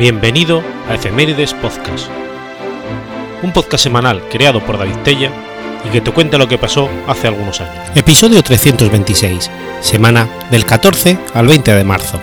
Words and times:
Bienvenido 0.00 0.62
a 0.88 0.94
Efemérides 0.94 1.52
Podcast, 1.52 2.08
un 3.42 3.52
podcast 3.52 3.84
semanal 3.84 4.26
creado 4.30 4.64
por 4.64 4.78
David 4.78 4.96
Tella 5.04 5.30
y 5.84 5.90
que 5.90 6.00
te 6.00 6.10
cuenta 6.10 6.38
lo 6.38 6.48
que 6.48 6.56
pasó 6.56 6.88
hace 7.06 7.28
algunos 7.28 7.60
años. 7.60 7.84
Episodio 7.94 8.42
326, 8.42 9.50
semana 9.82 10.26
del 10.50 10.64
14 10.64 11.18
al 11.34 11.46
20 11.46 11.74
de 11.74 11.84
marzo. 11.84 12.18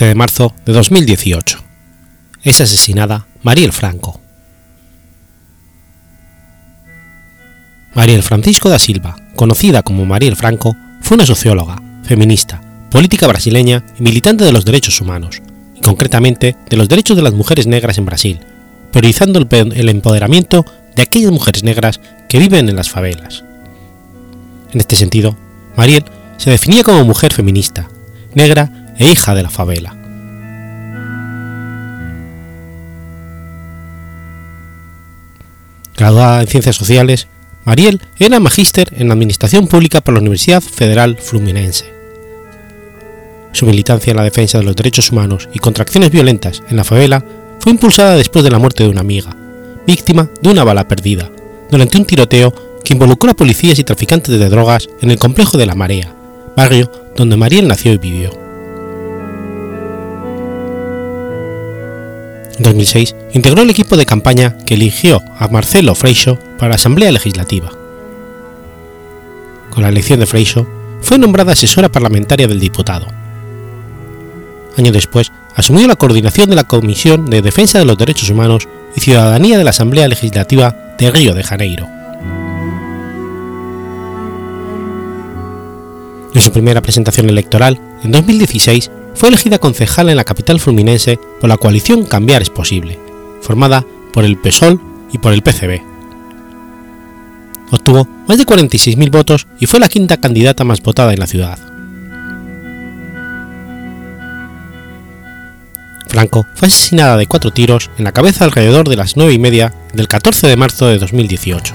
14 0.00 0.08
de 0.08 0.14
marzo 0.14 0.54
de 0.64 0.72
2018. 0.72 1.58
Es 2.42 2.58
asesinada 2.62 3.26
Mariel 3.42 3.70
Franco. 3.70 4.18
Mariel 7.94 8.22
Francisco 8.22 8.70
da 8.70 8.78
Silva, 8.78 9.14
conocida 9.36 9.82
como 9.82 10.06
Mariel 10.06 10.36
Franco, 10.36 10.74
fue 11.02 11.16
una 11.16 11.26
socióloga, 11.26 11.76
feminista, 12.02 12.62
política 12.90 13.26
brasileña 13.26 13.84
y 13.98 14.02
militante 14.02 14.42
de 14.42 14.52
los 14.52 14.64
derechos 14.64 15.02
humanos, 15.02 15.42
y 15.76 15.82
concretamente 15.82 16.56
de 16.70 16.76
los 16.78 16.88
derechos 16.88 17.18
de 17.18 17.22
las 17.22 17.34
mujeres 17.34 17.66
negras 17.66 17.98
en 17.98 18.06
Brasil, 18.06 18.40
priorizando 18.92 19.38
el 19.50 19.88
empoderamiento 19.90 20.64
de 20.96 21.02
aquellas 21.02 21.30
mujeres 21.30 21.62
negras 21.62 22.00
que 22.26 22.38
viven 22.38 22.70
en 22.70 22.76
las 22.76 22.88
favelas. 22.88 23.44
En 24.72 24.80
este 24.80 24.96
sentido, 24.96 25.36
Mariel 25.76 26.04
se 26.38 26.48
definía 26.48 26.84
como 26.84 27.04
mujer 27.04 27.34
feminista, 27.34 27.90
negra 28.34 28.80
e 29.00 29.10
hija 29.10 29.34
de 29.34 29.42
la 29.42 29.50
favela. 29.50 29.99
Graduada 36.00 36.40
en 36.40 36.46
Ciencias 36.46 36.76
Sociales, 36.76 37.26
Mariel 37.66 38.00
era 38.18 38.40
magíster 38.40 38.90
en 38.96 39.12
Administración 39.12 39.66
Pública 39.66 40.00
por 40.00 40.14
la 40.14 40.20
Universidad 40.20 40.62
Federal 40.62 41.18
Fluminense. 41.20 41.92
Su 43.52 43.66
militancia 43.66 44.12
en 44.12 44.16
la 44.16 44.22
defensa 44.22 44.56
de 44.56 44.64
los 44.64 44.74
derechos 44.74 45.12
humanos 45.12 45.50
y 45.52 45.58
contra 45.58 45.82
acciones 45.82 46.10
violentas 46.10 46.62
en 46.70 46.78
la 46.78 46.84
favela 46.84 47.22
fue 47.58 47.72
impulsada 47.72 48.16
después 48.16 48.42
de 48.42 48.50
la 48.50 48.58
muerte 48.58 48.82
de 48.82 48.88
una 48.88 49.02
amiga, 49.02 49.36
víctima 49.86 50.30
de 50.40 50.48
una 50.48 50.64
bala 50.64 50.88
perdida, 50.88 51.30
durante 51.70 51.98
un 51.98 52.06
tiroteo 52.06 52.80
que 52.82 52.94
involucró 52.94 53.32
a 53.32 53.36
policías 53.36 53.78
y 53.78 53.84
traficantes 53.84 54.38
de 54.38 54.48
drogas 54.48 54.88
en 55.02 55.10
el 55.10 55.18
complejo 55.18 55.58
de 55.58 55.66
La 55.66 55.74
Marea, 55.74 56.16
barrio 56.56 56.90
donde 57.14 57.36
Mariel 57.36 57.68
nació 57.68 57.92
y 57.92 57.98
vivió. 57.98 58.49
En 62.60 62.64
2006 62.64 63.16
integró 63.32 63.62
el 63.62 63.70
equipo 63.70 63.96
de 63.96 64.04
campaña 64.04 64.54
que 64.66 64.74
eligió 64.74 65.22
a 65.38 65.48
Marcelo 65.48 65.94
Freixo 65.94 66.38
para 66.58 66.68
la 66.68 66.74
Asamblea 66.74 67.10
Legislativa. 67.10 67.70
Con 69.70 69.82
la 69.82 69.88
elección 69.88 70.20
de 70.20 70.26
Freixo, 70.26 70.68
fue 71.00 71.16
nombrada 71.16 71.52
asesora 71.52 71.88
parlamentaria 71.88 72.46
del 72.46 72.60
diputado. 72.60 73.06
Año 74.76 74.92
después, 74.92 75.32
asumió 75.56 75.86
la 75.86 75.96
coordinación 75.96 76.50
de 76.50 76.56
la 76.56 76.64
Comisión 76.64 77.30
de 77.30 77.40
Defensa 77.40 77.78
de 77.78 77.86
los 77.86 77.96
Derechos 77.96 78.28
Humanos 78.28 78.68
y 78.94 79.00
Ciudadanía 79.00 79.56
de 79.56 79.64
la 79.64 79.70
Asamblea 79.70 80.06
Legislativa 80.06 80.76
de 80.98 81.10
Río 81.10 81.32
de 81.32 81.42
Janeiro. 81.42 81.88
En 86.34 86.40
su 86.42 86.52
primera 86.52 86.82
presentación 86.82 87.30
electoral, 87.30 87.80
en 88.04 88.12
2016, 88.12 88.90
fue 89.14 89.28
elegida 89.28 89.58
concejal 89.58 90.08
en 90.08 90.16
la 90.16 90.24
capital 90.24 90.60
fluminense 90.60 91.18
por 91.40 91.48
la 91.48 91.56
coalición 91.56 92.04
Cambiar 92.04 92.42
es 92.42 92.50
Posible, 92.50 92.98
formada 93.40 93.84
por 94.12 94.24
el 94.24 94.36
PSOL 94.38 94.80
y 95.12 95.18
por 95.18 95.32
el 95.32 95.42
PCB. 95.42 95.82
Obtuvo 97.70 98.08
más 98.26 98.38
de 98.38 98.46
46.000 98.46 99.10
votos 99.10 99.46
y 99.58 99.66
fue 99.66 99.80
la 99.80 99.88
quinta 99.88 100.16
candidata 100.16 100.64
más 100.64 100.82
votada 100.82 101.12
en 101.12 101.20
la 101.20 101.26
ciudad. 101.26 101.58
Franco 106.08 106.44
fue 106.54 106.66
asesinada 106.66 107.16
de 107.16 107.26
cuatro 107.26 107.52
tiros 107.52 107.88
en 107.96 108.04
la 108.04 108.10
cabeza 108.10 108.44
alrededor 108.44 108.88
de 108.88 108.96
las 108.96 109.16
nueve 109.16 109.32
y 109.32 109.38
media 109.38 109.72
del 109.94 110.08
14 110.08 110.48
de 110.48 110.56
marzo 110.56 110.86
de 110.88 110.98
2018. 110.98 111.74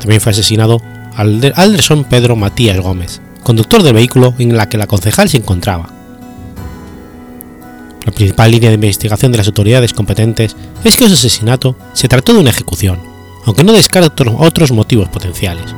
También 0.00 0.22
fue 0.22 0.32
asesinado 0.32 0.80
Alderson 1.14 2.04
Pedro 2.04 2.36
Matías 2.36 2.80
Gómez, 2.80 3.20
conductor 3.42 3.82
del 3.82 3.94
vehículo 3.94 4.34
en 4.38 4.56
la 4.56 4.68
que 4.68 4.78
la 4.78 4.86
concejal 4.86 5.28
se 5.28 5.38
encontraba. 5.38 5.88
La 8.04 8.12
principal 8.12 8.50
línea 8.50 8.70
de 8.70 8.76
investigación 8.76 9.32
de 9.32 9.38
las 9.38 9.46
autoridades 9.46 9.92
competentes 9.92 10.56
es 10.84 10.96
que 10.96 11.04
ese 11.04 11.14
asesinato 11.14 11.76
se 11.92 12.08
trató 12.08 12.32
de 12.32 12.40
una 12.40 12.50
ejecución, 12.50 12.98
aunque 13.44 13.64
no 13.64 13.72
descarta 13.72 14.24
otros 14.38 14.72
motivos 14.72 15.08
potenciales. 15.08 15.74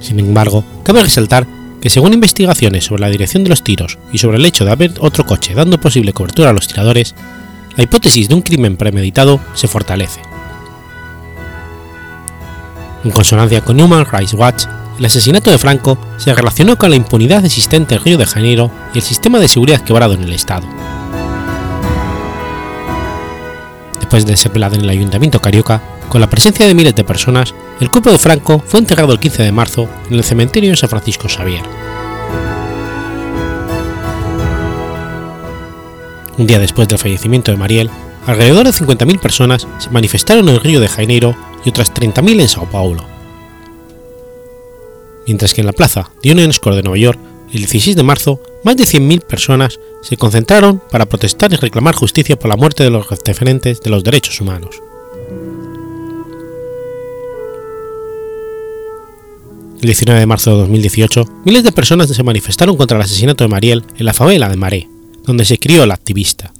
Sin 0.00 0.18
embargo, 0.18 0.64
cabe 0.84 1.02
resaltar 1.02 1.46
que 1.80 1.90
según 1.90 2.12
investigaciones 2.12 2.84
sobre 2.84 3.02
la 3.02 3.10
dirección 3.10 3.44
de 3.44 3.50
los 3.50 3.62
tiros 3.62 3.98
y 4.12 4.18
sobre 4.18 4.38
el 4.38 4.44
hecho 4.44 4.64
de 4.64 4.72
haber 4.72 4.94
otro 5.00 5.24
coche 5.24 5.54
dando 5.54 5.80
posible 5.80 6.12
cobertura 6.12 6.50
a 6.50 6.52
los 6.52 6.66
tiradores, 6.66 7.14
la 7.76 7.84
hipótesis 7.84 8.28
de 8.28 8.34
un 8.34 8.42
crimen 8.42 8.76
premeditado 8.76 9.40
se 9.54 9.68
fortalece. 9.68 10.20
En 13.04 13.12
consonancia 13.12 13.60
con 13.60 13.80
Human 13.80 14.04
Rights 14.04 14.34
Watch, 14.34 14.64
el 14.98 15.04
asesinato 15.04 15.50
de 15.50 15.58
Franco 15.58 15.96
se 16.16 16.34
relacionó 16.34 16.76
con 16.76 16.90
la 16.90 16.96
impunidad 16.96 17.44
existente 17.44 17.94
en 17.94 18.02
Río 18.02 18.18
de 18.18 18.26
Janeiro 18.26 18.70
y 18.92 18.98
el 18.98 19.04
sistema 19.04 19.38
de 19.38 19.46
seguridad 19.46 19.80
quebrado 19.82 20.14
en 20.14 20.24
el 20.24 20.32
Estado. 20.32 20.66
Después 24.00 24.26
de 24.26 24.36
ser 24.36 24.52
velado 24.52 24.74
en 24.74 24.82
el 24.82 24.90
Ayuntamiento 24.90 25.40
Carioca, 25.40 25.80
con 26.08 26.20
la 26.20 26.28
presencia 26.28 26.66
de 26.66 26.74
miles 26.74 26.94
de 26.96 27.04
personas, 27.04 27.54
el 27.80 27.90
cuerpo 27.90 28.10
de 28.10 28.18
Franco 28.18 28.62
fue 28.66 28.80
enterrado 28.80 29.12
el 29.12 29.20
15 29.20 29.42
de 29.42 29.52
marzo 29.52 29.88
en 30.08 30.16
el 30.16 30.24
cementerio 30.24 30.70
de 30.70 30.76
San 30.76 30.88
Francisco 30.88 31.28
Xavier. 31.28 31.62
Un 36.38 36.46
día 36.46 36.58
después 36.58 36.88
del 36.88 36.98
fallecimiento 36.98 37.52
de 37.52 37.58
Mariel, 37.58 37.90
alrededor 38.26 38.64
de 38.64 38.72
50.000 38.72 39.20
personas 39.20 39.68
se 39.78 39.90
manifestaron 39.90 40.48
en 40.48 40.60
Río 40.60 40.80
de 40.80 40.88
Janeiro 40.88 41.36
y 41.64 41.68
otras 41.68 41.92
30.000 41.92 42.40
en 42.40 42.48
Sao 42.48 42.64
Paulo 42.66 43.17
mientras 45.28 45.52
que 45.52 45.60
en 45.60 45.66
la 45.66 45.74
plaza 45.74 46.10
de 46.22 46.32
Union 46.32 46.50
de 46.50 46.82
Nueva 46.82 46.98
York, 46.98 47.20
el 47.52 47.58
16 47.58 47.96
de 47.96 48.02
marzo, 48.02 48.40
más 48.64 48.76
de 48.76 48.84
100.000 48.84 49.20
personas 49.20 49.78
se 50.02 50.16
concentraron 50.16 50.82
para 50.90 51.06
protestar 51.06 51.52
y 51.52 51.56
reclamar 51.56 51.94
justicia 51.94 52.38
por 52.38 52.48
la 52.48 52.56
muerte 52.56 52.82
de 52.82 52.90
los 52.90 53.06
referentes 53.24 53.80
de 53.82 53.90
los 53.90 54.02
derechos 54.02 54.40
humanos. 54.40 54.80
El 59.80 59.86
19 59.86 60.18
de 60.18 60.26
marzo 60.26 60.50
de 60.50 60.56
2018, 60.62 61.24
miles 61.44 61.62
de 61.62 61.72
personas 61.72 62.08
se 62.08 62.22
manifestaron 62.22 62.76
contra 62.76 62.96
el 62.96 63.04
asesinato 63.04 63.44
de 63.44 63.48
Mariel 63.48 63.84
en 63.96 64.06
la 64.06 64.14
favela 64.14 64.48
de 64.48 64.56
Maré, 64.56 64.88
donde 65.24 65.44
se 65.44 65.58
crió 65.58 65.86
la 65.86 65.94
activista. 65.94 66.52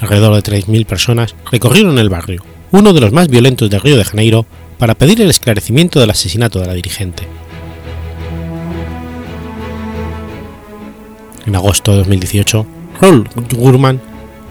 Alrededor 0.00 0.34
de 0.34 0.42
3.000 0.42 0.86
personas 0.86 1.36
recorrieron 1.52 1.98
el 1.98 2.08
barrio, 2.08 2.42
uno 2.72 2.92
de 2.92 3.00
los 3.00 3.12
más 3.12 3.28
violentos 3.28 3.68
de 3.68 3.78
Río 3.78 3.96
de 3.96 4.04
Janeiro, 4.04 4.46
para 4.80 4.94
pedir 4.94 5.20
el 5.20 5.28
esclarecimiento 5.28 6.00
del 6.00 6.08
asesinato 6.08 6.58
de 6.58 6.66
la 6.66 6.72
dirigente. 6.72 7.28
En 11.44 11.54
agosto 11.54 11.92
de 11.92 11.98
2018, 11.98 12.66
Raúl 12.98 13.28
Gurman, 13.52 14.00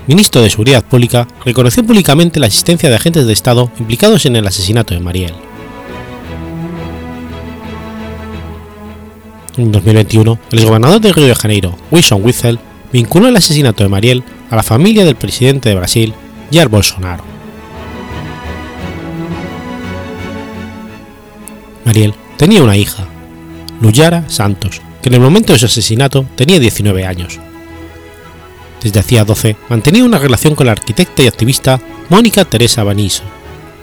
ministro 0.06 0.44
de 0.44 0.52
Seguridad 0.52 0.84
Pública, 0.84 1.28
reconoció 1.44 1.84
públicamente 1.84 2.40
la 2.40 2.46
existencia 2.46 2.90
de 2.90 2.96
agentes 2.96 3.26
de 3.26 3.34
Estado 3.34 3.72
implicados 3.80 4.28
en 4.28 4.36
el 4.36 4.46
asesinato 4.46 4.94
de 4.94 5.00
Mariel. 5.00 5.34
En 9.58 9.72
2021, 9.72 10.40
el 10.52 10.66
gobernador 10.66 11.02
de 11.02 11.12
Río 11.12 11.26
de 11.26 11.36
Janeiro, 11.36 11.76
Wilson 11.90 12.24
Witzel, 12.24 12.60
vinculó 12.94 13.28
el 13.28 13.36
asesinato 13.36 13.84
de 13.84 13.90
Mariel 13.90 14.24
a 14.52 14.56
la 14.56 14.64
familia 14.64 15.06
del 15.06 15.16
presidente 15.16 15.70
de 15.70 15.76
Brasil, 15.76 16.14
Jair 16.52 16.70
Bolsonaro. 16.70 17.39
Mariel 21.90 22.14
tenía 22.38 22.62
una 22.62 22.78
hija, 22.78 23.08
Luyara 23.82 24.30
Santos, 24.30 24.80
que 25.02 25.10
en 25.10 25.16
el 25.16 25.22
momento 25.22 25.54
de 25.54 25.58
su 25.58 25.66
asesinato 25.66 26.24
tenía 26.36 26.60
19 26.60 27.04
años. 27.04 27.40
Desde 28.84 29.00
hacía 29.00 29.26
12 29.26 29.56
mantenía 29.70 30.04
una 30.04 30.20
relación 30.20 30.54
con 30.54 30.68
la 30.68 30.74
arquitecta 30.74 31.24
y 31.24 31.28
activista 31.28 31.82
Mónica 32.10 32.46
Teresa 32.46 32.84
Baniso, 32.84 33.24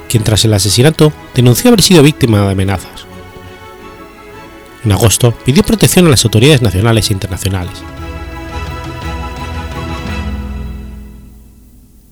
quien 0.08 0.22
tras 0.22 0.44
el 0.44 0.54
asesinato 0.54 1.12
denunció 1.34 1.66
haber 1.70 1.82
sido 1.82 2.04
víctima 2.04 2.42
de 2.42 2.52
amenazas. 2.52 3.06
En 4.84 4.92
agosto 4.92 5.32
pidió 5.44 5.64
protección 5.64 6.06
a 6.06 6.10
las 6.10 6.24
autoridades 6.24 6.62
nacionales 6.62 7.10
e 7.10 7.12
internacionales. 7.12 7.74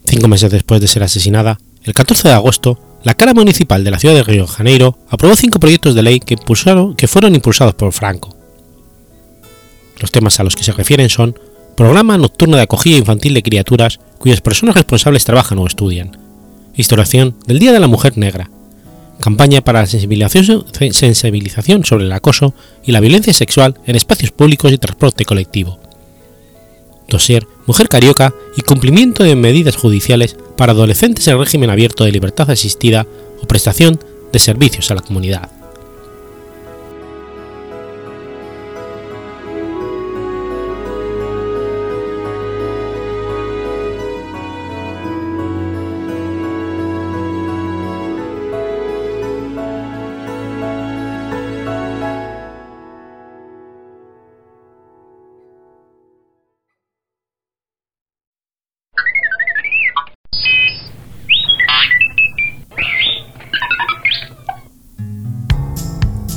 Cinco 0.06 0.26
meses 0.26 0.50
después 0.50 0.80
de 0.80 0.88
ser 0.88 1.04
asesinada, 1.04 1.60
el 1.84 1.92
14 1.92 2.28
de 2.28 2.34
agosto, 2.34 2.78
la 3.02 3.14
Cámara 3.14 3.34
Municipal 3.34 3.84
de 3.84 3.90
la 3.90 3.98
ciudad 3.98 4.14
de 4.14 4.22
Río 4.22 4.42
de 4.42 4.48
Janeiro 4.48 4.98
aprobó 5.10 5.36
cinco 5.36 5.60
proyectos 5.60 5.94
de 5.94 6.02
ley 6.02 6.20
que, 6.20 6.36
que 6.96 7.08
fueron 7.08 7.34
impulsados 7.34 7.74
por 7.74 7.92
Franco. 7.92 8.34
Los 10.00 10.10
temas 10.10 10.40
a 10.40 10.44
los 10.44 10.56
que 10.56 10.64
se 10.64 10.72
refieren 10.72 11.10
son 11.10 11.38
Programa 11.76 12.16
Nocturno 12.16 12.56
de 12.56 12.62
Acogida 12.62 12.96
Infantil 12.96 13.34
de 13.34 13.42
Criaturas 13.42 14.00
cuyas 14.18 14.40
personas 14.40 14.76
responsables 14.76 15.24
trabajan 15.24 15.58
o 15.58 15.66
estudian, 15.66 16.16
Instauración 16.74 17.36
del 17.46 17.58
Día 17.58 17.72
de 17.72 17.80
la 17.80 17.86
Mujer 17.86 18.16
Negra, 18.16 18.50
Campaña 19.20 19.60
para 19.60 19.80
la 19.80 19.86
sensibilización, 19.86 20.64
sensibilización 20.90 21.84
sobre 21.84 22.04
el 22.04 22.12
acoso 22.12 22.52
y 22.84 22.92
la 22.92 23.00
violencia 23.00 23.32
sexual 23.32 23.78
en 23.86 23.94
espacios 23.94 24.32
públicos 24.32 24.72
y 24.72 24.78
transporte 24.78 25.24
colectivo, 25.24 25.78
Dosier 27.08 27.46
Mujer 27.66 27.88
Carioca 27.88 28.34
y 28.56 28.62
cumplimiento 28.62 29.22
de 29.22 29.36
medidas 29.36 29.76
judiciales 29.76 30.36
para 30.56 30.72
adolescentes 30.72 31.26
en 31.28 31.38
régimen 31.38 31.70
abierto 31.70 32.04
de 32.04 32.12
libertad 32.12 32.50
asistida 32.50 33.06
o 33.42 33.46
prestación 33.46 33.98
de 34.32 34.38
servicios 34.38 34.90
a 34.90 34.94
la 34.94 35.02
comunidad. 35.02 35.63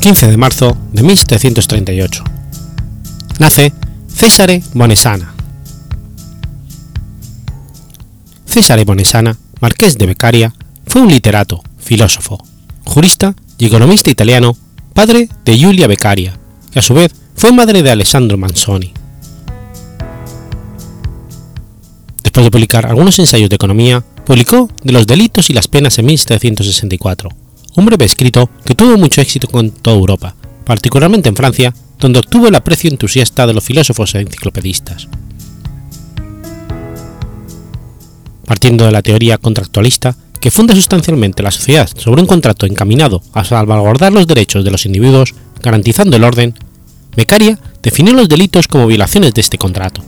15 0.07 0.27
de 0.27 0.37
marzo 0.37 0.77
de 0.93 1.03
1738. 1.03 2.23
Nace 3.39 3.73
Cesare 4.07 4.63
Bonesana. 4.73 5.33
Cesare 8.45 8.85
Bonesana, 8.85 9.37
marqués 9.59 9.97
de 9.97 10.05
Beccaria, 10.05 10.53
fue 10.85 11.01
un 11.01 11.09
literato, 11.09 11.61
filósofo, 11.77 12.41
jurista 12.85 13.35
y 13.57 13.65
economista 13.65 14.09
italiano, 14.09 14.55
padre 14.93 15.27
de 15.43 15.57
Giulia 15.57 15.87
Beccaria, 15.87 16.39
que 16.71 16.79
a 16.79 16.81
su 16.81 16.93
vez 16.93 17.11
fue 17.35 17.51
madre 17.51 17.83
de 17.83 17.91
Alessandro 17.91 18.37
Manzoni. 18.37 18.93
Después 22.23 22.45
de 22.45 22.51
publicar 22.51 22.85
algunos 22.85 23.19
ensayos 23.19 23.49
de 23.49 23.57
economía, 23.57 24.05
publicó 24.25 24.69
De 24.85 24.93
los 24.93 25.05
delitos 25.05 25.49
y 25.49 25.53
las 25.53 25.67
penas 25.67 25.99
en 25.99 26.05
1764 26.05 27.46
un 27.77 27.85
breve 27.85 28.05
escrito 28.05 28.49
que 28.65 28.73
tuvo 28.73 28.97
mucho 28.97 29.21
éxito 29.21 29.47
con 29.47 29.69
toda 29.69 29.95
Europa, 29.95 30.35
particularmente 30.65 31.29
en 31.29 31.35
Francia, 31.35 31.73
donde 31.99 32.19
obtuvo 32.19 32.47
el 32.47 32.55
aprecio 32.55 32.89
entusiasta 32.89 33.45
de 33.45 33.53
los 33.53 33.63
filósofos 33.63 34.15
e 34.15 34.21
enciclopedistas. 34.21 35.07
Partiendo 38.45 38.85
de 38.85 38.91
la 38.91 39.03
teoría 39.03 39.37
contractualista, 39.37 40.15
que 40.41 40.49
funda 40.49 40.73
sustancialmente 40.73 41.43
la 41.43 41.51
sociedad 41.51 41.87
sobre 41.95 42.21
un 42.21 42.27
contrato 42.27 42.65
encaminado 42.65 43.21
a 43.33 43.43
salvaguardar 43.43 44.11
los 44.11 44.25
derechos 44.25 44.63
de 44.65 44.71
los 44.71 44.85
individuos, 44.87 45.35
garantizando 45.61 46.17
el 46.17 46.23
orden, 46.23 46.55
Beccaria 47.15 47.59
definió 47.83 48.13
los 48.13 48.27
delitos 48.27 48.67
como 48.67 48.87
violaciones 48.87 49.33
de 49.35 49.41
este 49.41 49.57
contrato. 49.59 50.01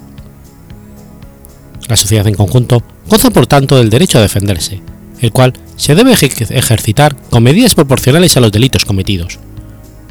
La 1.87 1.97
sociedad 1.97 2.25
en 2.27 2.35
conjunto 2.35 2.81
goza 3.07 3.29
por 3.29 3.45
tanto 3.45 3.75
del 3.75 3.89
derecho 3.89 4.17
a 4.17 4.21
defenderse, 4.21 4.81
el 5.21 5.31
cual 5.31 5.53
se 5.75 5.95
debe 5.95 6.13
ejercitar 6.13 7.15
con 7.29 7.43
medidas 7.43 7.75
proporcionales 7.75 8.35
a 8.37 8.39
los 8.39 8.51
delitos 8.51 8.85
cometidos, 8.85 9.39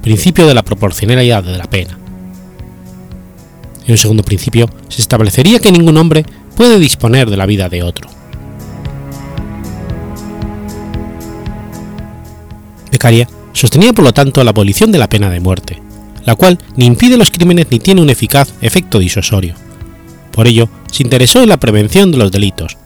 principio 0.02 0.46
de 0.46 0.54
la 0.54 0.62
proporcionalidad 0.62 1.42
de 1.42 1.58
la 1.58 1.68
pena. 1.68 1.98
En 3.86 3.92
un 3.92 3.98
segundo 3.98 4.22
principio, 4.22 4.68
se 4.88 5.00
establecería 5.00 5.60
que 5.60 5.72
ningún 5.72 5.96
hombre 5.96 6.24
puede 6.56 6.78
disponer 6.78 7.30
de 7.30 7.36
la 7.36 7.46
vida 7.46 7.68
de 7.68 7.82
otro. 7.82 8.08
Beccaria 12.92 13.28
sostenía 13.52 13.92
por 13.92 14.04
lo 14.04 14.12
tanto 14.12 14.44
la 14.44 14.50
abolición 14.50 14.92
de 14.92 14.98
la 14.98 15.08
pena 15.08 15.30
de 15.30 15.40
muerte, 15.40 15.80
la 16.24 16.34
cual 16.34 16.58
ni 16.76 16.86
impide 16.86 17.16
los 17.16 17.30
crímenes 17.30 17.68
ni 17.70 17.78
tiene 17.78 18.02
un 18.02 18.10
eficaz 18.10 18.52
efecto 18.60 18.98
disuasorio. 18.98 19.54
Por 20.32 20.46
ello, 20.46 20.68
se 20.92 21.02
interesó 21.02 21.42
en 21.42 21.48
la 21.48 21.58
prevención 21.58 22.12
de 22.12 22.18
los 22.18 22.30
delitos, 22.30 22.76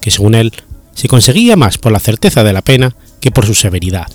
que 0.00 0.10
según 0.10 0.34
él 0.34 0.52
se 0.94 1.08
conseguía 1.08 1.56
más 1.56 1.78
por 1.78 1.92
la 1.92 2.00
certeza 2.00 2.44
de 2.44 2.52
la 2.52 2.62
pena 2.62 2.94
que 3.20 3.30
por 3.30 3.46
su 3.46 3.54
severidad. 3.54 4.06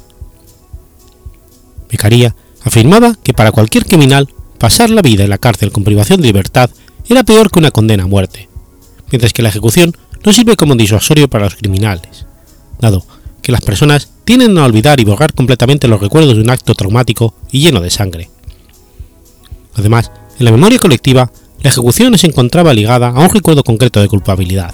Beccaria 1.89 2.36
afirmaba 2.63 3.16
que 3.24 3.33
para 3.33 3.51
cualquier 3.51 3.86
criminal 3.86 4.30
pasar 4.57 4.89
la 4.89 5.01
vida 5.01 5.24
en 5.24 5.30
la 5.30 5.38
cárcel 5.38 5.72
con 5.72 5.83
privación 5.83 6.22
de 6.22 6.27
libertad 6.27 6.69
era 7.07 7.24
peor 7.24 7.51
que 7.51 7.60
una 7.60 7.72
condena 7.72 8.04
a 8.04 8.07
muerte, 8.07 8.50
mientras 9.12 9.33
que 9.33 9.44
la 9.44 9.50
ejecución 9.50 9.95
no 10.24 10.33
sirve 10.33 10.56
como 10.56 10.75
disuasorio 10.75 11.30
para 11.30 11.45
los 11.45 11.56
criminales, 11.56 12.25
dado 12.80 13.06
que 13.42 13.51
las 13.51 13.62
personas 13.62 14.10
tienden 14.24 14.57
a 14.57 14.66
olvidar 14.66 15.00
y 15.00 15.06
borrar 15.06 15.33
completamente 15.33 15.88
los 15.88 16.01
recuerdos 16.01 16.36
de 16.36 16.42
un 16.42 16.50
acto 16.50 16.74
traumático 16.74 17.36
y 17.51 17.60
lleno 17.60 17.80
de 17.80 17.92
sangre. 17.92 18.31
Además, 19.75 20.12
en 20.39 20.45
la 20.45 20.51
memoria 20.51 20.80
colectiva, 20.80 21.31
la 21.62 21.69
ejecución 21.69 22.18
se 22.18 22.27
encontraba 22.27 22.74
ligada 22.74 23.10
a 23.10 23.19
un 23.19 23.30
recuerdo 23.30 23.63
concreto 23.63 24.01
de 24.01 24.07
culpabilidad. 24.07 24.74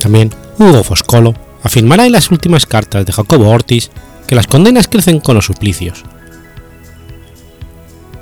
También 0.00 0.30
Hugo 0.58 0.84
Foscolo 0.84 1.34
afirmará 1.62 2.06
en 2.06 2.12
las 2.12 2.30
últimas 2.30 2.66
cartas 2.66 3.04
de 3.04 3.12
Jacobo 3.12 3.48
Ortiz 3.48 3.90
que 4.26 4.34
las 4.34 4.46
condenas 4.46 4.88
crecen 4.88 5.20
con 5.20 5.34
los 5.34 5.46
suplicios. 5.46 6.04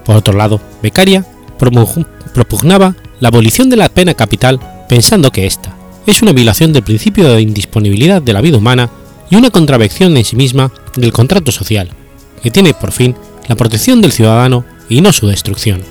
Por 0.05 0.17
otro 0.17 0.35
lado, 0.35 0.61
Beccaria 0.83 1.25
propugnaba 1.59 2.95
la 3.21 3.29
abolición 3.29 3.69
de 3.71 3.77
la 3.77 3.89
pena 3.89 4.15
capital 4.15 4.61
pensando 4.89 5.33
que 5.33 5.47
ésta 5.47 5.75
es 6.07 6.23
una 6.23 6.33
violación 6.33 6.73
del 6.73 6.85
principio 6.85 7.29
de 7.29 7.41
indisponibilidad 7.41 8.23
de 8.23 8.33
la 8.33 8.41
vida 8.41 8.59
humana 8.59 8.89
y 9.29 9.35
una 9.35 9.51
contravección 9.51 10.17
en 10.17 10.25
sí 10.25 10.37
misma 10.37 10.71
del 10.95 11.13
contrato 11.13 11.51
social, 11.51 11.91
que 12.43 12.53
tiene 12.53 12.75
por 12.75 12.93
fin 12.93 13.17
la 13.49 13.57
protección 13.57 14.01
del 14.01 14.13
ciudadano 14.13 14.65
y 14.89 15.01
no 15.01 15.13
su 15.13 15.27
destrucción. 15.27 15.83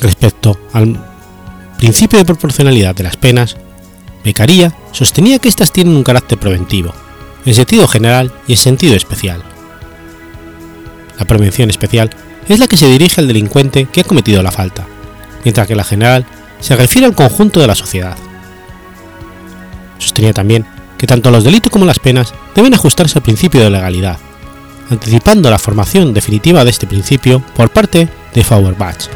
Respecto 0.00 0.58
al 0.72 0.98
principio 1.80 2.18
de 2.18 2.26
proporcionalidad 2.26 2.94
de 2.94 3.04
las 3.04 3.16
penas, 3.16 3.56
Beccaria 4.22 4.74
sostenía 4.92 5.38
que 5.38 5.48
éstas 5.48 5.72
tienen 5.72 5.96
un 5.96 6.04
carácter 6.04 6.36
preventivo, 6.36 6.92
en 7.46 7.54
sentido 7.54 7.88
general 7.88 8.34
y 8.46 8.52
en 8.52 8.58
sentido 8.58 8.94
especial. 8.94 9.42
La 11.18 11.24
prevención 11.24 11.70
especial 11.70 12.10
es 12.50 12.58
la 12.58 12.66
que 12.66 12.76
se 12.76 12.86
dirige 12.86 13.22
al 13.22 13.28
delincuente 13.28 13.86
que 13.86 14.02
ha 14.02 14.04
cometido 14.04 14.42
la 14.42 14.52
falta, 14.52 14.86
mientras 15.42 15.66
que 15.66 15.74
la 15.74 15.84
general 15.84 16.26
se 16.60 16.76
refiere 16.76 17.06
al 17.06 17.14
conjunto 17.14 17.60
de 17.60 17.66
la 17.66 17.74
sociedad. 17.74 18.18
Sostenía 19.96 20.34
también 20.34 20.66
que 20.98 21.06
tanto 21.06 21.30
los 21.30 21.44
delitos 21.44 21.72
como 21.72 21.86
las 21.86 21.98
penas 21.98 22.34
deben 22.54 22.74
ajustarse 22.74 23.18
al 23.18 23.22
principio 23.22 23.62
de 23.62 23.70
legalidad, 23.70 24.18
anticipando 24.90 25.48
la 25.50 25.58
formación 25.58 26.12
definitiva 26.12 26.62
de 26.62 26.72
este 26.72 26.86
principio 26.86 27.42
por 27.56 27.70
parte 27.70 28.06
de 28.34 28.44
Feuerbach. 28.44 29.08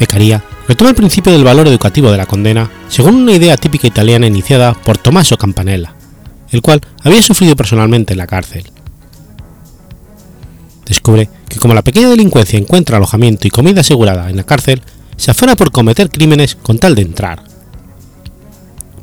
Beccaria 0.00 0.42
retoma 0.66 0.88
el 0.88 0.96
principio 0.96 1.30
del 1.30 1.44
valor 1.44 1.68
educativo 1.68 2.10
de 2.10 2.16
la 2.16 2.24
condena 2.24 2.70
según 2.88 3.16
una 3.16 3.34
idea 3.34 3.58
típica 3.58 3.86
italiana 3.86 4.26
iniciada 4.26 4.72
por 4.72 4.96
Tommaso 4.96 5.36
Campanella, 5.36 5.94
el 6.50 6.62
cual 6.62 6.80
había 7.04 7.20
sufrido 7.20 7.54
personalmente 7.54 8.14
en 8.14 8.18
la 8.18 8.26
cárcel. 8.26 8.64
Descubre 10.86 11.28
que 11.50 11.58
como 11.58 11.74
la 11.74 11.82
pequeña 11.82 12.08
delincuencia 12.08 12.58
encuentra 12.58 12.96
alojamiento 12.96 13.46
y 13.46 13.50
comida 13.50 13.82
asegurada 13.82 14.30
en 14.30 14.38
la 14.38 14.44
cárcel, 14.44 14.80
se 15.18 15.32
afana 15.32 15.54
por 15.54 15.70
cometer 15.70 16.08
crímenes 16.08 16.54
con 16.54 16.78
tal 16.78 16.94
de 16.94 17.02
entrar. 17.02 17.44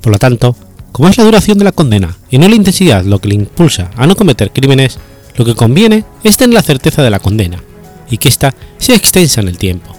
Por 0.02 0.12
lo 0.12 0.18
tanto, 0.18 0.56
como 0.92 1.10
es 1.10 1.18
la 1.20 1.26
duración 1.26 1.60
de 1.60 1.66
la 1.66 1.74
condena 1.74 2.18
y 2.32 2.40
no 2.40 2.48
la 2.48 2.56
intensidad 2.56 3.06
lo 3.06 3.20
que 3.20 3.28
le 3.28 3.36
impulsa 3.36 3.92
a 3.96 4.08
no 4.08 4.16
cometer 4.16 4.52
crímenes, 4.52 4.98
lo 5.36 5.46
que 5.46 5.54
conviene 5.54 6.06
es 6.24 6.38
tener 6.38 6.56
la 6.56 6.64
certeza 6.64 7.04
de 7.04 7.12
la 7.12 7.20
condena 7.20 7.62
y 8.10 8.18
que 8.18 8.30
ésta 8.30 8.56
sea 8.80 8.96
extensa 8.96 9.42
en 9.42 9.50
el 9.50 9.60
tiempo 9.60 9.97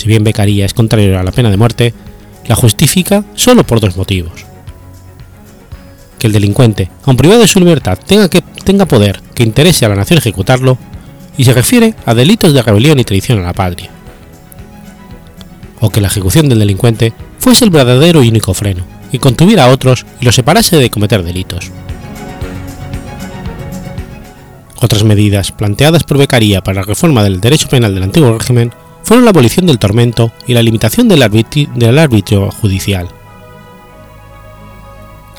si 0.00 0.08
bien 0.08 0.24
Beccaria 0.24 0.64
es 0.64 0.74
contrario 0.74 1.18
a 1.18 1.22
la 1.22 1.30
pena 1.30 1.50
de 1.50 1.58
muerte, 1.58 1.94
la 2.46 2.56
justifica 2.56 3.22
solo 3.34 3.64
por 3.64 3.80
dos 3.80 3.96
motivos. 3.96 4.46
Que 6.18 6.26
el 6.26 6.32
delincuente, 6.32 6.90
aun 7.04 7.16
privado 7.16 7.40
de 7.40 7.46
su 7.46 7.60
libertad, 7.60 7.98
tenga, 8.06 8.28
que, 8.30 8.40
tenga 8.64 8.86
poder 8.86 9.20
que 9.34 9.42
interese 9.42 9.84
a 9.84 9.90
la 9.90 9.96
nación 9.96 10.18
ejecutarlo, 10.18 10.78
y 11.36 11.44
se 11.44 11.52
refiere 11.52 11.94
a 12.06 12.14
delitos 12.14 12.52
de 12.52 12.62
rebelión 12.62 12.98
y 12.98 13.04
traición 13.04 13.38
a 13.38 13.42
la 13.42 13.52
patria. 13.52 13.90
O 15.80 15.90
que 15.90 16.00
la 16.00 16.08
ejecución 16.08 16.48
del 16.48 16.58
delincuente 16.58 17.12
fuese 17.38 17.64
el 17.64 17.70
verdadero 17.70 18.22
y 18.22 18.28
único 18.28 18.54
freno, 18.54 18.84
y 19.12 19.18
contuviera 19.18 19.64
a 19.64 19.70
otros 19.70 20.06
y 20.20 20.24
los 20.24 20.34
separase 20.34 20.76
de 20.76 20.90
cometer 20.90 21.22
delitos. 21.22 21.70
Otras 24.80 25.04
medidas 25.04 25.52
planteadas 25.52 26.04
por 26.04 26.16
Beccaria 26.16 26.62
para 26.62 26.80
la 26.80 26.86
reforma 26.86 27.22
del 27.22 27.40
derecho 27.40 27.68
penal 27.68 27.94
del 27.94 28.04
antiguo 28.04 28.36
régimen 28.38 28.72
fueron 29.10 29.24
la 29.24 29.30
abolición 29.30 29.66
del 29.66 29.80
tormento 29.80 30.30
y 30.46 30.54
la 30.54 30.62
limitación 30.62 31.08
del, 31.08 31.28
del 31.74 31.98
arbitrio 31.98 32.48
judicial. 32.52 33.08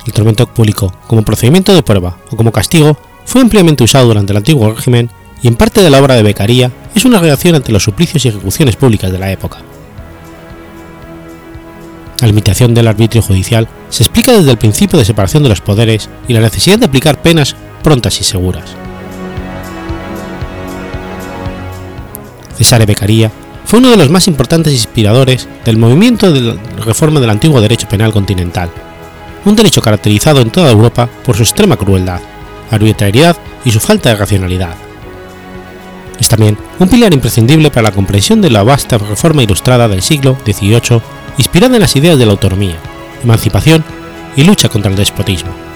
El 0.05 0.11
tormento 0.11 0.45
público, 0.45 0.93
como 1.07 1.21
procedimiento 1.21 1.73
de 1.73 1.81
prueba 1.81 2.17
o 2.29 2.35
como 2.35 2.51
castigo, 2.51 2.97
fue 3.23 3.39
ampliamente 3.39 3.85
usado 3.85 4.07
durante 4.07 4.33
el 4.33 4.37
antiguo 4.39 4.73
régimen 4.73 5.09
y 5.41 5.47
en 5.47 5.55
parte 5.55 5.81
de 5.81 5.89
la 5.89 6.01
obra 6.01 6.15
de 6.15 6.23
Beccaria 6.23 6.69
es 6.93 7.05
una 7.05 7.21
reacción 7.21 7.55
ante 7.55 7.71
los 7.71 7.81
suplicios 7.81 8.25
y 8.25 8.27
ejecuciones 8.27 8.75
públicas 8.75 9.09
de 9.09 9.19
la 9.19 9.31
época. 9.31 9.59
La 12.19 12.27
limitación 12.27 12.73
del 12.73 12.89
arbitrio 12.89 13.21
judicial 13.21 13.69
se 13.87 14.03
explica 14.03 14.33
desde 14.33 14.51
el 14.51 14.57
principio 14.57 14.99
de 14.99 15.05
separación 15.05 15.43
de 15.43 15.49
los 15.49 15.61
poderes 15.61 16.09
y 16.27 16.33
la 16.33 16.41
necesidad 16.41 16.77
de 16.77 16.87
aplicar 16.87 17.21
penas 17.21 17.55
prontas 17.81 18.19
y 18.19 18.25
seguras. 18.25 18.75
Cesare 22.57 22.85
Beccaria 22.85 23.31
fue 23.71 23.79
uno 23.79 23.91
de 23.91 23.95
los 23.95 24.09
más 24.09 24.27
importantes 24.27 24.73
inspiradores 24.73 25.47
del 25.63 25.77
movimiento 25.77 26.29
de 26.29 26.59
reforma 26.83 27.21
del 27.21 27.29
antiguo 27.29 27.61
derecho 27.61 27.87
penal 27.87 28.11
continental, 28.11 28.69
un 29.45 29.55
derecho 29.55 29.81
caracterizado 29.81 30.41
en 30.41 30.49
toda 30.49 30.69
Europa 30.69 31.07
por 31.23 31.37
su 31.37 31.43
extrema 31.43 31.77
crueldad, 31.77 32.19
arbitrariedad 32.69 33.37
y 33.63 33.71
su 33.71 33.79
falta 33.79 34.09
de 34.09 34.17
racionalidad. 34.17 34.75
Es 36.19 36.27
también 36.27 36.57
un 36.79 36.89
pilar 36.89 37.13
imprescindible 37.13 37.71
para 37.71 37.83
la 37.83 37.91
comprensión 37.93 38.41
de 38.41 38.49
la 38.49 38.63
vasta 38.63 38.97
reforma 38.97 39.41
ilustrada 39.41 39.87
del 39.87 40.01
siglo 40.01 40.35
XVIII, 40.45 41.01
inspirada 41.37 41.75
en 41.75 41.81
las 41.81 41.95
ideas 41.95 42.19
de 42.19 42.25
la 42.25 42.33
autonomía, 42.33 42.75
emancipación 43.23 43.85
y 44.35 44.43
lucha 44.43 44.67
contra 44.67 44.91
el 44.91 44.97
despotismo. 44.97 45.70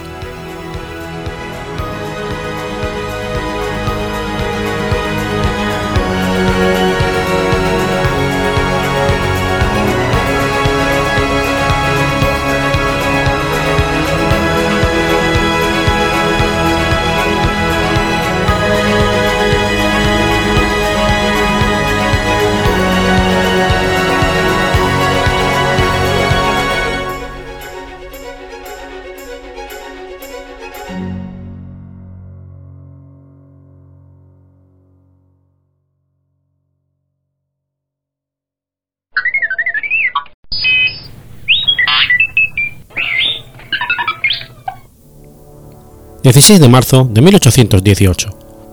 16 46.25 46.59
de 46.59 46.69
marzo 46.69 47.07
de 47.11 47.21
1818. 47.21 48.29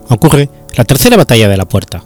Ocurre 0.08 0.48
la 0.74 0.84
Tercera 0.84 1.18
Batalla 1.18 1.50
de 1.50 1.58
la 1.58 1.66
Puerta. 1.68 2.02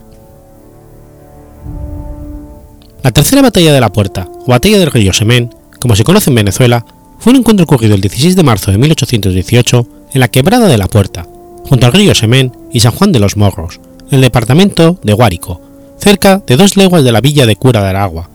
La 3.05 3.13
Tercera 3.13 3.43
Batalla 3.43 3.73
de 3.73 3.81
la 3.81 3.93
Puerta, 3.93 4.29
o 4.41 4.47
Batalla 4.47 4.81
del 4.81 4.91
Río 4.91 5.13
Semén, 5.13 5.55
como 5.81 5.95
se 5.95 6.03
conoce 6.03 6.31
en 6.31 6.35
Venezuela, 6.35 6.85
fue 7.21 7.33
un 7.33 7.39
encuentro 7.39 7.63
ocurrido 7.63 7.95
el 7.95 8.01
16 8.01 8.35
de 8.35 8.43
marzo 8.43 8.73
de 8.73 8.79
1818 8.79 9.87
en 10.15 10.21
la 10.21 10.27
Quebrada 10.27 10.67
de 10.67 10.79
la 10.79 10.89
Puerta, 10.89 11.29
junto 11.65 11.87
al 11.87 11.93
río 11.93 12.13
Semén 12.17 12.51
y 12.73 12.81
San 12.81 12.91
Juan 12.91 13.13
de 13.13 13.21
los 13.21 13.37
Morros, 13.37 13.79
en 14.11 14.17
el 14.17 14.23
departamento 14.23 14.99
de 15.05 15.13
Guárico, 15.13 15.61
cerca 16.01 16.43
de 16.45 16.57
dos 16.57 16.77
leguas 16.77 17.05
de 17.05 17.13
la 17.13 17.21
villa 17.21 17.47
de 17.47 17.55
Cura 17.55 17.85
de 17.85 17.91
Aragua, 17.91 18.31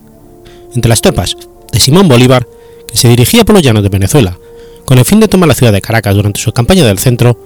entre 0.74 0.88
las 0.88 1.02
tropas 1.02 1.36
de 1.74 1.80
Simón 1.82 2.08
Bolívar, 2.08 2.48
que 2.88 2.96
se 2.96 3.10
dirigía 3.10 3.44
por 3.44 3.56
los 3.56 3.64
llanos 3.64 3.84
de 3.84 3.90
Venezuela 3.90 4.38
con 4.86 4.98
el 4.98 5.06
fin 5.06 5.20
de 5.20 5.28
tomar 5.28 5.48
la 5.48 5.56
ciudad 5.56 5.72
de 5.72 5.82
Caracas 5.82 6.16
durante 6.16 6.40
su 6.40 6.52
campaña 6.52 6.86
del 6.86 7.00
centro, 7.00 7.38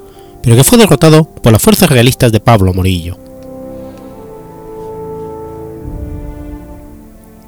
pero 0.41 0.55
que 0.55 0.63
fue 0.63 0.77
derrotado 0.77 1.23
por 1.23 1.51
las 1.51 1.61
fuerzas 1.61 1.89
realistas 1.89 2.31
de 2.31 2.39
Pablo 2.39 2.73
Morillo. 2.73 3.17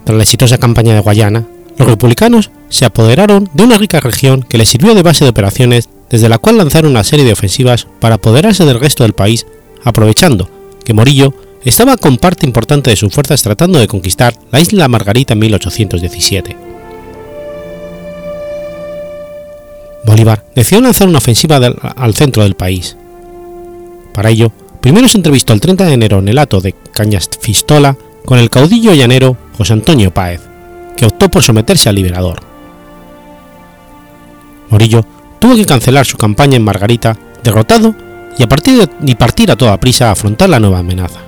Tras 0.03 0.17
la 0.17 0.23
exitosa 0.23 0.57
campaña 0.57 0.93
de 0.93 1.01
Guayana, 1.01 1.45
los 1.77 1.87
republicanos 1.87 2.49
se 2.69 2.85
apoderaron 2.85 3.49
de 3.53 3.63
una 3.63 3.77
rica 3.77 3.99
región 3.99 4.41
que 4.41 4.57
les 4.57 4.69
sirvió 4.69 4.95
de 4.95 5.03
base 5.03 5.25
de 5.25 5.29
operaciones 5.29 5.89
desde 6.09 6.29
la 6.29 6.37
cual 6.37 6.57
lanzaron 6.57 6.91
una 6.91 7.03
serie 7.03 7.25
de 7.25 7.33
ofensivas 7.33 7.87
para 7.99 8.15
apoderarse 8.15 8.65
del 8.65 8.79
resto 8.79 9.03
del 9.03 9.13
país, 9.13 9.45
aprovechando 9.83 10.49
que 10.83 10.93
Morillo 10.93 11.33
estaba 11.63 11.97
con 11.97 12.17
parte 12.17 12.45
importante 12.45 12.89
de 12.89 12.95
sus 12.95 13.13
fuerzas 13.13 13.43
tratando 13.43 13.79
de 13.79 13.87
conquistar 13.87 14.33
la 14.51 14.61
isla 14.61 14.87
Margarita 14.87 15.33
en 15.33 15.39
1817. 15.39 16.66
Bolívar 20.07 20.45
decidió 20.55 20.81
lanzar 20.81 21.09
una 21.09 21.17
ofensiva 21.17 21.57
al 21.57 22.15
centro 22.15 22.43
del 22.43 22.55
país. 22.55 22.95
Para 24.13 24.29
ello, 24.29 24.53
primero 24.79 25.07
se 25.09 25.17
entrevistó 25.17 25.51
el 25.51 25.59
30 25.59 25.85
de 25.85 25.93
enero 25.93 26.19
en 26.19 26.29
el 26.29 26.39
hato 26.39 26.61
de 26.61 26.73
Cañafistola 26.93 27.97
con 28.25 28.39
el 28.39 28.49
caudillo 28.49 28.93
llanero 28.93 29.37
José 29.57 29.73
Antonio 29.73 30.13
Páez, 30.13 30.41
que 30.95 31.05
optó 31.05 31.29
por 31.29 31.43
someterse 31.43 31.89
al 31.89 31.95
liberador. 31.95 32.39
Morillo 34.69 35.05
tuvo 35.39 35.55
que 35.55 35.65
cancelar 35.65 36.05
su 36.05 36.17
campaña 36.17 36.55
en 36.55 36.63
Margarita, 36.63 37.17
derrotado 37.43 37.93
y, 38.37 38.43
a 38.43 38.47
partir 38.47 38.89
y 39.05 39.15
partir 39.15 39.51
a 39.51 39.57
toda 39.57 39.79
prisa 39.79 40.07
a 40.07 40.11
afrontar 40.11 40.49
la 40.49 40.59
nueva 40.61 40.79
amenaza. 40.79 41.19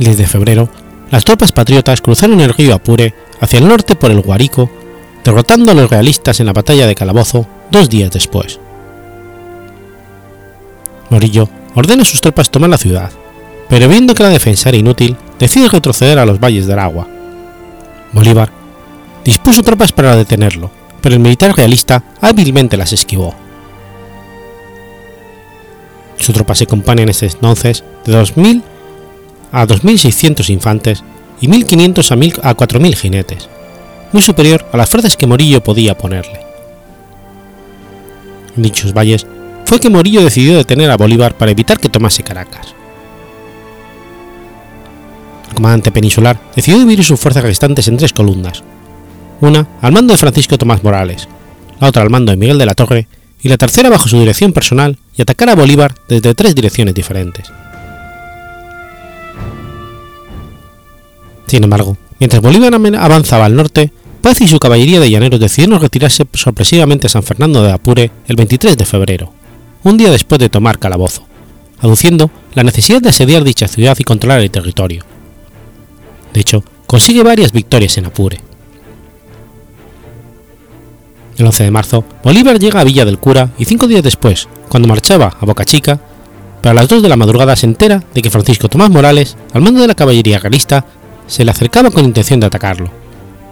El 0.00 0.06
10 0.06 0.18
de 0.18 0.26
febrero, 0.26 0.68
las 1.12 1.24
tropas 1.24 1.52
patriotas 1.52 2.00
cruzaron 2.00 2.40
el 2.40 2.52
río 2.52 2.74
Apure 2.74 3.14
hacia 3.40 3.60
el 3.60 3.68
norte 3.68 3.94
por 3.94 4.10
el 4.10 4.20
Guarico 4.20 4.70
derrotando 5.24 5.72
a 5.72 5.74
los 5.74 5.90
realistas 5.90 6.40
en 6.40 6.46
la 6.46 6.52
batalla 6.52 6.86
de 6.86 6.94
Calabozo 6.94 7.46
dos 7.70 7.88
días 7.88 8.10
después. 8.10 8.58
Morillo 11.10 11.48
ordena 11.74 12.02
a 12.02 12.06
sus 12.06 12.20
tropas 12.20 12.50
tomar 12.50 12.70
la 12.70 12.78
ciudad, 12.78 13.10
pero 13.68 13.88
viendo 13.88 14.14
que 14.14 14.22
la 14.22 14.30
defensa 14.30 14.68
era 14.68 14.78
inútil, 14.78 15.16
decide 15.38 15.68
retroceder 15.68 16.18
a 16.18 16.26
los 16.26 16.40
valles 16.40 16.66
del 16.66 16.78
agua. 16.78 17.06
Bolívar 18.12 18.50
dispuso 19.24 19.62
tropas 19.62 19.92
para 19.92 20.16
detenerlo, 20.16 20.70
pero 21.00 21.14
el 21.14 21.20
militar 21.20 21.56
realista 21.56 22.02
hábilmente 22.20 22.76
las 22.76 22.92
esquivó. 22.92 23.34
Su 26.18 26.32
tropa 26.32 26.54
se 26.54 26.66
compone 26.66 27.02
en 27.02 27.08
ese 27.08 27.26
entonces 27.26 27.84
de 28.04 28.12
2.000 28.12 28.62
a 29.52 29.66
2.600 29.66 30.50
infantes 30.50 31.02
y 31.40 31.48
1.500 31.48 32.40
a 32.42 32.56
4.000 32.56 32.94
jinetes, 32.94 33.48
muy 34.12 34.22
superior 34.22 34.66
a 34.72 34.76
las 34.76 34.88
fuerzas 34.88 35.16
que 35.16 35.26
Morillo 35.26 35.62
podía 35.62 35.96
ponerle. 35.96 36.40
En 38.56 38.62
dichos 38.62 38.92
valles 38.92 39.26
fue 39.64 39.78
que 39.78 39.90
Morillo 39.90 40.22
decidió 40.22 40.56
detener 40.56 40.90
a 40.90 40.96
Bolívar 40.96 41.36
para 41.36 41.52
evitar 41.52 41.78
que 41.78 41.88
tomase 41.88 42.22
Caracas. 42.22 42.74
El 45.48 45.54
comandante 45.54 45.92
peninsular 45.92 46.40
decidió 46.54 46.78
dividir 46.78 47.04
sus 47.04 47.20
fuerzas 47.20 47.44
restantes 47.44 47.86
en 47.88 47.96
tres 47.96 48.12
columnas, 48.12 48.62
una 49.40 49.66
al 49.80 49.92
mando 49.92 50.12
de 50.12 50.18
Francisco 50.18 50.58
Tomás 50.58 50.82
Morales, 50.82 51.28
la 51.80 51.88
otra 51.88 52.02
al 52.02 52.10
mando 52.10 52.32
de 52.32 52.36
Miguel 52.36 52.58
de 52.58 52.66
la 52.66 52.74
Torre 52.74 53.06
y 53.42 53.48
la 53.48 53.56
tercera 53.56 53.88
bajo 53.88 54.08
su 54.08 54.18
dirección 54.18 54.52
personal 54.52 54.98
y 55.16 55.22
atacar 55.22 55.48
a 55.50 55.54
Bolívar 55.54 55.94
desde 56.08 56.34
tres 56.34 56.54
direcciones 56.54 56.94
diferentes. 56.94 57.50
Sin 61.46 61.64
embargo, 61.64 61.96
mientras 62.18 62.42
Bolívar 62.42 62.74
avanzaba 62.74 63.46
al 63.46 63.56
norte, 63.56 63.92
Paz 64.20 64.40
y 64.42 64.48
su 64.48 64.58
caballería 64.58 65.00
de 65.00 65.10
llaneros 65.10 65.40
decidieron 65.40 65.80
retirarse 65.80 66.26
sorpresivamente 66.34 67.06
a 67.06 67.10
San 67.10 67.22
Fernando 67.22 67.62
de 67.62 67.72
Apure 67.72 68.10
el 68.26 68.36
23 68.36 68.76
de 68.76 68.84
febrero, 68.84 69.32
un 69.82 69.96
día 69.96 70.10
después 70.10 70.38
de 70.38 70.50
tomar 70.50 70.78
Calabozo, 70.78 71.24
aduciendo 71.80 72.30
la 72.54 72.62
necesidad 72.62 73.00
de 73.00 73.08
asediar 73.08 73.44
dicha 73.44 73.66
ciudad 73.66 73.96
y 73.98 74.04
controlar 74.04 74.40
el 74.40 74.50
territorio. 74.50 75.04
De 76.34 76.40
hecho, 76.40 76.62
consigue 76.86 77.22
varias 77.22 77.52
victorias 77.52 77.96
en 77.96 78.06
Apure. 78.06 78.40
El 81.38 81.46
11 81.46 81.64
de 81.64 81.70
marzo, 81.70 82.04
Bolívar 82.22 82.58
llega 82.58 82.80
a 82.80 82.84
Villa 82.84 83.06
del 83.06 83.18
Cura 83.18 83.52
y 83.58 83.64
cinco 83.64 83.86
días 83.86 84.02
después, 84.02 84.48
cuando 84.68 84.88
marchaba 84.88 85.34
a 85.40 85.46
Boca 85.46 85.64
Chica, 85.64 85.98
para 86.60 86.74
las 86.74 86.88
2 86.88 87.02
de 87.02 87.08
la 87.08 87.16
madrugada 87.16 87.56
se 87.56 87.64
entera 87.64 88.04
de 88.12 88.20
que 88.20 88.30
Francisco 88.30 88.68
Tomás 88.68 88.90
Morales, 88.90 89.38
al 89.54 89.62
mando 89.62 89.80
de 89.80 89.86
la 89.86 89.94
caballería 89.94 90.38
realista, 90.38 90.84
se 91.26 91.42
le 91.42 91.50
acercaba 91.50 91.90
con 91.90 92.04
intención 92.04 92.38
de 92.38 92.46
atacarlo, 92.46 92.99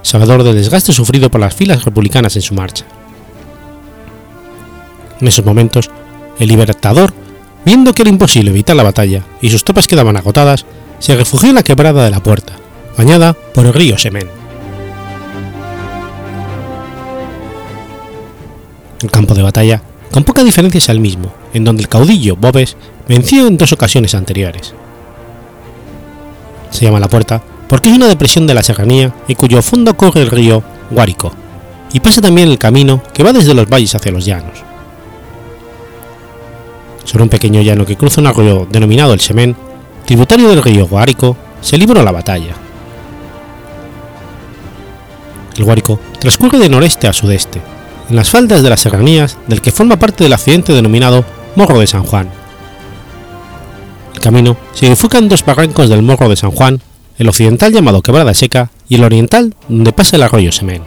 salvador 0.08 0.42
del 0.42 0.56
desgaste 0.56 0.92
sufrido 0.92 1.30
por 1.30 1.40
las 1.40 1.54
filas 1.54 1.84
republicanas 1.84 2.34
en 2.36 2.42
su 2.42 2.54
marcha. 2.54 2.84
En 5.20 5.28
esos 5.28 5.44
momentos, 5.44 5.90
el 6.38 6.48
libertador, 6.48 7.12
viendo 7.64 7.92
que 7.92 8.02
era 8.02 8.10
imposible 8.10 8.50
evitar 8.50 8.74
la 8.74 8.84
batalla 8.84 9.24
y 9.42 9.50
sus 9.50 9.64
tropas 9.64 9.86
quedaban 9.86 10.16
agotadas, 10.16 10.64
se 10.98 11.14
refugió 11.14 11.50
en 11.50 11.56
la 11.56 11.62
quebrada 11.62 12.04
de 12.04 12.10
la 12.10 12.22
puerta, 12.22 12.54
bañada 12.96 13.34
por 13.34 13.66
el 13.66 13.74
río 13.74 13.98
Semen. 13.98 14.28
El 19.02 19.10
campo 19.10 19.34
de 19.34 19.42
batalla 19.42 19.82
con 20.10 20.24
poca 20.24 20.42
diferencia 20.42 20.78
es 20.78 20.88
el 20.88 21.00
mismo, 21.00 21.32
en 21.52 21.64
donde 21.64 21.82
el 21.82 21.88
caudillo 21.88 22.34
Bobes 22.34 22.76
venció 23.06 23.46
en 23.46 23.58
dos 23.58 23.72
ocasiones 23.72 24.14
anteriores. 24.14 24.74
Se 26.70 26.84
llama 26.86 26.98
la 26.98 27.08
puerta 27.08 27.42
porque 27.68 27.90
es 27.90 27.94
una 27.94 28.08
depresión 28.08 28.46
de 28.46 28.54
la 28.54 28.62
serranía 28.62 29.14
y 29.28 29.34
cuyo 29.34 29.62
fondo 29.62 29.96
corre 29.96 30.22
el 30.22 30.30
río 30.30 30.62
Guárico, 30.90 31.32
y 31.92 32.00
pasa 32.00 32.20
también 32.20 32.48
el 32.48 32.58
camino 32.58 33.02
que 33.12 33.22
va 33.22 33.32
desde 33.32 33.54
los 33.54 33.68
valles 33.68 33.94
hacia 33.94 34.12
los 34.12 34.24
llanos. 34.24 34.58
Sobre 37.04 37.22
un 37.22 37.28
pequeño 37.28 37.62
llano 37.62 37.86
que 37.86 37.96
cruza 37.96 38.20
un 38.20 38.26
arroyo 38.26 38.66
denominado 38.70 39.12
el 39.12 39.20
Semen, 39.20 39.56
tributario 40.04 40.48
del 40.48 40.62
río 40.62 40.86
Guárico, 40.86 41.36
se 41.60 41.78
libró 41.78 42.02
la 42.02 42.12
batalla. 42.12 42.54
El 45.56 45.64
Guárico 45.64 45.98
transcurre 46.20 46.58
de 46.58 46.68
noreste 46.68 47.08
a 47.08 47.12
sudeste, 47.12 47.60
en 48.08 48.16
las 48.16 48.30
faldas 48.30 48.62
de 48.62 48.70
las 48.70 48.80
serranías 48.80 49.36
del 49.46 49.60
que 49.60 49.72
forma 49.72 49.98
parte 49.98 50.24
del 50.24 50.32
accidente 50.32 50.72
denominado 50.72 51.24
Morro 51.56 51.80
de 51.80 51.86
San 51.86 52.04
Juan. 52.04 52.30
El 54.14 54.20
camino 54.20 54.56
se 54.72 54.88
bifurca 54.88 55.18
en 55.18 55.28
dos 55.28 55.44
barrancos 55.44 55.88
del 55.88 56.02
Morro 56.02 56.28
de 56.28 56.36
San 56.36 56.50
Juan, 56.50 56.80
el 57.18 57.28
occidental 57.28 57.72
llamado 57.72 58.00
Quebrada 58.00 58.32
Seca 58.32 58.70
y 58.88 58.94
el 58.94 59.04
oriental 59.04 59.54
donde 59.68 59.92
pasa 59.92 60.16
el 60.16 60.22
arroyo 60.22 60.52
Semen. 60.52 60.82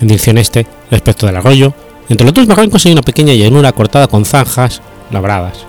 En 0.00 0.08
dirección 0.08 0.38
este, 0.38 0.66
respecto 0.90 1.26
del 1.26 1.36
arroyo, 1.36 1.74
entre 2.08 2.24
los 2.24 2.34
dos 2.34 2.46
barrancos 2.46 2.86
hay 2.86 2.92
una 2.92 3.02
pequeña 3.02 3.34
llanura 3.34 3.72
cortada 3.72 4.06
con 4.06 4.24
zanjas 4.24 4.82
labradas 5.10 5.64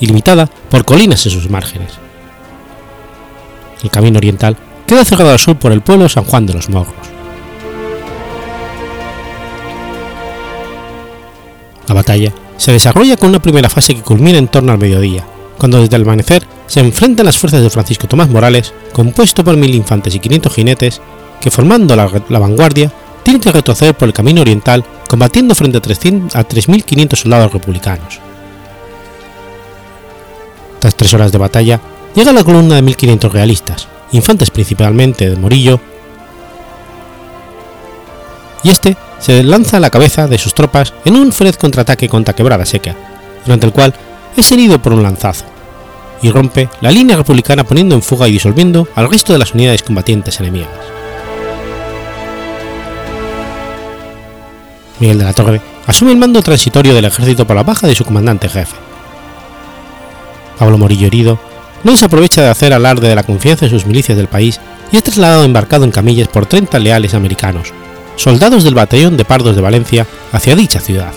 y 0.00 0.06
limitada 0.06 0.46
por 0.70 0.84
colinas 0.84 1.24
en 1.26 1.32
sus 1.32 1.50
márgenes. 1.50 1.92
El 3.82 3.90
camino 3.90 4.18
oriental 4.18 4.56
queda 4.86 5.04
cerrado 5.04 5.30
al 5.30 5.38
sur 5.38 5.56
por 5.56 5.72
el 5.72 5.82
pueblo 5.82 6.08
San 6.08 6.24
Juan 6.24 6.46
de 6.46 6.54
los 6.54 6.68
Morros. 6.68 6.94
La 11.86 11.94
batalla 11.94 12.32
se 12.56 12.72
desarrolla 12.72 13.16
con 13.16 13.30
una 13.30 13.40
primera 13.40 13.70
fase 13.70 13.94
que 13.94 14.02
culmina 14.02 14.38
en 14.38 14.48
torno 14.48 14.72
al 14.72 14.78
mediodía, 14.78 15.24
cuando 15.56 15.80
desde 15.80 15.96
el 15.96 16.02
amanecer 16.02 16.46
se 16.68 16.80
enfrentan 16.80 17.26
las 17.26 17.38
fuerzas 17.38 17.62
de 17.62 17.70
Francisco 17.70 18.06
Tomás 18.06 18.28
Morales, 18.28 18.72
compuesto 18.92 19.42
por 19.42 19.56
mil 19.56 19.74
infantes 19.74 20.14
y 20.14 20.20
500 20.20 20.54
jinetes, 20.54 21.00
que 21.40 21.50
formando 21.50 21.96
la, 21.96 22.06
vanguardia 22.38 22.92
tienen 23.22 23.40
que 23.40 23.50
retroceder 23.50 23.94
por 23.94 24.06
el 24.06 24.14
camino 24.14 24.42
oriental 24.42 24.84
combatiendo 25.08 25.54
frente 25.54 25.78
a 25.78 25.82
3.500 25.82 27.16
soldados 27.16 27.52
republicanos. 27.52 28.20
Tras 30.78 30.94
tres 30.94 31.12
horas 31.14 31.32
de 31.32 31.38
batalla, 31.38 31.80
llega 32.14 32.32
la 32.32 32.44
columna 32.44 32.76
de 32.76 32.82
1.500 32.82 33.30
realistas, 33.30 33.88
infantes 34.12 34.50
principalmente 34.50 35.28
de 35.28 35.36
Morillo, 35.36 35.80
y 38.62 38.70
este 38.70 38.96
se 39.18 39.42
lanza 39.42 39.78
a 39.78 39.80
la 39.80 39.90
cabeza 39.90 40.26
de 40.26 40.38
sus 40.38 40.54
tropas 40.54 40.92
en 41.04 41.16
un 41.16 41.32
feroz 41.32 41.56
contraataque 41.56 42.08
contra 42.08 42.34
Quebrada 42.34 42.66
Seca, 42.66 42.94
durante 43.44 43.66
el 43.66 43.72
cual 43.72 43.94
es 44.36 44.52
herido 44.52 44.80
por 44.80 44.92
un 44.92 45.02
lanzazo, 45.02 45.44
y 46.22 46.30
rompe 46.30 46.68
la 46.80 46.90
línea 46.90 47.16
republicana 47.16 47.64
poniendo 47.64 47.94
en 47.94 48.02
fuga 48.02 48.28
y 48.28 48.32
disolviendo 48.32 48.88
al 48.94 49.10
resto 49.10 49.32
de 49.32 49.38
las 49.38 49.54
unidades 49.54 49.82
combatientes 49.82 50.40
enemigas. 50.40 50.68
Miguel 55.00 55.18
de 55.18 55.24
la 55.24 55.32
Torre 55.32 55.60
asume 55.86 56.12
el 56.12 56.18
mando 56.18 56.42
transitorio 56.42 56.94
del 56.94 57.04
ejército 57.04 57.46
por 57.46 57.56
la 57.56 57.62
baja 57.62 57.86
de 57.86 57.94
su 57.94 58.04
comandante 58.04 58.48
jefe. 58.48 58.76
Pablo 60.58 60.76
Morillo 60.76 61.06
herido 61.06 61.38
no 61.84 61.96
se 61.96 62.06
aprovecha 62.06 62.42
de 62.42 62.48
hacer 62.48 62.72
alarde 62.72 63.08
de 63.08 63.14
la 63.14 63.22
confianza 63.22 63.66
de 63.66 63.70
sus 63.70 63.86
milicias 63.86 64.18
del 64.18 64.26
país 64.26 64.60
y 64.90 64.96
es 64.96 65.02
trasladado 65.02 65.44
embarcado 65.44 65.84
en 65.84 65.92
camillas 65.92 66.28
por 66.28 66.46
30 66.46 66.78
leales 66.80 67.14
americanos, 67.14 67.72
soldados 68.16 68.64
del 68.64 68.74
batallón 68.74 69.16
de 69.16 69.24
Pardos 69.24 69.54
de 69.54 69.62
Valencia, 69.62 70.06
hacia 70.32 70.56
dicha 70.56 70.80
ciudad. 70.80 71.12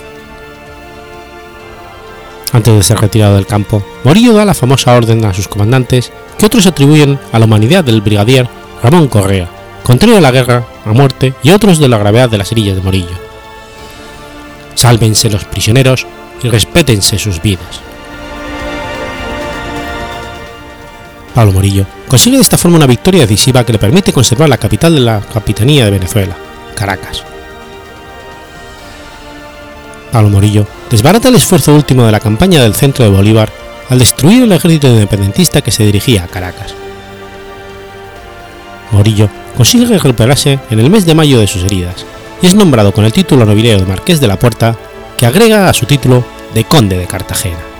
Antes 2.52 2.74
de 2.74 2.82
ser 2.82 2.98
retirado 2.98 3.36
del 3.36 3.46
campo, 3.46 3.82
Morillo 4.04 4.34
da 4.34 4.44
la 4.44 4.54
famosa 4.54 4.94
orden 4.94 5.24
a 5.24 5.32
sus 5.32 5.48
comandantes 5.48 6.12
que 6.38 6.46
otros 6.46 6.66
atribuyen 6.66 7.18
a 7.32 7.38
la 7.38 7.46
humanidad 7.46 7.82
del 7.82 8.02
brigadier 8.02 8.46
Ramón 8.82 9.08
Correa, 9.08 9.48
contrario 9.82 10.18
a 10.18 10.20
la 10.20 10.30
guerra, 10.30 10.66
a 10.84 10.92
muerte 10.92 11.34
y 11.42 11.50
otros 11.50 11.78
de 11.78 11.88
la 11.88 11.98
gravedad 11.98 12.28
de 12.28 12.38
las 12.38 12.52
herillas 12.52 12.76
de 12.76 12.82
Morillo. 12.82 13.16
Sálvense 14.74 15.30
los 15.30 15.44
prisioneros 15.44 16.06
y 16.42 16.50
respétense 16.50 17.18
sus 17.18 17.40
vidas. 17.40 17.80
Pablo 21.34 21.52
Morillo 21.52 21.86
consigue 22.06 22.36
de 22.36 22.42
esta 22.42 22.58
forma 22.58 22.76
una 22.76 22.86
victoria 22.86 23.22
decisiva 23.22 23.64
que 23.64 23.72
le 23.72 23.78
permite 23.78 24.12
conservar 24.12 24.50
la 24.50 24.58
capital 24.58 24.94
de 24.94 25.00
la 25.00 25.20
Capitanía 25.20 25.86
de 25.86 25.92
Venezuela, 25.92 26.36
Caracas. 26.74 27.31
Pablo 30.12 30.28
Morillo 30.28 30.66
desbarata 30.90 31.28
el 31.28 31.34
esfuerzo 31.36 31.74
último 31.74 32.04
de 32.04 32.12
la 32.12 32.20
campaña 32.20 32.62
del 32.62 32.74
centro 32.74 33.04
de 33.04 33.10
Bolívar 33.10 33.50
al 33.88 33.98
destruir 33.98 34.42
el 34.42 34.52
ejército 34.52 34.86
independentista 34.86 35.62
que 35.62 35.70
se 35.70 35.84
dirigía 35.84 36.24
a 36.24 36.28
Caracas. 36.28 36.74
Morillo 38.92 39.28
consigue 39.56 39.86
recuperarse 39.86 40.58
en 40.70 40.78
el 40.78 40.90
mes 40.90 41.06
de 41.06 41.14
mayo 41.14 41.40
de 41.40 41.46
sus 41.46 41.64
heridas 41.64 42.04
y 42.42 42.46
es 42.46 42.54
nombrado 42.54 42.92
con 42.92 43.04
el 43.04 43.12
título 43.12 43.46
nobiliario 43.46 43.80
de 43.80 43.86
Marqués 43.86 44.20
de 44.20 44.28
la 44.28 44.38
Puerta, 44.38 44.76
que 45.16 45.26
agrega 45.26 45.68
a 45.68 45.72
su 45.72 45.86
título 45.86 46.24
de 46.54 46.64
Conde 46.64 46.98
de 46.98 47.06
Cartagena. 47.06 47.71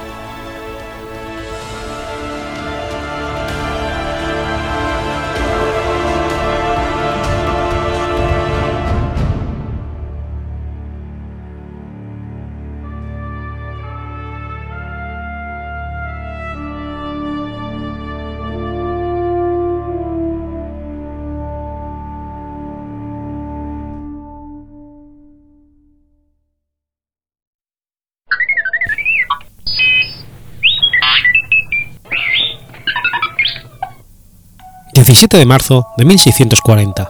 17 35.22 35.38
de 35.38 35.46
marzo 35.46 35.87
de 35.96 36.04
1640. 36.04 37.08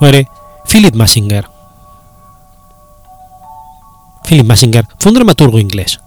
Muere 0.00 0.26
Philip 0.66 0.94
Massinger. 0.94 1.44
Philip 4.26 4.46
Massinger 4.46 4.86
fue 4.98 5.10
un 5.10 5.16
dramaturgo 5.16 5.58
inglés. 5.58 6.00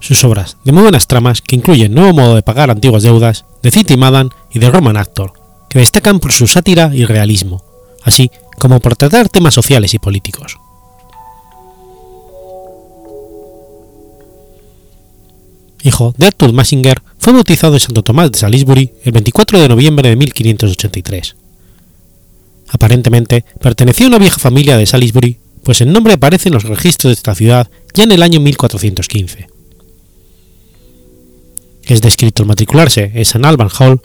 Sus 0.00 0.22
obras, 0.22 0.58
de 0.62 0.72
muy 0.72 0.82
buenas 0.82 1.06
tramas 1.06 1.40
que 1.40 1.56
incluyen 1.56 1.94
Nuevo 1.94 2.12
modo 2.12 2.34
de 2.34 2.42
pagar 2.42 2.70
antiguas 2.70 3.02
deudas, 3.02 3.46
de 3.62 3.70
City 3.70 3.96
Madden 3.96 4.28
y 4.50 4.58
de 4.58 4.70
Roman 4.70 4.98
Actor, 4.98 5.32
que 5.70 5.78
destacan 5.78 6.20
por 6.20 6.30
su 6.30 6.46
sátira 6.46 6.90
y 6.92 7.06
realismo, 7.06 7.64
así 8.04 8.30
como 8.58 8.80
por 8.80 8.96
tratar 8.96 9.30
temas 9.30 9.54
sociales 9.54 9.94
y 9.94 9.98
políticos. 9.98 10.58
hijo 15.82 16.14
de 16.16 16.26
Arthur 16.26 16.52
Massinger, 16.52 17.02
fue 17.20 17.34
bautizado 17.34 17.74
en 17.74 17.80
Santo 17.80 18.02
Tomás 18.02 18.32
de 18.32 18.38
Salisbury 18.38 18.92
el 19.04 19.12
24 19.12 19.60
de 19.60 19.68
noviembre 19.68 20.08
de 20.08 20.16
1583. 20.16 21.36
Aparentemente 22.70 23.44
pertenecía 23.60 24.06
a 24.06 24.08
una 24.08 24.18
vieja 24.18 24.38
familia 24.38 24.78
de 24.78 24.86
Salisbury, 24.86 25.38
pues 25.62 25.82
el 25.82 25.92
nombre 25.92 26.14
aparece 26.14 26.48
en 26.48 26.54
los 26.54 26.64
registros 26.64 27.10
de 27.10 27.14
esta 27.14 27.34
ciudad 27.34 27.70
ya 27.92 28.04
en 28.04 28.12
el 28.12 28.22
año 28.22 28.40
1415. 28.40 29.48
Es 31.84 32.00
descrito 32.00 32.42
al 32.42 32.48
matricularse 32.48 33.12
en 33.14 33.18
St. 33.18 33.46
Alban 33.46 33.68
Hall 33.78 34.00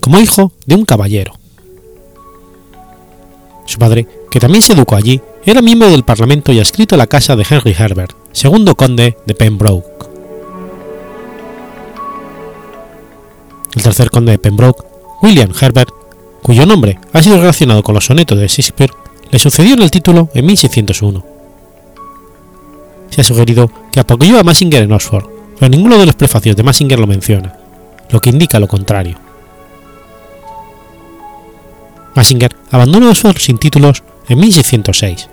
como 0.00 0.20
hijo 0.20 0.52
de 0.64 0.76
un 0.76 0.84
caballero. 0.84 1.32
Su 3.66 3.78
padre, 3.78 4.06
que 4.30 4.38
también 4.38 4.62
se 4.62 4.74
educó 4.74 4.94
allí, 4.94 5.20
era 5.44 5.62
miembro 5.62 5.90
del 5.90 6.04
Parlamento 6.04 6.52
y 6.52 6.60
adscrito 6.60 6.94
a 6.94 6.98
la 6.98 7.08
casa 7.08 7.34
de 7.34 7.44
Henry 7.48 7.74
Herbert, 7.76 8.14
segundo 8.32 8.76
conde 8.76 9.16
de 9.26 9.34
Pembroke. 9.34 10.11
El 13.74 13.82
tercer 13.82 14.10
conde 14.10 14.32
de 14.32 14.38
Pembroke, 14.38 14.84
William 15.22 15.52
Herbert, 15.58 15.90
cuyo 16.42 16.66
nombre 16.66 16.98
ha 17.12 17.22
sido 17.22 17.38
relacionado 17.38 17.82
con 17.82 17.94
los 17.94 18.04
sonetos 18.04 18.38
de 18.38 18.48
Shakespeare, 18.48 18.92
le 19.30 19.38
sucedió 19.38 19.74
en 19.74 19.82
el 19.82 19.90
título 19.90 20.28
en 20.34 20.44
1601. 20.44 21.24
Se 23.08 23.20
ha 23.20 23.24
sugerido 23.24 23.70
que 23.90 24.00
apoyó 24.00 24.38
a 24.38 24.42
Massinger 24.42 24.82
en 24.82 24.92
Oxford, 24.92 25.26
pero 25.58 25.70
ninguno 25.70 25.96
de 25.96 26.06
los 26.06 26.14
prefacios 26.14 26.56
de 26.56 26.62
Massinger 26.62 26.98
lo 26.98 27.06
menciona, 27.06 27.56
lo 28.10 28.20
que 28.20 28.30
indica 28.30 28.60
lo 28.60 28.68
contrario. 28.68 29.16
Massinger 32.14 32.54
abandonó 32.70 33.08
Oxford 33.08 33.38
sin 33.38 33.58
títulos 33.58 34.02
en 34.28 34.38
1606. 34.38 35.28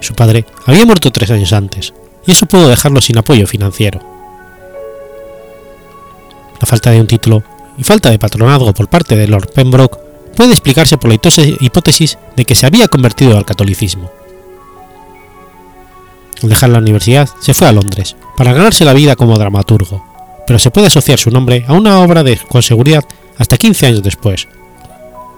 Su 0.00 0.14
padre 0.14 0.44
había 0.66 0.86
muerto 0.86 1.12
tres 1.12 1.30
años 1.30 1.52
antes, 1.52 1.92
y 2.26 2.32
eso 2.32 2.46
pudo 2.46 2.68
dejarlo 2.68 3.00
sin 3.00 3.18
apoyo 3.18 3.46
financiero. 3.46 4.19
La 6.60 6.66
falta 6.66 6.90
de 6.90 7.00
un 7.00 7.06
título 7.06 7.42
y 7.78 7.84
falta 7.84 8.10
de 8.10 8.18
patronazgo 8.18 8.72
por 8.74 8.88
parte 8.88 9.16
de 9.16 9.26
Lord 9.26 9.52
Pembroke 9.54 9.98
puede 10.36 10.52
explicarse 10.52 10.98
por 10.98 11.08
la 11.08 11.16
hipótesis 11.16 12.18
de 12.36 12.44
que 12.44 12.54
se 12.54 12.66
había 12.66 12.88
convertido 12.88 13.36
al 13.36 13.44
catolicismo. 13.46 14.10
Al 16.42 16.48
dejar 16.48 16.70
la 16.70 16.78
universidad 16.78 17.28
se 17.40 17.54
fue 17.54 17.68
a 17.68 17.72
Londres 17.72 18.16
para 18.36 18.52
ganarse 18.52 18.84
la 18.84 18.94
vida 18.94 19.16
como 19.16 19.38
dramaturgo, 19.38 20.04
pero 20.46 20.58
se 20.58 20.70
puede 20.70 20.86
asociar 20.86 21.18
su 21.18 21.30
nombre 21.30 21.64
a 21.66 21.72
una 21.72 22.00
obra 22.00 22.22
de 22.22 22.36
con 22.36 22.62
seguridad 22.62 23.04
hasta 23.38 23.56
15 23.56 23.86
años 23.86 24.02
después, 24.02 24.48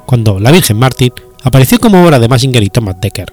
cuando 0.06 0.40
La 0.40 0.50
Virgen 0.50 0.78
Mártir 0.78 1.12
apareció 1.42 1.78
como 1.78 2.04
obra 2.04 2.18
de 2.18 2.28
Massinger 2.28 2.62
y 2.62 2.70
Thomas 2.70 2.96
Dekker. 3.00 3.32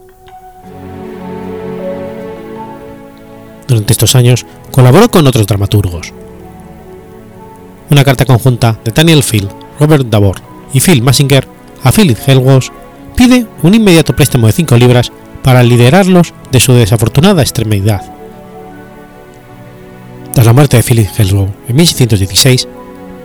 Durante 3.67 3.93
estos 3.93 4.15
años 4.15 4.45
colaboró 4.71 5.09
con 5.09 5.27
otros 5.27 5.45
dramaturgos. 5.45 6.11
Una 7.89 8.03
carta 8.03 8.25
conjunta 8.25 8.79
de 8.85 8.91
Daniel 8.91 9.23
Field, 9.23 9.49
Robert 9.79 10.05
Davor 10.07 10.41
y 10.73 10.79
Phil 10.79 11.01
Massinger 11.01 11.47
a 11.83 11.91
Philip 11.91 12.17
Helgos 12.27 12.71
pide 13.15 13.47
un 13.63 13.73
inmediato 13.73 14.15
préstamo 14.15 14.47
de 14.47 14.53
5 14.53 14.77
libras 14.77 15.11
para 15.43 15.63
liderarlos 15.63 16.33
de 16.51 16.59
su 16.59 16.73
desafortunada 16.73 17.41
extremidad. 17.41 18.01
Tras 20.33 20.45
la 20.45 20.53
muerte 20.53 20.77
de 20.77 20.83
Philip 20.83 21.09
Helgos 21.17 21.49
en 21.67 21.75
1616, 21.75 22.67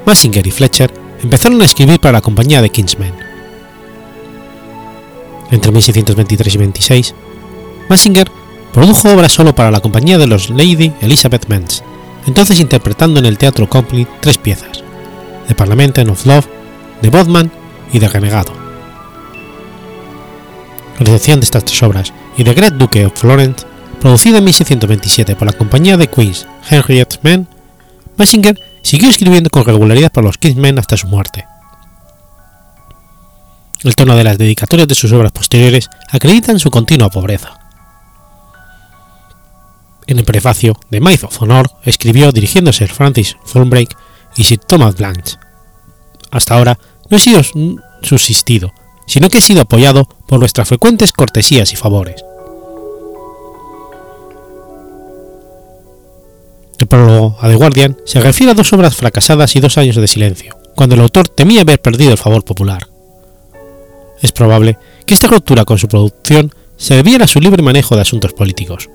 Massinger 0.06 0.46
y 0.46 0.50
Fletcher 0.50 0.92
empezaron 1.22 1.60
a 1.60 1.64
escribir 1.64 2.00
para 2.00 2.12
la 2.12 2.20
compañía 2.22 2.62
de 2.62 2.70
Kingsmen. 2.70 3.12
Entre 5.50 5.70
1623 5.70 6.54
y 6.54 6.58
26, 6.58 7.14
Massinger 7.88 8.30
produjo 8.72 9.12
obras 9.12 9.32
solo 9.32 9.54
para 9.54 9.70
la 9.70 9.80
compañía 9.80 10.18
de 10.18 10.26
los 10.26 10.50
Lady 10.50 10.92
Elizabeth 11.00 11.46
Men's, 11.48 11.84
entonces 12.26 12.60
interpretando 12.60 13.20
en 13.20 13.26
el 13.26 13.38
Teatro 13.38 13.68
Company 13.68 14.06
tres 14.20 14.38
piezas, 14.38 14.82
The 15.48 15.54
Parliament 15.54 15.98
of 15.98 16.26
Love, 16.26 16.46
The 17.02 17.10
Bodman 17.10 17.50
y 17.92 18.00
The 18.00 18.08
Renegado. 18.08 18.52
La 20.98 21.06
recepción 21.06 21.40
de 21.40 21.44
estas 21.44 21.64
tres 21.64 21.82
obras 21.82 22.12
y 22.36 22.44
The 22.44 22.54
Great 22.54 22.74
Duke 22.74 23.06
of 23.06 23.18
Florence, 23.18 23.66
producida 24.00 24.38
en 24.38 24.44
1627 24.44 25.36
por 25.36 25.46
la 25.46 25.52
compañía 25.52 25.96
de 25.96 26.08
Queen's 26.08 26.46
Henriette 26.68 27.18
Men, 27.22 27.48
Massinger 28.16 28.58
siguió 28.82 29.10
escribiendo 29.10 29.50
con 29.50 29.64
regularidad 29.64 30.12
para 30.12 30.26
los 30.26 30.38
Kingsmen 30.38 30.78
hasta 30.78 30.96
su 30.96 31.08
muerte. 31.08 31.46
El 33.82 33.96
tono 33.96 34.16
de 34.16 34.24
las 34.24 34.38
dedicatorias 34.38 34.88
de 34.88 34.94
sus 34.94 35.12
obras 35.12 35.32
posteriores 35.32 35.90
acreditan 36.10 36.58
su 36.58 36.70
continua 36.70 37.10
pobreza. 37.10 37.63
En 40.06 40.18
el 40.18 40.24
prefacio 40.24 40.76
de 40.90 41.00
Maid 41.00 41.24
of 41.24 41.40
Honor 41.40 41.70
escribió 41.84 42.30
dirigiéndose 42.30 42.84
a 42.84 42.88
Francis 42.88 43.36
Fulbrake 43.44 43.96
y 44.36 44.44
Sir 44.44 44.58
Thomas 44.58 44.96
Blanche. 44.96 45.36
Hasta 46.30 46.54
ahora 46.54 46.78
no 47.08 47.16
he 47.16 47.20
sido 47.20 47.42
subsistido, 48.02 48.72
sino 49.06 49.28
que 49.28 49.38
he 49.38 49.40
sido 49.40 49.62
apoyado 49.62 50.08
por 50.26 50.40
vuestras 50.40 50.68
frecuentes 50.68 51.12
cortesías 51.12 51.72
y 51.72 51.76
favores. 51.76 52.24
El 56.78 56.88
prólogo 56.88 57.36
a 57.40 57.48
The 57.48 57.54
Guardian 57.54 57.96
se 58.04 58.20
refiere 58.20 58.52
a 58.52 58.54
dos 58.54 58.72
obras 58.72 58.96
fracasadas 58.96 59.54
y 59.56 59.60
dos 59.60 59.78
años 59.78 59.96
de 59.96 60.08
silencio, 60.08 60.56
cuando 60.74 60.96
el 60.96 61.02
autor 61.02 61.28
temía 61.28 61.62
haber 61.62 61.80
perdido 61.80 62.10
el 62.10 62.18
favor 62.18 62.44
popular. 62.44 62.88
Es 64.20 64.32
probable 64.32 64.76
que 65.06 65.14
esta 65.14 65.28
ruptura 65.28 65.64
con 65.64 65.78
su 65.78 65.86
producción 65.88 66.52
se 66.76 66.96
debiera 66.96 67.24
a 67.24 67.28
su 67.28 67.40
libre 67.40 67.62
manejo 67.62 67.94
de 67.94 68.02
asuntos 68.02 68.32
políticos. 68.32 68.90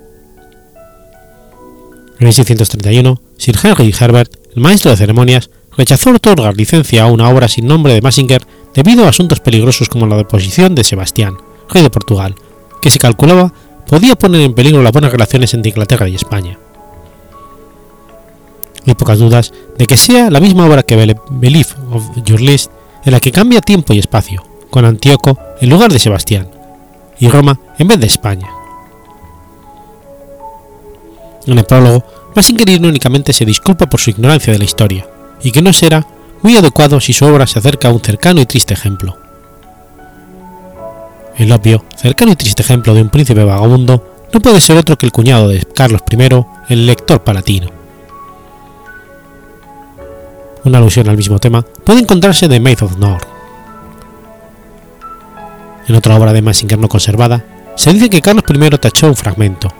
En 2.20 2.26
1631, 2.26 3.18
Sir 3.38 3.56
Henry 3.62 3.94
Herbert, 3.98 4.30
el 4.54 4.60
maestro 4.60 4.90
de 4.90 4.98
ceremonias, 4.98 5.48
rechazó 5.74 6.10
otorgar 6.10 6.54
licencia 6.54 7.04
a 7.04 7.06
una 7.06 7.30
obra 7.30 7.48
sin 7.48 7.66
nombre 7.66 7.94
de 7.94 8.02
Massinger 8.02 8.46
debido 8.74 9.06
a 9.06 9.08
asuntos 9.08 9.40
peligrosos 9.40 9.88
como 9.88 10.06
la 10.06 10.16
deposición 10.16 10.74
de 10.74 10.84
Sebastián, 10.84 11.38
rey 11.70 11.82
de 11.82 11.88
Portugal, 11.88 12.34
que 12.82 12.90
se 12.90 12.98
calculaba 12.98 13.54
podía 13.88 14.16
poner 14.16 14.42
en 14.42 14.52
peligro 14.52 14.82
las 14.82 14.92
buenas 14.92 15.12
relaciones 15.12 15.54
entre 15.54 15.70
Inglaterra 15.70 16.10
y 16.10 16.14
España. 16.14 16.58
Hay 18.86 18.94
pocas 18.94 19.18
dudas 19.18 19.54
de 19.78 19.86
que 19.86 19.96
sea 19.96 20.30
la 20.30 20.40
misma 20.40 20.66
obra 20.66 20.82
que 20.82 21.16
Belief 21.30 21.74
of 21.90 22.04
Your 22.24 22.40
List 22.42 22.70
en 23.06 23.12
la 23.12 23.20
que 23.20 23.32
cambia 23.32 23.62
tiempo 23.62 23.94
y 23.94 23.98
espacio, 23.98 24.44
con 24.68 24.84
Antíoco 24.84 25.38
en 25.58 25.70
lugar 25.70 25.90
de 25.90 25.98
Sebastián, 25.98 26.50
y 27.18 27.28
Roma 27.28 27.58
en 27.78 27.88
vez 27.88 27.98
de 27.98 28.06
España. 28.06 28.59
En 31.46 31.58
el 31.58 31.64
prólogo, 31.64 32.04
Massinger 32.34 32.68
irónicamente 32.68 33.32
se 33.32 33.44
disculpa 33.44 33.88
por 33.88 34.00
su 34.00 34.10
ignorancia 34.10 34.52
de 34.52 34.58
la 34.58 34.64
historia, 34.64 35.06
y 35.42 35.50
que 35.52 35.62
no 35.62 35.72
será 35.72 36.06
muy 36.42 36.56
adecuado 36.56 37.00
si 37.00 37.12
su 37.12 37.24
obra 37.24 37.46
se 37.46 37.58
acerca 37.58 37.88
a 37.88 37.92
un 37.92 38.00
cercano 38.00 38.40
y 38.40 38.46
triste 38.46 38.74
ejemplo. 38.74 39.18
El 41.36 41.52
obvio, 41.52 41.84
cercano 41.96 42.32
y 42.32 42.36
triste 42.36 42.62
ejemplo 42.62 42.94
de 42.94 43.02
un 43.02 43.08
príncipe 43.08 43.44
vagabundo 43.44 44.26
no 44.32 44.40
puede 44.40 44.60
ser 44.60 44.76
otro 44.76 44.96
que 44.96 45.06
el 45.06 45.12
cuñado 45.12 45.48
de 45.48 45.64
Carlos 45.74 46.02
I, 46.10 46.44
el 46.68 46.86
lector 46.86 47.24
palatino. 47.24 47.68
Una 50.64 50.78
alusión 50.78 51.08
al 51.08 51.16
mismo 51.16 51.38
tema 51.38 51.62
puede 51.62 52.00
encontrarse 52.00 52.46
de 52.46 52.60
Maid 52.60 52.82
of 52.82 52.98
Nord. 52.98 53.22
En 55.88 55.94
otra 55.96 56.16
obra 56.16 56.32
de 56.32 56.42
Massinger 56.42 56.78
no 56.78 56.88
conservada, 56.88 57.44
se 57.76 57.92
dice 57.92 58.10
que 58.10 58.20
Carlos 58.20 58.44
I 58.48 58.78
tachó 58.78 59.06
un 59.08 59.16
fragmento, 59.16 59.72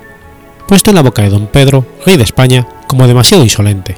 puesto 0.70 0.92
en 0.92 0.94
la 0.94 1.02
boca 1.02 1.22
de 1.22 1.30
don 1.30 1.48
Pedro, 1.48 1.85
rey 2.06 2.16
de 2.16 2.22
España, 2.22 2.64
como 2.87 3.09
demasiado 3.09 3.42
insolente. 3.42 3.96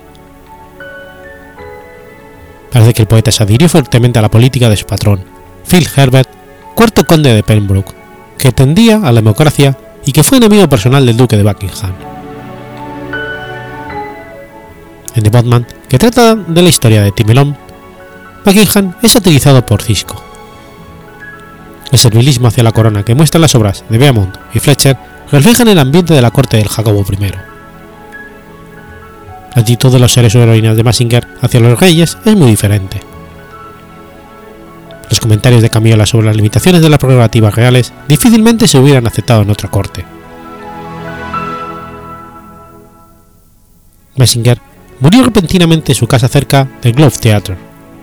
Parece 2.73 2.95
que 2.95 3.03
el 3.03 3.09
poeta 3.09 3.31
se 3.31 3.43
adhirió 3.43 3.69
fuertemente 3.69 4.19
a 4.19 4.23
la 4.23 4.31
política 4.31 4.71
de 4.71 4.79
su 4.79 4.87
patrón, 4.87 5.23
Phil 5.69 5.87
Herbert, 5.95 6.31
cuarto 6.75 7.05
conde 7.05 7.35
de 7.35 7.43
Pembroke, 7.43 7.93
que 8.39 8.53
tendía 8.53 8.97
a 8.97 9.13
la 9.13 9.21
democracia 9.21 9.77
y 10.07 10.13
que 10.13 10.23
fue 10.23 10.39
enemigo 10.39 10.67
personal 10.67 11.05
del 11.05 11.19
duque 11.19 11.37
de 11.37 11.43
Buckingham. 11.43 11.93
En 15.15 15.25
The 15.25 15.29
Botman, 15.29 15.67
que 15.91 15.99
trata 15.99 16.37
de 16.37 16.63
la 16.63 16.71
historia 16.71 17.03
de 17.03 17.13
Timelón, 17.13 17.55
Buckingham 18.47 18.95
es 19.03 19.13
satirizado 19.13 19.67
por 19.67 19.83
Cisco. 19.83 20.23
El 21.91 21.99
servilismo 21.99 22.49
hacia 22.49 22.63
la 22.63 22.73
corona 22.73 23.05
que 23.05 23.15
muestran 23.15 23.43
las 23.43 23.55
obras 23.55 23.85
de 23.91 23.99
Beaumont 23.99 24.35
y 24.55 24.59
Fletcher 24.59 25.12
reflejan 25.33 25.69
el 25.69 25.79
ambiente 25.79 26.13
de 26.13 26.21
la 26.21 26.31
corte 26.31 26.59
del 26.59 26.69
Jacobo 26.69 27.05
I. 27.11 27.17
La 29.55 29.63
actitud 29.63 29.91
de 29.91 29.99
los 29.99 30.13
seres 30.13 30.35
o 30.35 30.43
heroínas 30.43 30.77
de 30.77 30.85
Massinger 30.85 31.27
hacia 31.41 31.61
los 31.61 31.81
reyes 31.81 32.19
es 32.25 32.37
muy 32.37 32.51
diferente. 32.51 33.01
Los 35.09 35.21
comentarios 35.21 35.63
de 35.63 35.71
Camiola 35.71 36.07
sobre 36.07 36.27
las 36.27 36.37
limitaciones 36.37 36.83
de 36.83 36.89
las 36.89 36.99
prerrogativas 36.99 37.55
reales 37.55 37.93
difícilmente 38.09 38.69
se 38.69 38.79
hubieran 38.79 39.07
aceptado 39.07 39.43
en 39.43 39.51
otra 39.51 39.71
corte. 39.71 40.05
Massinger 44.17 44.61
murió 45.01 45.25
repentinamente 45.25 45.93
en 45.93 45.97
su 45.97 46.07
casa 46.07 46.29
cerca 46.29 46.69
del 46.83 46.93
Globe 46.93 47.17
Theatre 47.19 47.57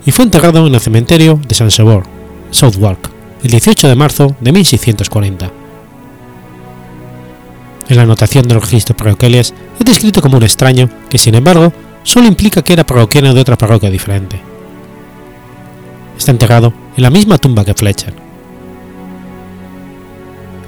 y 0.05 0.11
fue 0.11 0.25
enterrado 0.25 0.65
en 0.65 0.73
el 0.73 0.81
cementerio 0.81 1.39
de 1.47 1.55
San 1.55 1.69
Sebor, 1.69 2.03
Southwark, 2.49 3.11
el 3.43 3.51
18 3.51 3.87
de 3.87 3.95
marzo 3.95 4.35
de 4.39 4.51
1640 4.51 5.58
en 7.89 7.97
la 7.97 8.03
anotación 8.03 8.47
de 8.47 8.53
los 8.53 8.63
registros 8.63 8.95
parroquiales 8.95 9.53
es 9.79 9.85
descrito 9.85 10.21
como 10.21 10.37
un 10.37 10.43
extraño 10.43 10.89
que, 11.09 11.17
sin 11.17 11.35
embargo, 11.35 11.73
solo 12.03 12.27
implica 12.27 12.61
que 12.61 12.73
era 12.73 12.85
parroquiano 12.85 13.33
de 13.33 13.41
otra 13.41 13.57
parroquia 13.57 13.89
diferente. 13.89 14.39
Está 16.17 16.31
enterrado 16.31 16.71
en 16.95 17.03
la 17.03 17.09
misma 17.09 17.37
tumba 17.37 17.65
que 17.65 17.73
Fletcher. 17.73 18.13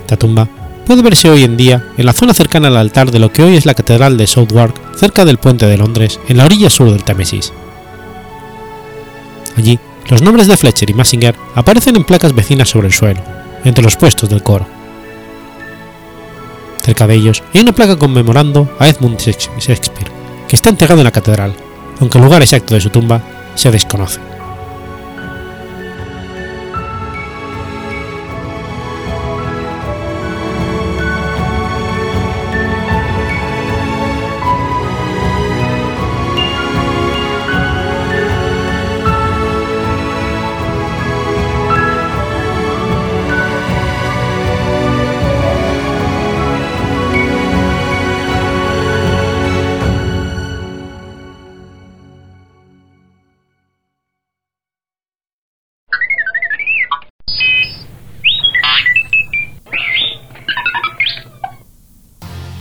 Esta 0.02 0.18
tumba 0.18 0.48
puede 0.86 1.04
verse 1.04 1.30
hoy 1.30 1.44
en 1.44 1.58
día 1.58 1.86
en 1.98 2.06
la 2.06 2.14
zona 2.14 2.34
cercana 2.34 2.68
al 2.68 2.78
altar 2.78 3.12
de 3.12 3.20
lo 3.20 3.32
que 3.32 3.44
hoy 3.44 3.56
es 3.56 3.66
la 3.66 3.76
Catedral 3.76 4.18
de 4.18 4.28
Southwark, 4.28 4.98
cerca 4.98 5.24
del 5.24 5.38
puente 5.38 5.68
de 5.68 5.78
Londres, 5.78 6.20
en 6.28 6.38
la 6.38 6.46
orilla 6.46 6.70
sur 6.70 6.90
del 6.92 7.04
Támesis. 7.04 7.54
Allí, 9.58 9.80
los 10.10 10.22
nombres 10.22 10.48
de 10.48 10.58
Fletcher 10.58 10.90
y 10.90 10.94
Massinger 10.94 11.36
aparecen 11.54 11.96
en 11.96 12.04
placas 12.04 12.34
vecinas 12.34 12.70
sobre 12.70 12.88
el 12.88 12.94
suelo, 12.94 13.22
entre 13.64 13.84
los 13.84 13.96
puestos 13.96 14.30
del 14.30 14.42
coro. 14.42 14.81
De 16.92 17.16
ellos 17.16 17.42
hay 17.54 17.62
una 17.62 17.72
placa 17.72 17.96
conmemorando 17.96 18.70
a 18.78 18.88
Edmund 18.88 19.18
Shakespeare, 19.18 20.12
que 20.48 20.56
está 20.56 20.70
enterrado 20.70 21.00
en 21.00 21.06
la 21.06 21.12
catedral, 21.12 21.56
aunque 22.00 22.18
el 22.18 22.24
lugar 22.26 22.42
exacto 22.42 22.74
de 22.74 22.82
su 22.82 22.90
tumba 22.90 23.22
se 23.56 23.72
desconoce. 23.72 24.31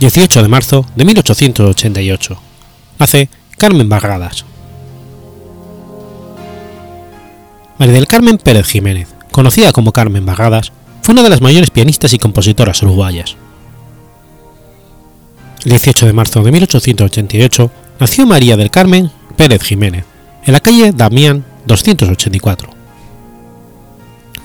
18 0.01 0.41
de 0.41 0.49
marzo 0.49 0.83
de 0.95 1.05
1888. 1.05 2.41
Nace 2.97 3.29
Carmen 3.55 3.87
Barradas. 3.87 4.45
María 7.77 7.93
del 7.93 8.07
Carmen 8.07 8.39
Pérez 8.39 8.65
Jiménez, 8.65 9.09
conocida 9.29 9.71
como 9.71 9.91
Carmen 9.91 10.25
Barradas, 10.25 10.71
fue 11.03 11.13
una 11.13 11.21
de 11.21 11.29
las 11.29 11.41
mayores 11.41 11.69
pianistas 11.69 12.13
y 12.13 12.17
compositoras 12.17 12.81
uruguayas. 12.81 13.35
El 15.65 15.69
18 15.69 16.07
de 16.07 16.13
marzo 16.13 16.41
de 16.41 16.51
1888 16.51 17.71
nació 17.99 18.25
María 18.25 18.57
del 18.57 18.71
Carmen 18.71 19.11
Pérez 19.35 19.61
Jiménez, 19.61 20.05
en 20.43 20.53
la 20.53 20.61
calle 20.61 20.93
Damián 20.93 21.45
284. 21.67 22.71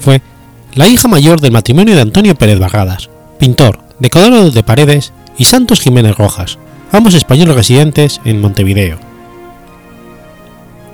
Fue 0.01 0.21
la 0.75 0.87
hija 0.87 1.09
mayor 1.09 1.40
del 1.40 1.53
matrimonio 1.53 1.95
de 1.95 2.03
Antonio 2.03 2.35
Pérez 2.35 2.59
Barradas, 2.59 3.09
pintor, 3.38 3.81
decorador 3.99 4.53
de 4.53 4.62
paredes, 4.62 5.14
y 5.38 5.44
Santos 5.44 5.81
Jiménez 5.81 6.16
Rojas, 6.16 6.59
ambos 6.92 7.14
españoles 7.14 7.55
residentes 7.55 8.20
en 8.25 8.40
Montevideo. 8.40 8.99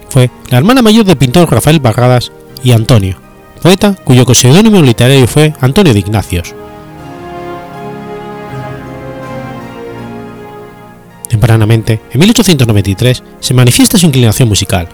Fue 0.08 0.30
la 0.50 0.58
hermana 0.58 0.82
mayor 0.82 1.04
del 1.04 1.16
pintor 1.16 1.50
Rafael 1.50 1.80
Barradas 1.80 2.32
y 2.62 2.72
Antonio, 2.72 3.16
poeta 3.62 3.94
cuyo 4.04 4.26
seudónimo 4.34 4.82
literario 4.82 5.26
fue 5.26 5.54
Antonio 5.60 5.92
de 5.94 6.00
Ignacios. 6.00 6.54
Tempranamente, 11.28 11.98
en 12.10 12.20
1893, 12.20 13.22
se 13.40 13.54
manifiesta 13.54 13.96
su 13.96 14.06
inclinación 14.06 14.50
musical. 14.50 14.88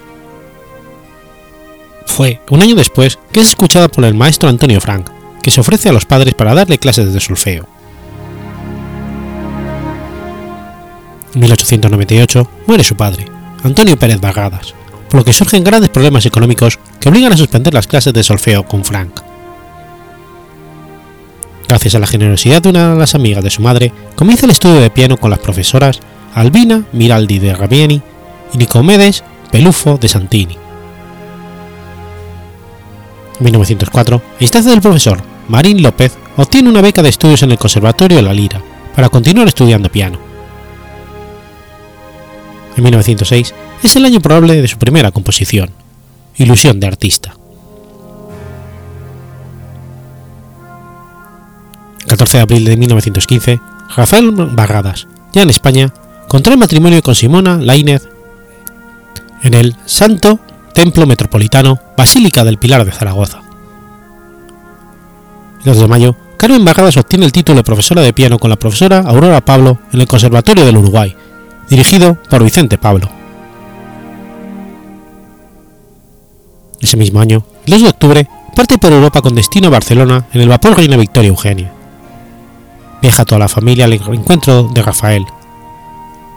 Fue 2.06 2.40
un 2.50 2.62
año 2.62 2.76
después 2.76 3.18
que 3.32 3.40
es 3.40 3.48
escuchada 3.48 3.88
por 3.88 4.04
el 4.04 4.14
maestro 4.14 4.48
Antonio 4.48 4.80
Frank, 4.80 5.10
que 5.42 5.50
se 5.50 5.60
ofrece 5.60 5.88
a 5.88 5.92
los 5.92 6.06
padres 6.06 6.34
para 6.34 6.54
darle 6.54 6.78
clases 6.78 7.12
de 7.12 7.20
solfeo. 7.20 7.66
En 11.34 11.40
1898 11.40 12.50
muere 12.66 12.84
su 12.84 12.96
padre, 12.96 13.26
Antonio 13.62 13.98
Pérez 13.98 14.20
Barradas, 14.20 14.74
por 15.08 15.20
lo 15.20 15.24
que 15.24 15.32
surgen 15.32 15.64
grandes 15.64 15.90
problemas 15.90 16.24
económicos 16.26 16.78
que 17.00 17.08
obligan 17.08 17.32
a 17.32 17.36
suspender 17.36 17.74
las 17.74 17.86
clases 17.86 18.12
de 18.12 18.22
solfeo 18.22 18.64
con 18.64 18.84
Frank. 18.84 19.20
Gracias 21.68 21.94
a 21.94 21.98
la 21.98 22.06
generosidad 22.06 22.62
de 22.62 22.70
una 22.70 22.94
de 22.94 22.98
las 22.98 23.14
amigas 23.14 23.44
de 23.44 23.50
su 23.50 23.60
madre, 23.60 23.92
comienza 24.16 24.46
el 24.46 24.52
estudio 24.52 24.80
de 24.80 24.90
piano 24.90 25.18
con 25.18 25.30
las 25.30 25.38
profesoras 25.38 26.00
Albina 26.34 26.84
Miraldi 26.92 27.38
de 27.38 27.54
Ravieni 27.54 28.00
y 28.54 28.58
Nicomedes 28.58 29.22
Pelufo 29.50 29.98
de 29.98 30.08
Santini. 30.08 30.56
En 33.38 33.44
1904, 33.44 34.22
a 34.40 34.42
instancia 34.42 34.70
del 34.70 34.80
profesor 34.80 35.20
Marín 35.48 35.82
López, 35.82 36.16
obtiene 36.36 36.70
una 36.70 36.80
beca 36.80 37.02
de 37.02 37.10
estudios 37.10 37.42
en 37.42 37.52
el 37.52 37.58
Conservatorio 37.58 38.16
de 38.16 38.22
La 38.22 38.32
Lira 38.32 38.62
para 38.94 39.10
continuar 39.10 39.46
estudiando 39.46 39.90
piano. 39.90 40.27
En 42.78 42.84
1906 42.84 43.54
es 43.82 43.96
el 43.96 44.04
año 44.04 44.20
probable 44.20 44.62
de 44.62 44.68
su 44.68 44.78
primera 44.78 45.10
composición, 45.10 45.70
Ilusión 46.36 46.78
de 46.78 46.86
artista. 46.86 47.34
14 52.06 52.36
de 52.36 52.42
abril 52.42 52.64
de 52.64 52.76
1915, 52.76 53.60
Rafael 53.96 54.30
Barradas, 54.30 55.08
ya 55.32 55.42
en 55.42 55.50
España, 55.50 55.92
contrae 56.28 56.56
matrimonio 56.56 57.02
con 57.02 57.16
Simona 57.16 57.56
Lainez 57.56 58.08
en 59.42 59.54
el 59.54 59.74
Santo 59.86 60.38
Templo 60.72 61.04
Metropolitano 61.04 61.80
Basílica 61.96 62.44
del 62.44 62.58
Pilar 62.58 62.84
de 62.84 62.92
Zaragoza. 62.92 63.42
El 65.64 65.72
2 65.72 65.78
de 65.78 65.88
mayo, 65.88 66.16
Carmen 66.36 66.64
Barradas 66.64 66.96
obtiene 66.96 67.26
el 67.26 67.32
título 67.32 67.56
de 67.56 67.64
profesora 67.64 68.02
de 68.02 68.12
piano 68.12 68.38
con 68.38 68.50
la 68.50 68.56
profesora 68.56 69.00
Aurora 69.00 69.44
Pablo 69.44 69.80
en 69.92 70.00
el 70.00 70.06
Conservatorio 70.06 70.64
del 70.64 70.76
Uruguay, 70.76 71.16
dirigido 71.68 72.18
por 72.30 72.42
Vicente 72.42 72.78
Pablo. 72.78 73.08
Ese 76.80 76.96
mismo 76.96 77.20
año, 77.20 77.44
el 77.66 77.72
2 77.72 77.82
de 77.82 77.88
octubre, 77.88 78.28
parte 78.54 78.78
por 78.78 78.92
Europa 78.92 79.22
con 79.22 79.34
destino 79.34 79.68
a 79.68 79.70
Barcelona 79.70 80.26
en 80.32 80.40
el 80.40 80.48
vapor 80.48 80.76
Reina 80.76 80.96
Victoria 80.96 81.28
Eugenia. 81.28 81.72
Viaja 83.02 83.24
toda 83.24 83.40
la 83.40 83.48
familia 83.48 83.84
al 83.84 83.92
encuentro 83.92 84.64
de 84.64 84.82
Rafael. 84.82 85.24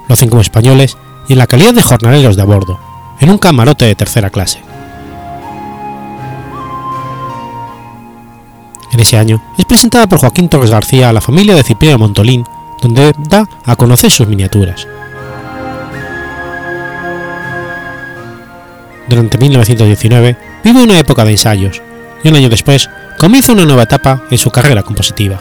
Lo 0.07 0.13
hacen 0.13 0.29
como 0.29 0.41
españoles 0.41 0.97
y 1.27 1.33
en 1.33 1.39
la 1.39 1.47
calidad 1.47 1.73
de 1.73 1.81
jornaleros 1.81 2.35
de 2.35 2.41
a 2.41 2.45
bordo, 2.45 2.79
en 3.19 3.29
un 3.29 3.37
camarote 3.37 3.85
de 3.85 3.95
tercera 3.95 4.29
clase. 4.29 4.59
En 8.91 8.99
ese 8.99 9.17
año 9.17 9.41
es 9.57 9.65
presentada 9.65 10.07
por 10.07 10.19
Joaquín 10.19 10.49
Torres 10.49 10.69
García 10.69 11.09
a 11.09 11.13
la 11.13 11.21
familia 11.21 11.55
de 11.55 11.63
Cipriano 11.63 11.99
Montolín, 11.99 12.43
donde 12.81 13.13
da 13.29 13.47
a 13.65 13.75
conocer 13.75 14.11
sus 14.11 14.27
miniaturas. 14.27 14.87
Durante 19.11 19.37
1919 19.37 20.37
vive 20.63 20.83
una 20.83 20.97
época 20.97 21.25
de 21.25 21.31
ensayos 21.31 21.81
y 22.23 22.29
un 22.29 22.35
año 22.37 22.47
después 22.47 22.89
comienza 23.19 23.51
una 23.51 23.65
nueva 23.65 23.83
etapa 23.83 24.23
en 24.31 24.37
su 24.37 24.49
carrera 24.51 24.83
compositiva. 24.83 25.37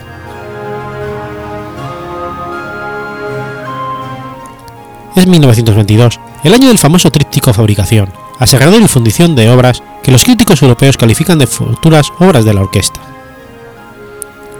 Es 5.15 5.25
1922, 5.25 6.19
el 6.43 6.53
año 6.53 6.67
del 6.67 6.79
famoso 6.79 7.11
tríptico 7.11 7.53
Fabricación, 7.53 8.11
aserrador 8.39 8.81
y 8.81 8.89
fundición 8.89 9.37
de 9.37 9.49
obras 9.49 9.81
que 10.03 10.11
los 10.11 10.25
críticos 10.25 10.61
europeos 10.61 10.97
califican 10.97 11.39
de 11.39 11.47
futuras 11.47 12.11
obras 12.19 12.43
de 12.43 12.53
la 12.53 12.61
orquesta. 12.63 12.99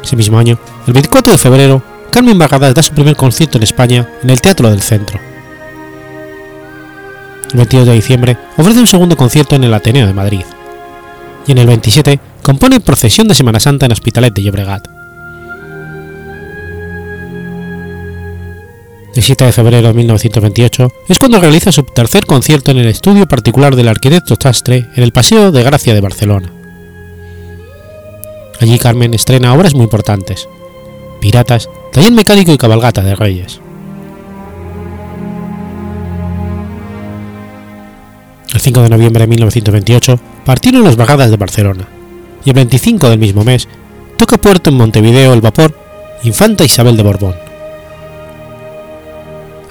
Ese 0.02 0.15
mismo 0.15 0.39
año, 0.39 0.58
el 0.88 0.93
24 0.93 1.34
de 1.34 1.38
febrero, 1.38 1.84
Carmen 2.12 2.39
Barradas 2.39 2.76
da 2.76 2.82
su 2.82 2.93
primer 2.93 3.17
concierto 3.17 3.58
en 3.58 3.63
España 3.63 4.08
en 4.24 4.30
el 4.30 4.39
Teatro 4.39 4.69
del 4.69 4.82
Centro. 4.82 5.31
El 7.51 7.57
22 7.57 7.87
de 7.87 7.93
diciembre 7.93 8.37
ofrece 8.57 8.79
un 8.79 8.87
segundo 8.87 9.17
concierto 9.17 9.55
en 9.55 9.65
el 9.65 9.73
Ateneo 9.73 10.07
de 10.07 10.13
Madrid. 10.13 10.43
Y 11.45 11.51
en 11.51 11.57
el 11.57 11.67
27 11.67 12.19
compone 12.43 12.79
Procesión 12.79 13.27
de 13.27 13.35
Semana 13.35 13.59
Santa 13.59 13.85
en 13.85 13.91
Hospitalet 13.91 14.33
de 14.33 14.43
Llobregat. 14.43 14.87
El 19.13 19.21
7 19.21 19.43
de 19.43 19.51
febrero 19.51 19.89
de 19.89 19.93
1928 19.93 20.87
es 21.09 21.19
cuando 21.19 21.41
realiza 21.41 21.73
su 21.73 21.83
tercer 21.83 22.25
concierto 22.25 22.71
en 22.71 22.77
el 22.77 22.87
estudio 22.87 23.27
particular 23.27 23.75
del 23.75 23.89
arquitecto 23.89 24.37
Sastre 24.41 24.87
en 24.95 25.03
el 25.03 25.11
Paseo 25.11 25.51
de 25.51 25.63
Gracia 25.63 25.93
de 25.93 25.99
Barcelona. 25.99 26.49
Allí 28.61 28.79
Carmen 28.79 29.13
estrena 29.13 29.53
obras 29.53 29.73
muy 29.73 29.83
importantes: 29.83 30.47
Piratas, 31.19 31.67
Taller 31.91 32.13
Mecánico 32.13 32.53
y 32.53 32.57
Cabalgata 32.57 33.01
de 33.01 33.15
Reyes. 33.15 33.59
El 38.53 38.59
5 38.59 38.81
de 38.81 38.89
noviembre 38.89 39.23
de 39.23 39.27
1928 39.27 40.19
partieron 40.45 40.83
las 40.83 40.97
Vagadas 40.97 41.31
de 41.31 41.37
Barcelona 41.37 41.87
y 42.43 42.49
el 42.49 42.55
25 42.55 43.09
del 43.09 43.19
mismo 43.19 43.43
mes 43.43 43.67
toca 44.17 44.37
puerto 44.37 44.69
en 44.69 44.77
Montevideo 44.77 45.33
el 45.33 45.41
vapor 45.41 45.77
Infanta 46.23 46.65
Isabel 46.65 46.97
de 46.97 47.03
Borbón. 47.03 47.35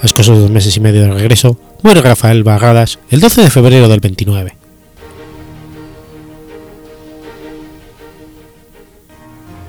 A 0.01 0.05
escasos 0.05 0.39
dos 0.39 0.49
meses 0.49 0.75
y 0.75 0.79
medio 0.79 1.01
de 1.01 1.11
regreso, 1.11 1.57
muere 1.83 2.01
Rafael 2.01 2.43
Barradas 2.43 2.97
el 3.11 3.19
12 3.19 3.43
de 3.43 3.49
febrero 3.51 3.87
del 3.87 3.99
29. 3.99 4.55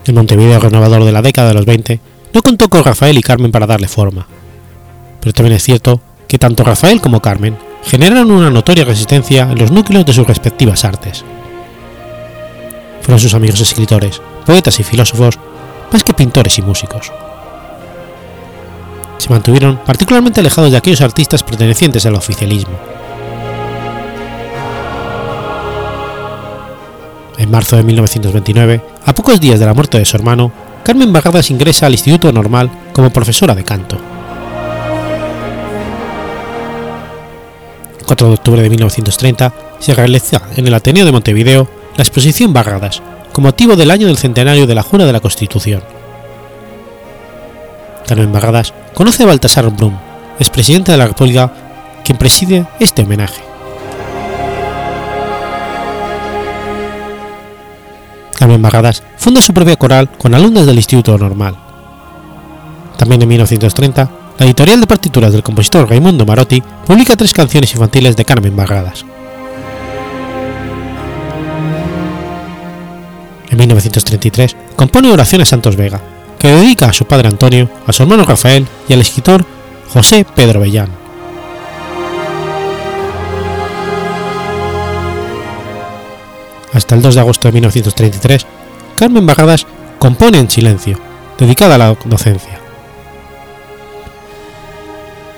El 0.06 0.14
Montevideo 0.14 0.58
renovador 0.58 1.04
de 1.04 1.12
la 1.12 1.22
década 1.22 1.48
de 1.48 1.54
los 1.54 1.66
20 1.66 2.00
no 2.32 2.42
contó 2.42 2.70
con 2.70 2.82
Rafael 2.82 3.18
y 3.18 3.22
Carmen 3.22 3.52
para 3.52 3.66
darle 3.66 3.88
forma, 3.88 4.26
pero 5.20 5.34
también 5.34 5.56
es 5.56 5.62
cierto 5.62 6.00
que 6.26 6.38
tanto 6.38 6.64
Rafael 6.64 7.02
como 7.02 7.20
Carmen 7.20 7.56
generaron 7.84 8.30
una 8.30 8.50
notoria 8.50 8.84
resistencia 8.84 9.42
en 9.50 9.58
los 9.58 9.70
núcleos 9.70 10.06
de 10.06 10.12
sus 10.12 10.26
respectivas 10.26 10.84
artes. 10.84 11.24
Fueron 13.02 13.20
sus 13.20 13.34
amigos 13.34 13.60
escritores, 13.60 14.20
poetas 14.46 14.78
y 14.80 14.84
filósofos, 14.84 15.38
más 15.92 16.04
que 16.04 16.14
pintores 16.14 16.58
y 16.58 16.62
músicos. 16.62 17.12
Se 19.18 19.28
mantuvieron 19.30 19.78
particularmente 19.84 20.40
alejados 20.40 20.70
de 20.70 20.76
aquellos 20.76 21.00
artistas 21.00 21.42
pertenecientes 21.42 22.06
al 22.06 22.14
oficialismo. 22.14 22.78
En 27.38 27.50
marzo 27.50 27.76
de 27.76 27.82
1929, 27.82 28.82
a 29.04 29.14
pocos 29.14 29.40
días 29.40 29.58
de 29.58 29.66
la 29.66 29.74
muerte 29.74 29.98
de 29.98 30.04
su 30.04 30.16
hermano, 30.16 30.52
Carmen 30.84 31.12
Barradas 31.12 31.50
ingresa 31.50 31.86
al 31.86 31.92
Instituto 31.92 32.32
Normal 32.32 32.70
como 32.92 33.10
profesora 33.10 33.54
de 33.54 33.64
canto. 33.64 34.11
4 38.12 38.28
de 38.28 38.34
octubre 38.34 38.60
de 38.60 38.68
1930 38.68 39.54
se 39.78 39.94
realiza 39.94 40.42
en 40.56 40.66
el 40.66 40.74
Ateneo 40.74 41.06
de 41.06 41.12
Montevideo 41.12 41.66
la 41.96 42.02
exposición 42.02 42.52
Barradas, 42.52 43.02
con 43.32 43.44
motivo 43.44 43.74
del 43.74 43.90
año 43.90 44.06
del 44.06 44.18
centenario 44.18 44.66
de 44.66 44.74
la 44.74 44.82
Jura 44.82 45.06
de 45.06 45.14
la 45.14 45.20
Constitución. 45.20 45.82
Carmen 48.06 48.30
Barradas 48.30 48.74
conoce 48.92 49.22
a 49.22 49.26
Baltasar 49.26 49.70
Brum, 49.70 49.96
expresidente 50.38 50.92
de 50.92 50.98
la 50.98 51.06
República, 51.06 51.50
quien 52.04 52.18
preside 52.18 52.66
este 52.78 53.00
homenaje. 53.00 53.40
Carmen 58.34 58.60
Barradas 58.60 59.02
funda 59.16 59.40
su 59.40 59.54
propia 59.54 59.76
coral 59.76 60.10
con 60.18 60.34
alumnas 60.34 60.66
del 60.66 60.76
Instituto 60.76 61.16
Normal. 61.16 61.56
También 62.98 63.22
en 63.22 63.28
1930, 63.28 64.10
la 64.42 64.46
editorial 64.46 64.80
de 64.80 64.88
partituras 64.88 65.32
del 65.32 65.44
compositor 65.44 65.88
Raimundo 65.88 66.26
Marotti 66.26 66.60
publica 66.84 67.14
tres 67.14 67.32
canciones 67.32 67.72
infantiles 67.74 68.16
de 68.16 68.24
Carmen 68.24 68.56
Barradas. 68.56 69.04
En 73.50 73.56
1933 73.56 74.56
compone 74.74 75.12
Oraciones 75.12 75.48
Santos 75.48 75.76
Vega, 75.76 76.00
que 76.40 76.48
dedica 76.48 76.86
a 76.86 76.92
su 76.92 77.04
padre 77.04 77.28
Antonio, 77.28 77.70
a 77.86 77.92
su 77.92 78.02
hermano 78.02 78.24
Rafael 78.24 78.66
y 78.88 78.94
al 78.94 79.02
escritor 79.02 79.44
José 79.92 80.26
Pedro 80.34 80.58
Bellán. 80.58 80.90
Hasta 86.72 86.96
el 86.96 87.02
2 87.02 87.14
de 87.14 87.20
agosto 87.20 87.46
de 87.46 87.52
1933, 87.52 88.44
Carmen 88.96 89.24
Barradas 89.24 89.68
compone 90.00 90.40
en 90.40 90.50
silencio, 90.50 90.98
dedicada 91.38 91.76
a 91.76 91.78
la 91.78 91.96
docencia. 92.06 92.61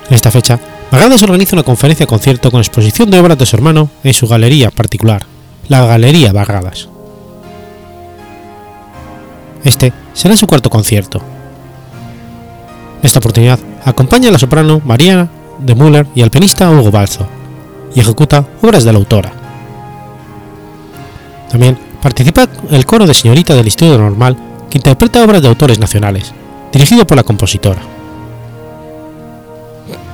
En 0.08 0.14
esta 0.14 0.30
fecha, 0.30 0.58
Barradas 0.90 1.22
organiza 1.22 1.56
una 1.56 1.62
conferencia 1.62 2.06
concierto 2.06 2.50
con 2.50 2.60
exposición 2.60 3.10
de 3.10 3.18
obras 3.18 3.38
de 3.38 3.46
su 3.46 3.56
hermano 3.56 3.88
en 4.02 4.12
su 4.12 4.28
galería 4.28 4.70
particular, 4.70 5.26
la 5.68 5.86
Galería 5.86 6.32
Barradas. 6.32 6.88
Este 9.64 9.92
será 10.12 10.36
su 10.36 10.46
cuarto 10.46 10.68
concierto. 10.68 11.18
En 13.00 13.06
esta 13.06 13.18
oportunidad 13.18 13.58
acompaña 13.84 14.28
a 14.28 14.32
la 14.32 14.38
soprano 14.38 14.80
Mariana 14.84 15.28
de 15.58 15.74
Müller 15.74 16.06
y 16.14 16.22
al 16.22 16.30
pianista 16.30 16.70
Hugo 16.70 16.90
Balzo, 16.90 17.26
y 17.94 18.00
ejecuta 18.00 18.44
obras 18.62 18.84
de 18.84 18.92
la 18.92 18.98
autora. 18.98 19.32
También 21.50 21.78
participa 22.02 22.46
el 22.70 22.84
coro 22.84 23.06
de 23.06 23.14
señorita 23.14 23.54
del 23.54 23.66
Instituto 23.66 23.98
Normal 23.98 24.36
que 24.68 24.78
interpreta 24.78 25.24
obras 25.24 25.40
de 25.40 25.48
autores 25.48 25.78
nacionales, 25.78 26.32
dirigido 26.72 27.06
por 27.06 27.16
la 27.16 27.22
compositora. 27.22 27.93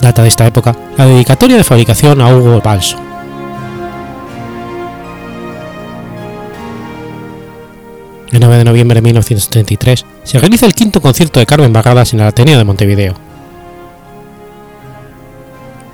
Data 0.00 0.22
de 0.22 0.28
esta 0.28 0.46
época 0.46 0.74
la 0.96 1.06
dedicatoria 1.06 1.56
de 1.56 1.64
fabricación 1.64 2.20
a 2.20 2.34
Hugo 2.34 2.60
Balso. 2.60 2.96
El 8.32 8.40
9 8.40 8.58
de 8.58 8.64
noviembre 8.64 8.94
de 8.96 9.02
1933 9.02 10.06
se 10.22 10.38
realiza 10.38 10.66
el 10.66 10.74
quinto 10.74 11.00
concierto 11.00 11.40
de 11.40 11.46
Carmen 11.46 11.72
Barradas 11.72 12.14
en 12.14 12.20
el 12.20 12.26
Ateneo 12.26 12.58
de 12.58 12.64
Montevideo. 12.64 13.14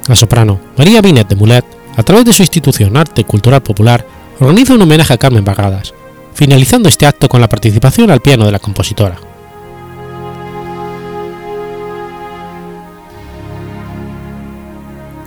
La 0.07 0.15
soprano 0.15 0.61
María 0.77 1.01
Binet 1.01 1.29
de 1.29 1.35
Mulet, 1.35 1.65
a 1.97 2.03
través 2.03 2.25
de 2.27 2.33
su 2.33 2.43
institución 2.43 2.97
Arte 2.97 3.25
Cultural 3.25 3.63
Popular, 3.63 4.07
organiza 4.39 4.75
un 4.75 4.83
homenaje 4.83 5.15
a 5.15 5.19
Carmen 5.19 5.45
Barradas, 5.45 5.95
finalizando 6.35 6.89
este 6.89 7.07
acto 7.07 7.29
con 7.29 7.41
la 7.41 7.49
participación 7.49 8.11
al 8.11 8.21
piano 8.21 8.45
de 8.45 8.53
la 8.53 8.59
compositora. 8.59 9.17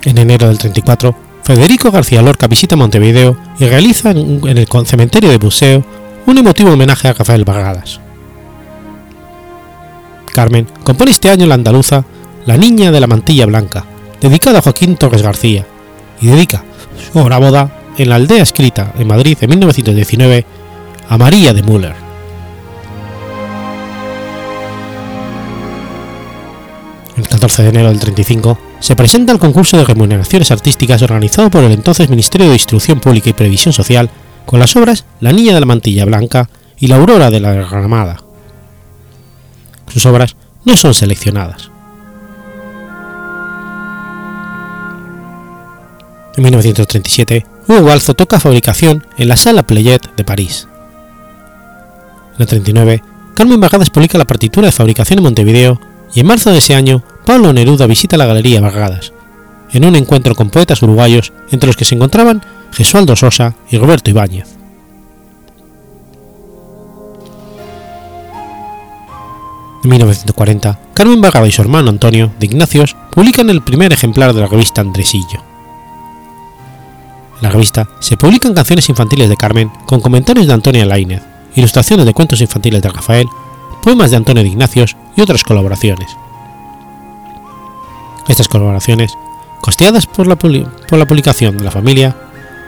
En 0.03 0.17
enero 0.17 0.47
del 0.47 0.57
34, 0.57 1.15
Federico 1.43 1.91
García 1.91 2.21
Lorca 2.21 2.47
visita 2.47 2.75
Montevideo 2.75 3.37
y 3.59 3.65
realiza 3.65 4.11
en 4.11 4.57
el 4.57 4.67
cementerio 4.85 5.29
de 5.29 5.37
Buceo 5.37 5.83
un 6.25 6.37
emotivo 6.37 6.71
homenaje 6.71 7.07
a 7.07 7.13
Rafael 7.13 7.43
Barradas. 7.43 7.99
Carmen 10.33 10.67
compone 10.83 11.11
este 11.11 11.29
año 11.29 11.45
la 11.47 11.55
andaluza 11.55 12.05
La 12.45 12.55
Niña 12.55 12.91
de 12.91 12.99
la 12.99 13.07
Mantilla 13.07 13.45
Blanca, 13.45 13.85
dedicada 14.21 14.59
a 14.59 14.61
Joaquín 14.61 14.95
Torres 14.95 15.21
García, 15.21 15.65
y 16.21 16.27
dedica 16.27 16.63
su 17.11 17.19
obra 17.19 17.39
boda 17.39 17.71
en 17.97 18.09
la 18.09 18.15
aldea 18.15 18.43
escrita 18.43 18.93
en 18.97 19.07
Madrid 19.07 19.37
en 19.41 19.49
1919 19.49 20.45
a 21.09 21.17
María 21.17 21.53
de 21.53 21.63
Müller. 21.63 22.08
14 27.39 27.63
de 27.63 27.69
enero 27.69 27.87
del 27.87 28.01
35 28.01 28.59
se 28.81 28.97
presenta 28.97 29.31
el 29.31 29.39
concurso 29.39 29.77
de 29.77 29.85
remuneraciones 29.85 30.51
artísticas 30.51 31.01
organizado 31.03 31.49
por 31.49 31.63
el 31.63 31.71
entonces 31.71 32.09
Ministerio 32.09 32.49
de 32.49 32.53
Instrucción 32.55 32.99
Pública 32.99 33.29
y 33.29 33.33
Previsión 33.33 33.71
Social 33.71 34.09
con 34.45 34.59
las 34.59 34.75
obras 34.75 35.05
La 35.21 35.31
Niña 35.31 35.53
de 35.53 35.61
la 35.61 35.65
Mantilla 35.65 36.03
Blanca 36.03 36.49
y 36.77 36.87
La 36.87 36.97
Aurora 36.97 37.31
de 37.31 37.39
la 37.39 37.53
Granamada. 37.53 38.21
Sus 39.87 40.05
obras 40.05 40.35
no 40.65 40.75
son 40.75 40.93
seleccionadas. 40.93 41.71
En 46.35 46.43
1937, 46.43 47.45
Hugo 47.69 47.83
Balzo 47.83 48.15
toca 48.15 48.41
fabricación 48.41 49.07
en 49.17 49.29
la 49.29 49.37
Sala 49.37 49.63
Playet 49.63 50.01
de 50.17 50.25
París. 50.25 50.67
En 52.35 52.41
el 52.41 52.47
39, 52.47 53.01
Carmen 53.33 53.61
Barradas 53.61 53.89
publica 53.89 54.17
la 54.17 54.27
partitura 54.27 54.67
de 54.67 54.73
fabricación 54.73 55.19
en 55.19 55.23
Montevideo 55.23 55.79
y 56.13 56.19
en 56.19 56.27
marzo 56.27 56.51
de 56.51 56.57
ese 56.57 56.75
año, 56.75 57.01
Pablo 57.29 57.53
Neruda 57.53 57.85
visita 57.85 58.17
la 58.17 58.25
Galería 58.25 58.59
Barradas, 58.59 59.13
en 59.71 59.85
un 59.85 59.95
encuentro 59.95 60.33
con 60.33 60.49
poetas 60.49 60.81
uruguayos 60.81 61.31
entre 61.51 61.67
los 61.67 61.77
que 61.77 61.85
se 61.85 61.93
encontraban 61.93 62.41
Gesualdo 62.71 63.15
Sosa 63.15 63.53
y 63.69 63.77
Roberto 63.77 64.09
Ibáñez. 64.09 64.47
En 69.83 69.89
1940, 69.91 70.79
Carmen 70.95 71.21
Barrada 71.21 71.47
y 71.47 71.51
su 71.51 71.61
hermano 71.61 71.91
Antonio 71.91 72.31
de 72.39 72.47
Ignacios 72.47 72.95
publican 73.11 73.51
el 73.51 73.61
primer 73.61 73.93
ejemplar 73.93 74.33
de 74.33 74.41
la 74.41 74.47
revista 74.47 74.81
Andresillo. 74.81 75.43
En 77.37 77.43
la 77.43 77.51
revista 77.51 77.87
se 77.99 78.17
publican 78.17 78.55
canciones 78.55 78.89
infantiles 78.89 79.29
de 79.29 79.37
Carmen 79.37 79.71
con 79.85 80.01
comentarios 80.01 80.47
de 80.47 80.53
Antonio 80.53 80.83
Lainez, 80.83 81.21
ilustraciones 81.53 82.07
de 82.07 82.13
cuentos 82.15 82.41
infantiles 82.41 82.81
de 82.81 82.89
Rafael, 82.89 83.27
poemas 83.83 84.09
de 84.09 84.17
Antonio 84.17 84.41
de 84.41 84.49
Ignacios 84.49 84.97
y 85.15 85.21
otras 85.21 85.43
colaboraciones. 85.43 86.07
Estas 88.29 88.47
colaboraciones, 88.47 89.17
costeadas 89.59 90.05
por 90.05 90.27
la, 90.27 90.35
publicación 90.37 91.57
de 91.57 91.63
la 91.63 91.71
familia, 91.71 92.15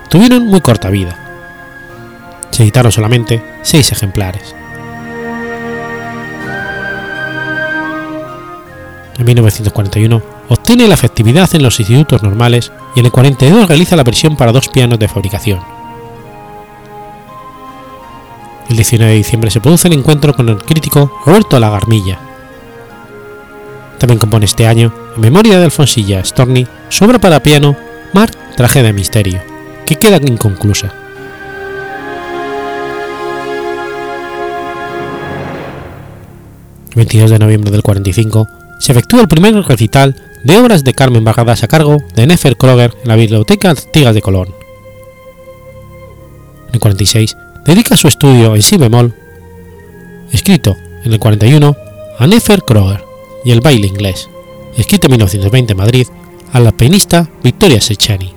tuvieron 0.09 0.47
muy 0.47 0.59
corta 0.59 0.89
vida. 0.89 1.15
Se 2.49 2.63
editaron 2.63 2.91
solamente 2.91 3.43
seis 3.61 3.91
ejemplares. 3.91 4.55
En 9.19 9.25
1941 9.25 10.21
obtiene 10.49 10.87
la 10.87 10.95
efectividad 10.95 11.53
en 11.53 11.61
los 11.61 11.79
institutos 11.79 12.23
normales 12.23 12.71
y 12.95 13.01
en 13.01 13.05
el 13.05 13.11
42 13.11 13.67
realiza 13.67 13.95
la 13.95 14.03
versión 14.03 14.35
para 14.35 14.51
dos 14.51 14.67
pianos 14.67 14.97
de 14.97 15.07
fabricación. 15.07 15.59
El 18.67 18.77
19 18.77 19.11
de 19.11 19.17
diciembre 19.17 19.51
se 19.51 19.61
produce 19.61 19.89
el 19.89 19.93
encuentro 19.93 20.33
con 20.33 20.49
el 20.49 20.57
crítico 20.57 21.21
Roberto 21.23 21.59
Lagarmilla. 21.59 22.30
También 24.01 24.17
compone 24.17 24.45
este 24.45 24.65
año, 24.65 24.91
en 25.15 25.21
memoria 25.21 25.59
de 25.59 25.65
Alfonsilla 25.65 26.25
Storni, 26.25 26.65
su 26.89 27.05
obra 27.05 27.21
para 27.21 27.43
piano 27.43 27.77
Mar, 28.13 28.31
tragedia 28.57 28.91
misterio, 28.91 29.39
que 29.85 29.95
queda 29.95 30.17
inconclusa. 30.17 30.91
El 36.89 36.95
22 36.95 37.29
de 37.29 37.37
noviembre 37.37 37.69
del 37.69 37.83
45 37.83 38.47
se 38.79 38.91
efectúa 38.91 39.21
el 39.21 39.27
primer 39.27 39.53
recital 39.53 40.15
de 40.43 40.57
obras 40.57 40.83
de 40.83 40.95
Carmen 40.95 41.23
Barradas 41.23 41.61
a 41.61 41.67
cargo 41.67 41.97
de 42.15 42.25
Nefer 42.25 42.57
Kroger 42.57 42.97
en 43.03 43.07
la 43.07 43.15
Biblioteca 43.15 43.69
Artigas 43.69 44.15
de 44.15 44.23
Colón. 44.23 44.47
En 46.69 46.73
el 46.73 46.79
46 46.79 47.37
dedica 47.67 47.95
su 47.95 48.07
estudio 48.07 48.55
en 48.55 48.63
si 48.63 48.77
bemol, 48.77 49.13
escrito 50.31 50.75
en 51.05 51.13
el 51.13 51.19
41 51.19 51.77
a 52.17 52.25
Nefer 52.25 52.63
Kroger 52.63 53.10
y 53.43 53.51
el 53.51 53.61
baile 53.61 53.87
inglés, 53.87 54.29
escrito 54.77 55.07
en 55.07 55.11
1920 55.11 55.71
en 55.71 55.77
Madrid 55.77 56.07
a 56.53 56.59
la 56.59 56.71
pianista 56.71 57.29
Victoria 57.43 57.81
Sechani. 57.81 58.33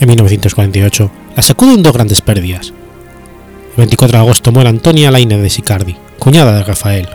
En 0.00 0.08
1948 0.08 1.10
la 1.36 1.42
sacuden 1.42 1.82
dos 1.82 1.92
grandes 1.92 2.22
pérdidas. 2.22 2.72
El 3.70 3.76
24 3.76 4.18
de 4.18 4.24
agosto 4.24 4.52
muere 4.52 4.70
Antonia 4.70 5.10
Laine 5.10 5.38
de 5.38 5.50
Sicardi, 5.50 5.96
cuñada 6.18 6.56
de 6.56 6.64
Rafael. 6.64 7.08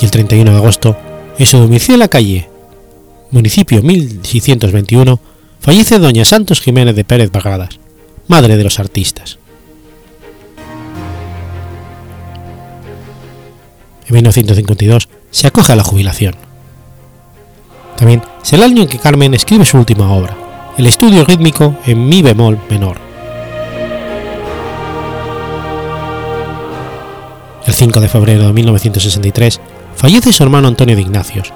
Y 0.00 0.04
el 0.04 0.10
31 0.10 0.50
de 0.50 0.56
agosto, 0.56 0.96
en 1.38 1.46
su 1.46 1.58
domicilio 1.58 1.94
en 1.94 2.00
la 2.00 2.08
calle, 2.08 2.48
municipio 3.30 3.82
1621, 3.82 5.20
fallece 5.60 5.98
doña 5.98 6.24
Santos 6.24 6.60
Jiménez 6.60 6.94
de 6.94 7.04
Pérez 7.04 7.30
Barradas, 7.30 7.80
madre 8.28 8.56
de 8.56 8.64
los 8.64 8.78
artistas. 8.78 9.38
En 14.08 14.14
1952 14.14 15.08
se 15.30 15.46
acoge 15.48 15.72
a 15.72 15.76
la 15.76 15.82
jubilación. 15.82 16.34
También 17.96 18.22
es 18.42 18.52
el 18.52 18.62
año 18.62 18.82
en 18.82 18.88
que 18.88 18.98
Carmen 18.98 19.34
escribe 19.34 19.64
su 19.64 19.78
última 19.78 20.12
obra, 20.12 20.36
el 20.76 20.86
estudio 20.86 21.24
rítmico 21.24 21.76
en 21.86 22.08
mi 22.08 22.22
bemol 22.22 22.58
menor. 22.70 22.98
El 27.66 27.74
5 27.74 28.00
de 28.00 28.08
febrero 28.08 28.46
de 28.46 28.52
1963 28.52 29.60
fallece 29.96 30.32
su 30.32 30.42
hermano 30.44 30.68
Antonio 30.68 30.94
de 30.94 31.02
Ignacios 31.02 31.52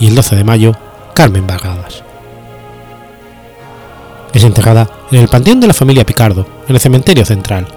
y 0.00 0.08
el 0.08 0.16
12 0.16 0.36
de 0.36 0.44
mayo 0.44 0.72
Carmen 1.14 1.46
Barradas. 1.46 2.02
Es 4.32 4.42
enterrada 4.42 4.90
en 5.12 5.20
el 5.20 5.28
panteón 5.28 5.60
de 5.60 5.68
la 5.68 5.74
familia 5.74 6.04
Picardo, 6.04 6.44
en 6.66 6.74
el 6.74 6.80
cementerio 6.80 7.24
central. 7.24 7.68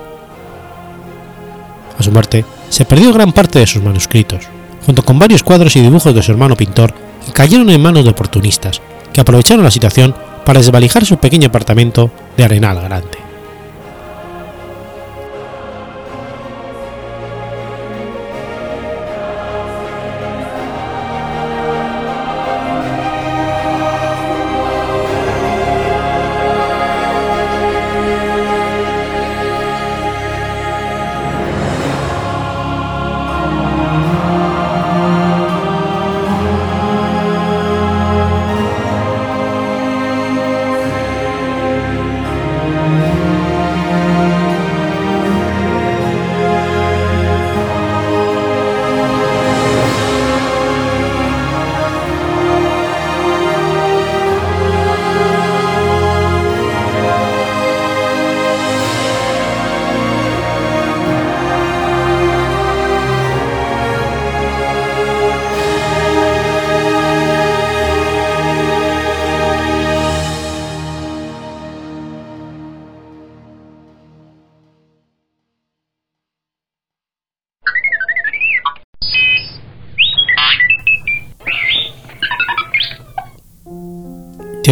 A 2.00 2.02
su 2.02 2.12
muerte, 2.12 2.44
se 2.70 2.86
perdió 2.86 3.14
gran 3.14 3.32
parte 3.32 3.60
de 3.60 3.68
sus 3.68 3.82
manuscritos, 3.82 4.46
junto 4.86 5.04
con 5.04 5.20
varios 5.20 5.44
cuadros 5.44 5.76
y 5.76 5.82
dibujos 5.82 6.14
de 6.14 6.24
su 6.24 6.32
hermano 6.32 6.56
pintor 6.56 6.94
que 7.26 7.32
cayeron 7.32 7.70
en 7.70 7.82
manos 7.82 8.04
de 8.04 8.12
oportunistas, 8.12 8.82
que 9.14 9.22
aprovecharon 9.22 9.64
la 9.64 9.72
situación 9.72 10.16
para 10.46 10.60
desvalijar 10.60 11.06
su 11.06 11.18
pequeño 11.18 11.48
apartamento 11.48 12.10
de 12.38 12.44
Arenal 12.44 12.82
Grande. 12.82 13.17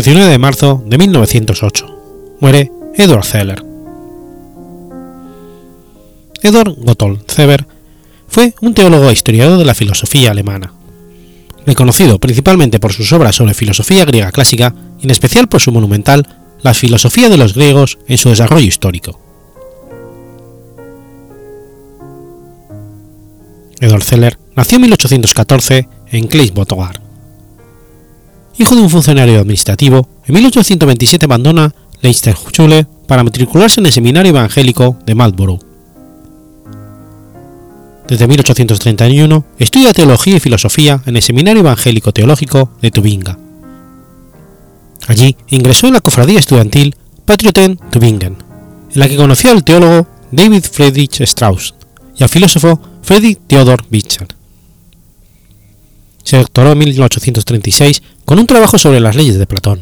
19 0.06 0.30
de 0.30 0.38
marzo 0.38 0.84
de 0.86 0.99
1908. 0.99 2.38
Muere 2.39 2.72
Edward 2.93 3.26
Zeller. 3.26 3.66
Edward 6.43 6.76
Gotthold 6.78 7.22
Zeller 7.28 7.66
fue 8.28 8.53
un 8.62 8.76
teólogo 8.76 9.10
e 9.10 9.14
historiador 9.14 9.58
de 9.58 9.66
la 9.66 9.74
filosofía 9.74 10.30
alemana, 10.30 10.74
reconocido 11.66 12.20
principalmente 12.20 12.80
por 12.80 12.93
sus 12.93 13.12
obras 13.14 13.36
sobre 13.36 13.56
filosofía 13.56 14.06
griega 14.06 14.32
clásica 14.32 14.76
y 14.99 15.06
en 15.06 15.10
especial 15.10 15.49
por 15.49 15.60
su 15.60 15.72
monumental 15.72 16.28
La 16.62 16.76
filosofía 16.76 17.28
de 17.28 17.38
los 17.38 17.56
griegos 17.56 17.97
en 18.08 18.20
su 18.20 18.30
desarrollo 18.30 18.68
histórico. 18.68 19.20
Edward 23.80 24.03
Zeller 24.03 24.38
nació 24.56 24.76
en 24.76 24.82
1814 24.84 25.89
en 26.12 26.28
Kleisbotogar, 26.28 27.05
hijo 28.58 28.76
de 28.76 28.82
un 28.82 28.89
funcionario 28.89 29.39
administrativo, 29.39 30.08
en 30.26 30.34
1827 30.36 31.26
abandona 31.26 31.74
Leicesterschule 32.01 32.88
para 33.08 33.24
matricularse 33.24 33.80
en 33.80 33.88
el 33.88 33.91
seminario 33.91 34.30
evangélico 34.30 34.97
de 35.06 35.16
Marlborough. 35.16 35.60
Desde 38.08 38.28
1831 38.28 39.45
estudia 39.58 39.93
teología 39.93 40.38
y 40.38 40.39
filosofía 40.39 41.01
en 41.06 41.16
el 41.16 41.24
seminario 41.24 41.62
evangélico 41.62 42.12
teológico 42.12 42.72
de 42.82 42.91
Tubinga. 42.91 43.38
Allí 45.08 45.36
ingresó 45.49 45.88
en 45.88 45.93
la 45.93 46.01
cofradía 46.01 46.39
estudiantil 46.39 46.95
Patrioten 47.26 47.80
Tübingen, 47.89 48.38
en 48.93 48.99
la 48.99 49.08
que 49.08 49.18
conoció 49.18 49.51
al 49.51 49.64
teólogo 49.64 50.08
David 50.32 50.64
Friedrich 50.64 51.22
Strauss 51.22 51.74
y 52.18 52.24
al 52.24 52.30
filósofo 52.30 52.80
Friedrich 53.01 53.39
Theodor 53.47 53.84
Witcher. 53.91 54.28
Se 56.24 56.38
doctoró 56.38 56.72
en 56.72 56.80
1836 56.80 58.01
con 58.26 58.39
un 58.39 58.47
trabajo 58.47 58.78
sobre 58.78 58.99
las 58.99 59.15
leyes 59.15 59.38
de 59.38 59.45
Platón. 59.45 59.80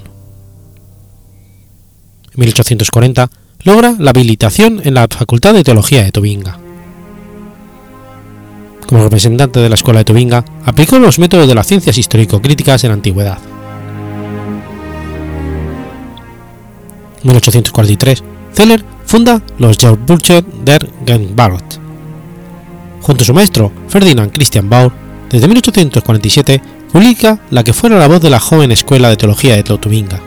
En 2.33 2.39
1840 2.39 3.29
logra 3.63 3.95
la 3.97 4.11
habilitación 4.11 4.81
en 4.83 4.95
la 4.95 5.07
Facultad 5.09 5.53
de 5.53 5.63
Teología 5.63 6.03
de 6.03 6.11
Tubinga. 6.11 6.59
Como 8.87 9.03
representante 9.03 9.59
de 9.59 9.69
la 9.69 9.75
Escuela 9.75 9.99
de 9.99 10.05
Tubinga, 10.05 10.43
aplicó 10.65 10.99
los 10.99 11.17
métodos 11.19 11.47
de 11.47 11.55
las 11.55 11.67
ciencias 11.67 11.97
histórico-críticas 11.97 12.83
en 12.83 12.89
la 12.89 12.95
antigüedad. 12.95 13.37
En 17.21 17.27
1843, 17.27 18.23
Zeller 18.53 18.83
funda 19.05 19.41
los 19.57 19.77
Jahrbucher 19.77 20.43
der 20.43 20.89
Gegenwart. 21.05 21.75
Junto 23.01 23.23
a 23.23 23.25
su 23.25 23.33
maestro, 23.33 23.71
Ferdinand 23.87 24.31
Christian 24.33 24.69
Baur, 24.69 24.91
desde 25.29 25.47
1847 25.47 26.61
publica 26.93 27.39
la 27.49 27.63
que 27.63 27.73
fuera 27.73 27.97
la 27.97 28.07
voz 28.07 28.21
de 28.21 28.29
la 28.29 28.39
joven 28.39 28.71
escuela 28.71 29.09
de 29.09 29.17
teología 29.17 29.55
de 29.55 29.63
Totubinga, 29.63 30.21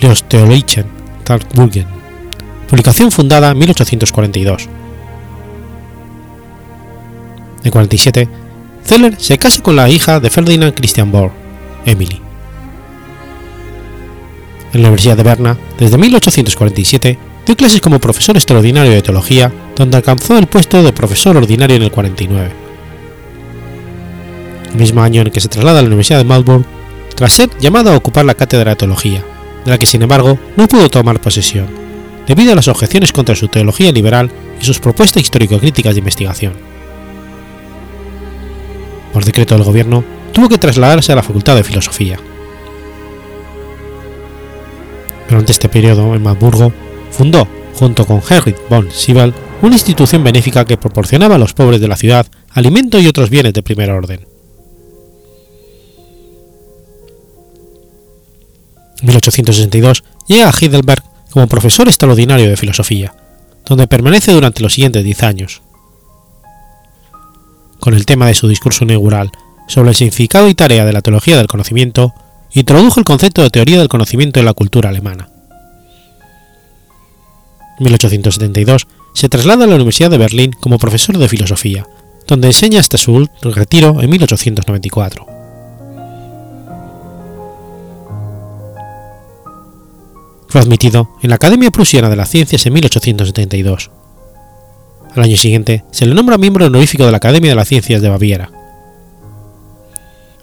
Los 0.00 0.24
Talkburgen, 0.24 1.86
publicación 2.68 3.12
fundada 3.12 3.50
en 3.50 3.58
1842. 3.58 4.68
En 7.64 7.70
47, 7.70 8.28
Zeller 8.84 9.14
se 9.18 9.36
casa 9.36 9.62
con 9.62 9.76
la 9.76 9.90
hija 9.90 10.20
de 10.20 10.30
Ferdinand 10.30 10.74
Christian 10.74 11.12
Bohr, 11.12 11.32
Emily. 11.84 12.20
En 14.72 14.82
la 14.82 14.88
Universidad 14.88 15.18
de 15.18 15.22
Berna, 15.22 15.58
desde 15.78 15.98
1847, 15.98 17.18
dio 17.44 17.56
clases 17.56 17.82
como 17.82 18.00
profesor 18.00 18.36
extraordinario 18.36 18.90
de 18.90 19.02
teología, 19.02 19.52
donde 19.76 19.98
alcanzó 19.98 20.38
el 20.38 20.46
puesto 20.46 20.82
de 20.82 20.94
profesor 20.94 21.36
ordinario 21.36 21.76
en 21.76 21.82
el 21.82 21.90
49 21.90 22.63
mismo 24.74 25.02
año 25.02 25.22
en 25.22 25.30
que 25.30 25.40
se 25.40 25.48
traslada 25.48 25.78
a 25.78 25.82
la 25.82 25.88
Universidad 25.88 26.18
de 26.18 26.24
Melbourne, 26.24 26.64
tras 27.14 27.32
ser 27.32 27.50
llamado 27.58 27.92
a 27.92 27.96
ocupar 27.96 28.24
la 28.24 28.34
cátedra 28.34 28.72
de 28.72 28.76
teología, 28.76 29.24
de 29.64 29.70
la 29.70 29.78
que 29.78 29.86
sin 29.86 30.02
embargo 30.02 30.38
no 30.56 30.66
pudo 30.66 30.88
tomar 30.88 31.20
posesión, 31.20 31.66
debido 32.26 32.52
a 32.52 32.56
las 32.56 32.68
objeciones 32.68 33.12
contra 33.12 33.36
su 33.36 33.48
teología 33.48 33.92
liberal 33.92 34.30
y 34.60 34.64
sus 34.64 34.80
propuestas 34.80 35.22
histórico-críticas 35.22 35.94
de 35.94 36.00
investigación. 36.00 36.52
Por 39.12 39.24
decreto 39.24 39.54
del 39.54 39.64
gobierno, 39.64 40.04
tuvo 40.32 40.48
que 40.48 40.58
trasladarse 40.58 41.12
a 41.12 41.16
la 41.16 41.22
Facultad 41.22 41.54
de 41.54 41.64
Filosofía. 41.64 42.18
Durante 45.28 45.52
este 45.52 45.68
periodo, 45.68 46.14
en 46.14 46.22
Marburgo, 46.22 46.72
fundó, 47.10 47.46
junto 47.74 48.04
con 48.04 48.20
Heinrich 48.28 48.58
von 48.68 48.90
Siebel, 48.90 49.32
una 49.62 49.76
institución 49.76 50.24
benéfica 50.24 50.64
que 50.64 50.76
proporcionaba 50.76 51.36
a 51.36 51.38
los 51.38 51.54
pobres 51.54 51.80
de 51.80 51.88
la 51.88 51.96
ciudad 51.96 52.26
alimento 52.50 52.98
y 52.98 53.06
otros 53.06 53.30
bienes 53.30 53.52
de 53.52 53.62
primer 53.62 53.90
orden. 53.90 54.33
1862 59.04 60.04
llega 60.26 60.48
a 60.48 60.52
Heidelberg 60.52 61.02
como 61.30 61.46
profesor 61.46 61.88
extraordinario 61.88 62.48
de 62.48 62.56
filosofía, 62.56 63.14
donde 63.66 63.88
permanece 63.88 64.32
durante 64.32 64.62
los 64.62 64.74
siguientes 64.74 65.04
diez 65.04 65.22
años. 65.22 65.62
Con 67.80 67.94
el 67.94 68.06
tema 68.06 68.26
de 68.26 68.34
su 68.34 68.48
discurso 68.48 68.84
inaugural 68.84 69.30
sobre 69.68 69.90
el 69.90 69.96
significado 69.96 70.48
y 70.48 70.54
tarea 70.54 70.84
de 70.84 70.92
la 70.92 71.02
teología 71.02 71.36
del 71.36 71.46
conocimiento, 71.46 72.12
introdujo 72.52 73.00
el 73.00 73.04
concepto 73.04 73.42
de 73.42 73.50
teoría 73.50 73.78
del 73.78 73.88
conocimiento 73.88 74.40
en 74.40 74.46
la 74.46 74.54
cultura 74.54 74.90
alemana. 74.90 75.28
En 77.78 77.84
1872 77.84 78.86
se 79.14 79.28
traslada 79.28 79.64
a 79.64 79.66
la 79.66 79.74
Universidad 79.76 80.10
de 80.10 80.18
Berlín 80.18 80.52
como 80.52 80.78
profesor 80.78 81.18
de 81.18 81.28
filosofía, 81.28 81.86
donde 82.26 82.48
enseña 82.48 82.80
hasta 82.80 82.98
su 82.98 83.28
retiro 83.42 84.00
en 84.00 84.10
1894. 84.10 85.33
Fue 90.54 90.60
admitido 90.60 91.10
en 91.20 91.30
la 91.30 91.34
Academia 91.34 91.72
Prusiana 91.72 92.08
de 92.08 92.14
las 92.14 92.30
Ciencias 92.30 92.64
en 92.64 92.74
1872. 92.74 93.90
Al 95.16 95.22
año 95.24 95.36
siguiente 95.36 95.82
se 95.90 96.06
le 96.06 96.14
nombra 96.14 96.38
miembro 96.38 96.66
honorífico 96.66 97.04
de 97.04 97.10
la 97.10 97.16
Academia 97.16 97.50
de 97.50 97.56
las 97.56 97.66
Ciencias 97.66 98.00
de 98.00 98.08
Baviera. 98.08 98.52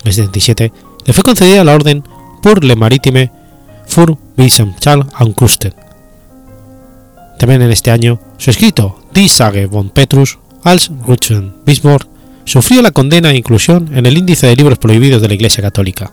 En 0.02 0.08
el 0.08 0.12
77 0.12 0.74
le 1.06 1.14
fue 1.14 1.24
concedida 1.24 1.64
la 1.64 1.74
orden 1.74 2.04
por 2.44 2.62
le 2.62 2.76
Maritime 2.76 3.32
für 3.88 4.18
Wissenschaft 4.38 5.14
und 5.22 5.34
Kunsten. 5.34 5.74
También 7.40 7.62
en 7.62 7.72
este 7.72 7.90
año, 7.90 8.20
su 8.38 8.50
escrito 8.50 9.00
Die 9.16 9.30
Sage 9.30 9.66
von 9.68 9.92
Petrus 9.92 10.40
als 10.66 10.92
Rutzen 11.08 11.54
Bismarck 11.66 12.06
sufrió 12.44 12.82
la 12.82 12.92
condena 12.92 13.32
e 13.32 13.38
inclusión 13.38 13.90
en 13.96 14.06
el 14.06 14.18
índice 14.18 14.48
de 14.48 14.58
libros 14.58 14.78
prohibidos 14.78 15.22
de 15.22 15.30
la 15.30 15.36
Iglesia 15.36 15.64
Católica 15.64 16.12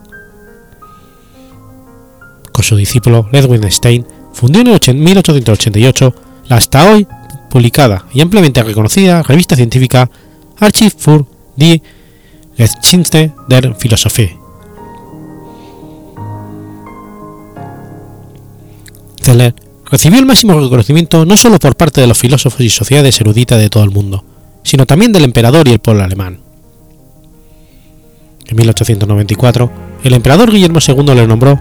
su 2.63 2.75
discípulo 2.75 3.27
Ludwig 3.31 3.71
Stein, 3.71 4.05
fundió 4.33 4.61
en 4.61 5.03
1888 5.03 6.15
la 6.47 6.57
hasta 6.57 6.91
hoy 6.91 7.07
publicada 7.49 8.05
y 8.13 8.21
ampliamente 8.21 8.63
reconocida 8.63 9.23
revista 9.23 9.55
científica 9.55 10.09
Archiv 10.59 10.93
für 10.97 11.25
die 11.55 11.81
Geschichte 12.57 13.31
der 13.47 13.75
Philosophie. 13.75 14.37
Zeller 19.21 19.55
recibió 19.85 20.19
el 20.19 20.25
máximo 20.25 20.59
reconocimiento 20.59 21.25
no 21.25 21.37
solo 21.37 21.59
por 21.59 21.75
parte 21.75 22.01
de 22.01 22.07
los 22.07 22.17
filósofos 22.17 22.61
y 22.61 22.69
sociedades 22.69 23.19
eruditas 23.21 23.59
de 23.59 23.69
todo 23.69 23.83
el 23.83 23.91
mundo, 23.91 24.23
sino 24.63 24.85
también 24.85 25.11
del 25.11 25.23
emperador 25.23 25.67
y 25.67 25.71
el 25.71 25.79
pueblo 25.79 26.03
alemán. 26.03 26.39
En 28.47 28.55
1894, 28.55 29.71
el 30.03 30.13
emperador 30.13 30.51
Guillermo 30.51 30.79
II 30.85 31.15
le 31.15 31.27
nombró 31.27 31.59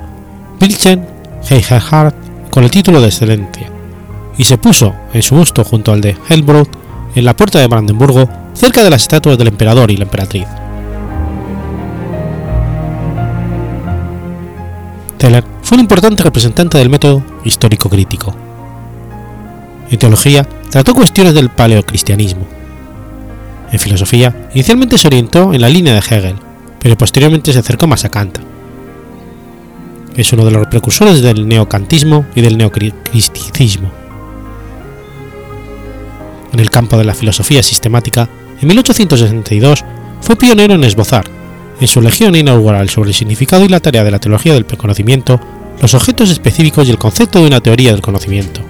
Wilhelm 0.61 1.05
Heichhardt 1.49 2.15
con 2.51 2.65
el 2.65 2.71
título 2.71 3.01
de 3.01 3.09
excelencia, 3.09 3.71
y 4.37 4.45
se 4.45 4.59
puso 4.59 4.95
en 5.13 5.23
su 5.23 5.35
busto 5.35 5.65
junto 5.65 5.93
al 5.93 6.01
de 6.01 6.17
Helbrot 6.29 6.69
en 7.15 7.25
la 7.25 7.37
puerta 7.37 7.59
de 7.59 7.67
Brandenburgo, 7.67 8.29
cerca 8.55 8.83
de 8.83 8.91
las 8.91 9.03
estatuas 9.03 9.39
del 9.39 9.49
emperador 9.49 9.91
y 9.91 9.97
la 9.97 10.05
emperatriz. 10.05 10.47
Teller 15.19 15.45
fue 15.63 15.77
un 15.77 15.81
importante 15.81 16.23
representante 16.23 16.79
del 16.79 16.91
método 16.91 17.23
histórico 17.45 17.89
crítico. 17.89 18.35
En 19.91 19.99
teología, 19.99 20.47
trató 20.71 20.95
cuestiones 20.95 21.35
del 21.35 21.51
paleocristianismo. 21.51 22.47
En 23.73 23.79
filosofía, 23.79 24.49
inicialmente 24.55 24.97
se 24.97 25.09
orientó 25.09 25.53
en 25.53 25.61
la 25.61 25.69
línea 25.69 25.95
de 25.95 26.01
Hegel, 26.01 26.37
pero 26.79 26.97
posteriormente 26.97 27.53
se 27.53 27.59
acercó 27.59 27.87
más 27.87 28.05
a 28.05 28.11
Kant. 28.11 28.39
Es 30.19 30.33
uno 30.33 30.45
de 30.45 30.51
los 30.51 30.67
precursores 30.67 31.23
del 31.23 31.47
neocantismo 31.47 32.27
y 32.35 32.41
del 32.41 32.59
neocristicismo. 32.59 33.93
En 36.53 36.59
el 36.59 36.71
campo 36.71 36.99
de 36.99 37.05
la 37.05 37.15
filosofía 37.15 37.63
sistemática, 37.63 38.29
en 38.61 38.67
1862 38.67 39.85
fue 40.21 40.35
pionero 40.35 40.75
en 40.75 40.83
esbozar, 40.83 41.31
en 41.81 41.87
su 41.87 42.01
legión 42.01 42.35
inaugural 42.35 42.89
sobre 42.89 43.11
el 43.11 43.15
significado 43.15 43.65
y 43.65 43.69
la 43.69 43.79
tarea 43.79 44.03
de 44.03 44.11
la 44.11 44.19
teología 44.19 44.55
del 44.55 44.67
conocimiento, 44.67 45.39
los 45.81 45.95
objetos 45.95 46.31
específicos 46.31 46.89
y 46.89 46.91
el 46.91 46.99
concepto 46.99 47.39
de 47.39 47.47
una 47.47 47.61
teoría 47.61 47.93
del 47.93 48.03
conocimiento. 48.03 48.61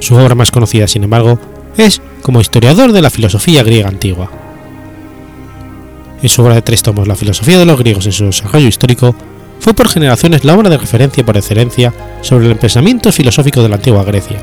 Su 0.00 0.16
obra 0.16 0.34
más 0.34 0.50
conocida, 0.50 0.86
sin 0.86 1.04
embargo, 1.04 1.40
es 1.78 2.02
como 2.20 2.42
historiador 2.42 2.92
de 2.92 3.00
la 3.00 3.08
filosofía 3.08 3.62
griega 3.62 3.88
antigua. 3.88 4.30
En 6.22 6.28
su 6.28 6.42
obra 6.42 6.54
de 6.54 6.62
tres 6.62 6.82
tomos, 6.82 7.06
La 7.06 7.14
filosofía 7.14 7.58
de 7.58 7.66
los 7.66 7.78
griegos 7.78 8.06
en 8.06 8.12
su 8.12 8.24
desarrollo 8.24 8.68
histórico, 8.68 9.14
fue 9.60 9.74
por 9.74 9.88
generaciones 9.88 10.44
la 10.44 10.54
obra 10.54 10.70
de 10.70 10.78
referencia 10.78 11.24
por 11.24 11.36
excelencia 11.36 11.92
sobre 12.20 12.46
el 12.46 12.56
pensamiento 12.56 13.10
filosófico 13.12 13.62
de 13.62 13.68
la 13.68 13.76
antigua 13.76 14.04
Grecia, 14.04 14.38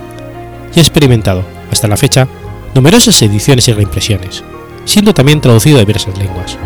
y 0.76 0.80
ha 0.80 0.82
experimentado, 0.82 1.43
hasta 1.71 1.88
la 1.88 1.97
fecha, 1.97 2.28
numerosas 2.76 3.21
ediciones 3.21 3.67
y 3.67 3.74
reimpresiones, 3.74 4.43
siendo 4.86 5.13
también 5.13 5.41
traducido 5.41 5.78
a 5.78 5.82
diversas 5.82 6.17
lenguas. 6.17 6.57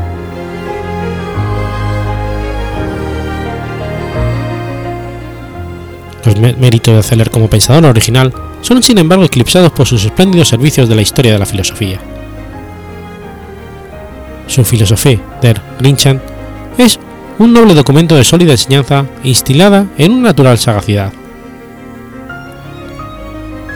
Los 6.25 6.57
méritos 6.57 6.95
de 6.95 7.03
Zeller 7.03 7.29
como 7.29 7.49
pensador 7.49 7.85
original 7.85 8.33
son 8.61 8.83
sin 8.83 8.97
embargo 8.97 9.23
eclipsados 9.23 9.71
por 9.71 9.87
sus 9.87 10.03
espléndidos 10.03 10.49
servicios 10.49 10.89
de 10.89 10.95
la 10.95 11.01
historia 11.01 11.33
de 11.33 11.39
la 11.39 11.45
filosofía. 11.45 12.01
Su 14.47 14.63
Philosophie 14.63 15.19
der 15.41 15.61
Grinchan 15.79 16.21
es 16.77 16.99
un 17.39 17.53
noble 17.53 17.75
documento 17.75 18.15
de 18.15 18.23
sólida 18.23 18.53
enseñanza 18.53 19.05
instilada 19.23 19.85
en 19.97 20.13
una 20.13 20.29
natural 20.29 20.57
sagacidad. 20.57 21.13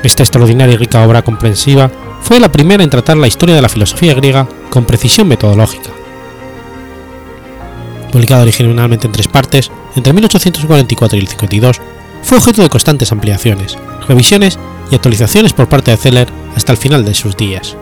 Esta 0.03 0.24
extraordinaria 0.24 0.74
y 0.74 0.78
rica 0.78 1.05
obra 1.05 1.22
comprensiva 1.22 1.91
fue 2.22 2.39
la 2.39 2.51
primera 2.51 2.84
en 2.84 2.89
tratar 2.89 3.17
la 3.17 3.28
historia 3.28 3.55
de 3.55 3.61
la 3.61 3.69
filosofía 3.69 4.13
griega 4.13 4.47
con 4.69 4.86
precisión 4.86 5.28
metodológica. 5.28 5.91
Publicada 8.11 8.41
originalmente 8.41 9.07
en 9.07 9.13
tres 9.13 9.28
partes, 9.28 9.72
entre 9.95 10.13
1844 10.13 11.17
y 11.17 11.22
el 11.22 11.28
52, 11.28 11.82
fue 12.24 12.38
objeto 12.38 12.61
de 12.61 12.69
constantes 12.69 13.11
ampliaciones, 13.11 13.78
revisiones 14.07 14.59
y 14.91 14.95
actualizaciones 14.95 15.53
por 15.53 15.69
parte 15.69 15.91
de 15.91 15.97
Zeller 15.97 16.30
hasta 16.55 16.72
el 16.72 16.78
final 16.78 17.05
de 17.05 17.13
sus 17.13 17.38
días. 17.38 17.78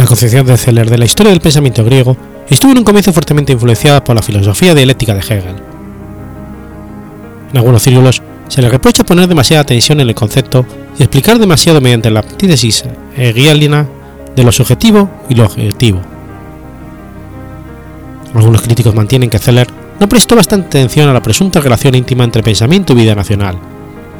La 0.00 0.06
concepción 0.06 0.46
de 0.46 0.56
Zeller 0.56 0.88
de 0.88 0.96
la 0.96 1.04
historia 1.04 1.30
del 1.30 1.42
pensamiento 1.42 1.84
griego 1.84 2.16
estuvo 2.48 2.72
en 2.72 2.78
un 2.78 2.84
comienzo 2.84 3.12
fuertemente 3.12 3.52
influenciada 3.52 4.02
por 4.02 4.16
la 4.16 4.22
filosofía 4.22 4.74
dialéctica 4.74 5.12
de 5.12 5.20
Hegel. 5.20 5.56
En 7.50 7.58
algunos 7.58 7.82
círculos 7.82 8.22
se 8.48 8.62
le 8.62 8.70
reprocha 8.70 9.04
poner 9.04 9.28
demasiada 9.28 9.60
atención 9.60 10.00
en 10.00 10.08
el 10.08 10.14
concepto 10.14 10.64
y 10.98 11.02
explicar 11.02 11.38
demasiado 11.38 11.82
mediante 11.82 12.10
la 12.10 12.20
antítesis 12.20 12.82
hegeliana 13.14 13.86
de 14.34 14.42
lo 14.42 14.52
subjetivo 14.52 15.10
y 15.28 15.34
lo 15.34 15.44
objetivo. 15.44 16.00
Algunos 18.34 18.62
críticos 18.62 18.94
mantienen 18.94 19.28
que 19.28 19.38
Zeller 19.38 19.68
no 20.00 20.08
prestó 20.08 20.34
bastante 20.34 20.78
atención 20.78 21.10
a 21.10 21.12
la 21.12 21.22
presunta 21.22 21.60
relación 21.60 21.94
íntima 21.94 22.24
entre 22.24 22.42
pensamiento 22.42 22.94
y 22.94 22.96
vida 22.96 23.14
nacional, 23.14 23.58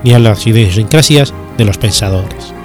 ni 0.05 0.13
a 0.13 0.19
las 0.19 0.47
idiosincrasias 0.47 1.33
de 1.57 1.65
los 1.65 1.79
pensadores. 1.79 2.60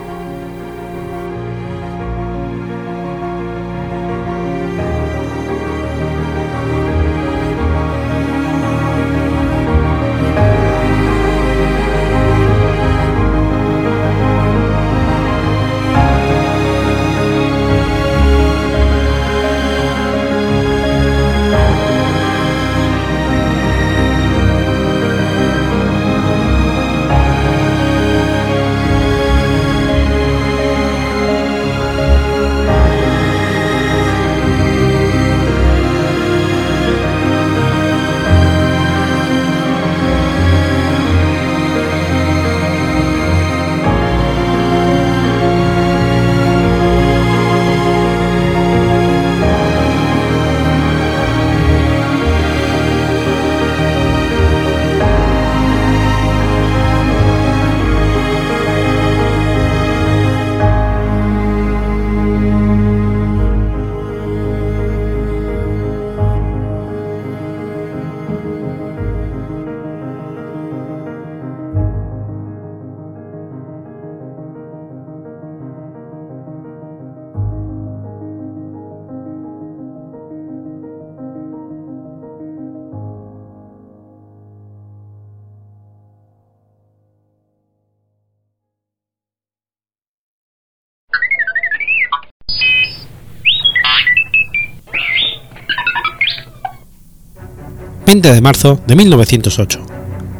20 98.16 98.34
de 98.34 98.41
marzo 98.41 98.80
de 98.88 98.95
1908. 98.95 99.86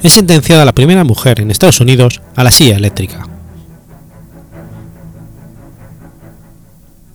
Es 0.02 0.14
sentenciada 0.14 0.64
la 0.64 0.72
primera 0.72 1.04
mujer 1.04 1.42
en 1.42 1.52
Estados 1.52 1.82
Unidos 1.82 2.22
a 2.34 2.46
la 2.46 2.52
silla 2.52 2.78
eléctrica. 2.78 3.28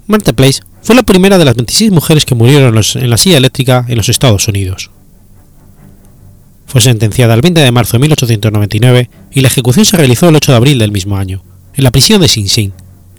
Martha 0.06 0.34
Place 0.34 0.60
fue 0.82 0.94
la 0.94 1.02
primera 1.02 1.38
de 1.38 1.46
las 1.46 1.54
26 1.54 1.92
mujeres 1.92 2.26
que 2.26 2.34
murieron 2.34 2.78
en 2.78 3.10
la 3.10 3.16
silla 3.16 3.38
eléctrica 3.38 3.86
en 3.88 3.96
los 3.96 4.10
Estados 4.10 4.48
Unidos. 4.48 4.90
Fue 6.66 6.82
sentenciada 6.82 7.32
el 7.32 7.40
20 7.40 7.58
de 7.58 7.72
marzo 7.72 7.92
de 7.92 8.00
1899 8.00 9.10
y 9.32 9.40
la 9.40 9.48
ejecución 9.48 9.86
se 9.86 9.96
realizó 9.96 10.28
el 10.28 10.36
8 10.36 10.52
de 10.52 10.56
abril 10.58 10.78
del 10.78 10.92
mismo 10.92 11.16
año, 11.16 11.42
en 11.74 11.84
la 11.84 11.90
prisión 11.90 12.20
de 12.20 12.28
Sing 12.28 12.48
Sing, 12.48 12.72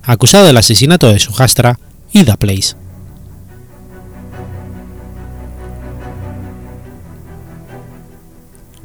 acusada 0.04 0.46
del 0.46 0.58
asesinato 0.58 1.12
de 1.12 1.18
su 1.18 1.34
jastra, 1.34 1.80
Ida 2.14 2.38
Place. 2.38 2.76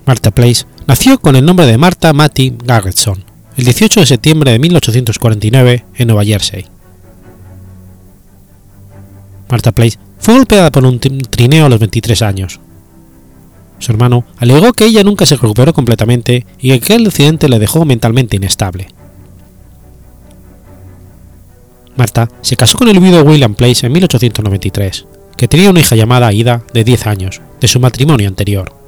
Martha 0.06 0.30
Place 0.30 0.64
nació 0.86 1.18
con 1.18 1.34
el 1.34 1.44
nombre 1.44 1.66
de 1.66 1.78
Martha 1.78 2.12
Mattie 2.12 2.54
Garretson 2.64 3.24
el 3.56 3.64
18 3.64 4.00
de 4.00 4.06
septiembre 4.06 4.52
de 4.52 4.58
1849 4.60 5.84
en 5.96 6.06
Nueva 6.06 6.24
Jersey. 6.24 6.66
Martha 9.48 9.72
Place 9.72 9.98
fue 10.18 10.34
golpeada 10.34 10.70
por 10.70 10.84
un 10.84 11.00
trineo 11.00 11.66
a 11.66 11.68
los 11.68 11.80
23 11.80 12.22
años. 12.22 12.60
Su 13.78 13.92
hermano 13.92 14.24
alegó 14.38 14.72
que 14.72 14.84
ella 14.84 15.02
nunca 15.02 15.26
se 15.26 15.36
recuperó 15.36 15.72
completamente 15.72 16.46
y 16.58 16.68
que 16.68 16.74
aquel 16.74 17.06
accidente 17.06 17.48
le 17.48 17.58
dejó 17.58 17.84
mentalmente 17.84 18.36
inestable. 18.36 18.88
Marta 21.96 22.28
se 22.42 22.56
casó 22.56 22.78
con 22.78 22.88
el 22.88 23.00
viudo 23.00 23.24
William 23.24 23.54
Place 23.54 23.86
en 23.86 23.92
1893, 23.92 25.06
que 25.36 25.48
tenía 25.48 25.70
una 25.70 25.80
hija 25.80 25.96
llamada 25.96 26.32
Ida 26.32 26.62
de 26.72 26.84
10 26.84 27.06
años, 27.06 27.40
de 27.60 27.68
su 27.68 27.80
matrimonio 27.80 28.28
anterior. 28.28 28.85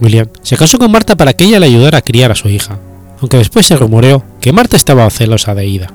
William 0.00 0.28
se 0.42 0.56
casó 0.56 0.78
con 0.78 0.90
Marta 0.90 1.16
para 1.16 1.32
que 1.32 1.44
ella 1.44 1.60
le 1.60 1.66
ayudara 1.66 1.98
a 1.98 2.02
criar 2.02 2.30
a 2.30 2.34
su 2.34 2.48
hija, 2.48 2.78
aunque 3.20 3.38
después 3.38 3.66
se 3.66 3.76
rumoreó 3.76 4.22
que 4.40 4.52
Marta 4.52 4.76
estaba 4.76 5.08
celosa 5.10 5.54
de 5.54 5.66
Ida. 5.66 5.92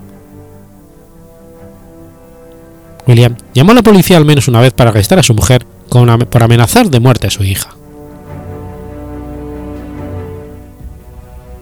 William 3.07 3.35
llamó 3.53 3.71
a 3.71 3.75
la 3.75 3.83
policía 3.83 4.17
al 4.17 4.25
menos 4.25 4.47
una 4.47 4.61
vez 4.61 4.73
para 4.73 4.89
arrestar 4.89 5.19
a 5.19 5.23
su 5.23 5.33
mujer 5.33 5.65
por 5.89 6.43
amenazar 6.43 6.89
de 6.89 6.99
muerte 6.99 7.27
a 7.27 7.31
su 7.31 7.43
hija. 7.43 7.75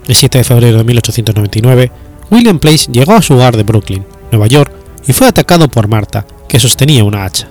El 0.07 0.15
7 0.15 0.39
de 0.39 0.43
febrero 0.43 0.77
de 0.79 0.83
1899, 0.83 1.91
William 2.31 2.59
Place 2.59 2.91
llegó 2.91 3.13
a 3.13 3.21
su 3.21 3.35
hogar 3.35 3.55
de 3.55 3.63
Brooklyn, 3.63 4.05
Nueva 4.31 4.47
York, 4.47 4.71
y 5.07 5.13
fue 5.13 5.27
atacado 5.27 5.67
por 5.67 5.87
Marta, 5.87 6.25
que 6.47 6.59
sostenía 6.59 7.03
una 7.03 7.25
hacha. 7.25 7.47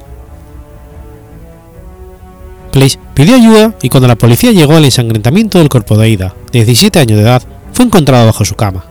Place 2.73 2.99
pidió 3.15 3.35
ayuda 3.35 3.75
y 3.83 3.89
cuando 3.89 4.09
la 4.09 4.17
policía 4.17 4.53
llegó 4.53 4.77
al 4.77 4.85
ensangrentamiento 4.85 5.59
del 5.59 5.69
cuerpo 5.69 5.97
de 5.97 6.05
Aida, 6.05 6.35
de 6.53 6.65
17 6.65 6.99
años 6.99 7.17
de 7.19 7.25
edad, 7.25 7.43
fue 7.73 7.87
encontrado 7.87 8.27
bajo 8.27 8.45
su 8.45 8.55
cama. 8.55 8.85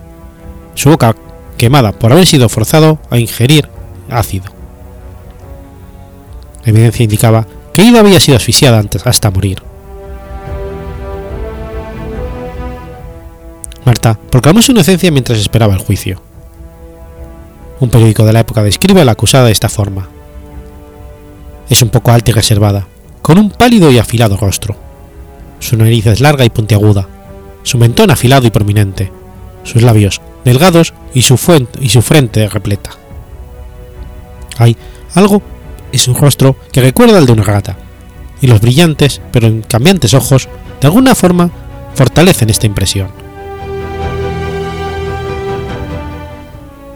Su 0.76 0.90
boca 0.90 1.16
quemada 1.58 1.92
por 1.92 2.12
haber 2.12 2.26
sido 2.26 2.50
forzado 2.50 3.00
a 3.10 3.18
ingerir 3.18 3.70
ácido. 4.10 4.46
La 6.64 6.72
evidencia 6.72 7.04
indicaba 7.04 7.48
que 7.74 7.84
Ida 7.84 8.00
había 8.00 8.20
sido 8.20 8.38
asfixiada 8.38 8.80
antes 8.80 9.06
hasta 9.06 9.32
morir. 9.32 9.62
Marta 13.86 14.20
proclamó 14.30 14.62
su 14.62 14.74
inocencia 14.74 15.12
mientras 15.12 15.40
esperaba 15.40 15.74
el 15.74 15.80
juicio. 15.80 16.22
Un 17.80 17.90
periódico 17.90 18.26
de 18.26 18.34
la 18.34 18.42
época 18.42 18.64
describe 18.64 19.02
a 19.02 19.06
la 19.06 19.14
acusada 19.14 19.46
de 19.46 19.52
esta 19.52 19.70
forma. 19.70 20.10
Es 21.70 21.82
un 21.82 21.90
poco 21.90 22.12
alta 22.12 22.32
y 22.32 22.34
reservada, 22.34 22.88
con 23.28 23.38
un 23.38 23.50
pálido 23.50 23.92
y 23.92 23.98
afilado 23.98 24.38
rostro. 24.38 24.78
Su 25.60 25.76
nariz 25.76 26.06
es 26.06 26.22
larga 26.22 26.46
y 26.46 26.50
puntiaguda, 26.50 27.10
su 27.62 27.78
mentón 27.78 28.10
afilado 28.10 28.48
y 28.48 28.52
prominente, 28.52 29.12
sus 29.64 29.82
labios 29.82 30.22
delgados 30.46 30.94
y 31.14 31.24
su, 31.24 31.36
frente 31.36 32.48
repleta. 32.48 32.92
Hay 34.58 34.78
algo 35.14 35.42
en 35.92 36.00
su 36.00 36.14
rostro 36.14 36.56
que 36.72 36.80
recuerda 36.80 37.18
al 37.18 37.26
de 37.26 37.34
una 37.34 37.44
gata, 37.44 37.76
y 38.40 38.48
los 38.48 38.62
brillantes 38.62 39.20
pero 39.34 39.54
cambiantes 39.68 40.14
ojos 40.14 40.48
de 40.80 40.88
alguna 40.88 41.14
forma 41.14 41.52
fortalecen 41.96 42.50
esta 42.50 42.66
impresión. 42.66 43.10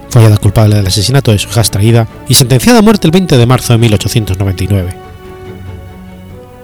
fue 0.08 0.22
hallada 0.22 0.38
culpable 0.38 0.76
del 0.76 0.86
asesinato 0.86 1.30
de 1.30 1.38
su 1.38 1.48
hija 1.48 1.62
traída 1.64 2.06
y 2.28 2.34
sentenciada 2.34 2.78
a 2.78 2.82
muerte 2.82 3.06
el 3.06 3.10
20 3.10 3.36
de 3.36 3.46
marzo 3.46 3.74
de 3.74 3.78
1899. 3.78 5.01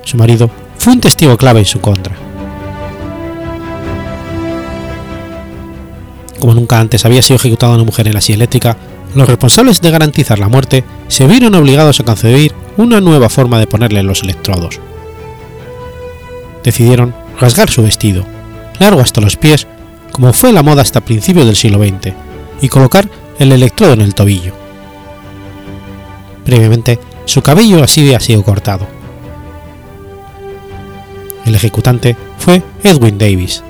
Su 0.08 0.16
marido 0.16 0.48
fue 0.78 0.94
un 0.94 1.00
testigo 1.00 1.36
clave 1.36 1.58
en 1.58 1.66
su 1.66 1.82
contra. 1.82 2.16
Como 6.40 6.54
nunca 6.54 6.80
antes 6.80 7.04
había 7.04 7.20
sido 7.20 7.36
ejecutada 7.36 7.74
una 7.74 7.84
mujer 7.84 8.06
en 8.06 8.14
la 8.14 8.22
silla 8.22 8.36
eléctrica, 8.36 8.78
los 9.14 9.28
responsables 9.28 9.82
de 9.82 9.90
garantizar 9.90 10.38
la 10.38 10.48
muerte 10.48 10.82
se 11.08 11.26
vieron 11.26 11.54
obligados 11.54 12.00
a 12.00 12.04
concebir 12.04 12.54
una 12.78 13.02
nueva 13.02 13.28
forma 13.28 13.58
de 13.58 13.66
ponerle 13.66 14.02
los 14.02 14.22
electrodos. 14.22 14.80
Decidieron 16.64 17.14
rasgar 17.38 17.68
su 17.68 17.82
vestido, 17.82 18.24
largo 18.78 19.02
hasta 19.02 19.20
los 19.20 19.36
pies, 19.36 19.66
como 20.10 20.32
fue 20.32 20.54
la 20.54 20.62
moda 20.62 20.80
hasta 20.80 21.02
principios 21.02 21.44
del 21.44 21.56
siglo 21.56 21.84
XX, 21.84 22.14
y 22.62 22.68
colocar 22.70 23.10
el 23.38 23.52
electrodo 23.52 23.92
en 23.92 24.00
el 24.00 24.14
tobillo. 24.14 24.54
Previamente, 26.46 26.98
su 27.26 27.42
cabello 27.42 27.84
así 27.84 28.00
había 28.00 28.20
sido 28.20 28.42
cortado. 28.42 28.97
El 31.48 31.54
ejecutante 31.54 32.14
fue 32.36 32.62
Edwin 32.84 33.16
Davis. 33.16 33.62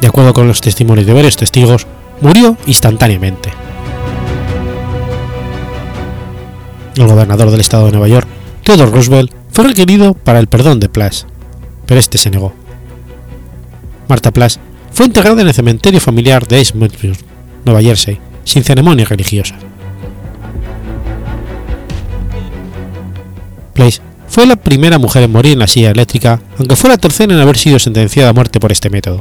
De 0.00 0.08
acuerdo 0.08 0.34
con 0.34 0.48
los 0.48 0.60
testimonios 0.60 1.06
de 1.06 1.12
varios 1.12 1.36
testigos, 1.36 1.86
murió 2.20 2.56
instantáneamente. 2.66 3.50
El 6.96 7.06
gobernador 7.06 7.52
del 7.52 7.60
estado 7.60 7.86
de 7.86 7.92
Nueva 7.92 8.08
York, 8.08 8.26
Theodore 8.64 8.90
Roosevelt, 8.90 9.32
fue 9.52 9.68
requerido 9.68 10.14
para 10.14 10.40
el 10.40 10.48
perdón 10.48 10.80
de 10.80 10.88
Plass, 10.88 11.26
pero 11.86 12.00
este 12.00 12.18
se 12.18 12.30
negó. 12.30 12.52
Martha 14.08 14.32
Plass 14.32 14.58
fue 14.90 15.06
enterrada 15.06 15.42
en 15.42 15.46
el 15.46 15.54
cementerio 15.54 16.00
familiar 16.00 16.48
de 16.48 16.58
East 16.58 16.74
Nueva 17.64 17.80
Jersey, 17.80 18.18
sin 18.42 18.64
ceremonias 18.64 19.08
religiosas. 19.08 19.58
Place 23.72 24.00
fue 24.28 24.46
la 24.46 24.56
primera 24.56 24.98
mujer 24.98 25.22
en 25.22 25.32
morir 25.32 25.52
en 25.52 25.60
la 25.60 25.66
silla 25.66 25.90
eléctrica, 25.90 26.40
aunque 26.58 26.76
fue 26.76 26.90
la 26.90 26.98
tercera 26.98 27.32
en 27.32 27.40
haber 27.40 27.56
sido 27.56 27.78
sentenciada 27.78 28.30
a 28.30 28.32
muerte 28.32 28.60
por 28.60 28.72
este 28.72 28.90
método. 28.90 29.20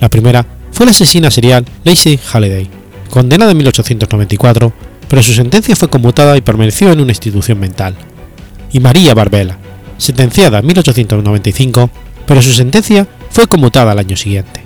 La 0.00 0.08
primera 0.08 0.46
fue 0.72 0.86
la 0.86 0.90
asesina 0.90 1.30
serial 1.30 1.64
Lacey 1.84 2.18
Halliday, 2.32 2.68
condenada 3.10 3.52
en 3.52 3.56
1894, 3.56 4.72
pero 5.08 5.22
su 5.22 5.32
sentencia 5.32 5.76
fue 5.76 5.88
conmutada 5.88 6.36
y 6.36 6.42
permaneció 6.42 6.92
en 6.92 7.00
una 7.00 7.12
institución 7.12 7.58
mental. 7.58 7.94
Y 8.72 8.80
María 8.80 9.14
Barbela, 9.14 9.58
sentenciada 9.96 10.58
en 10.58 10.66
1895, 10.66 11.90
pero 12.26 12.42
su 12.42 12.52
sentencia 12.52 13.06
fue 13.30 13.46
conmutada 13.46 13.92
al 13.92 13.98
año 13.98 14.16
siguiente. 14.16 14.65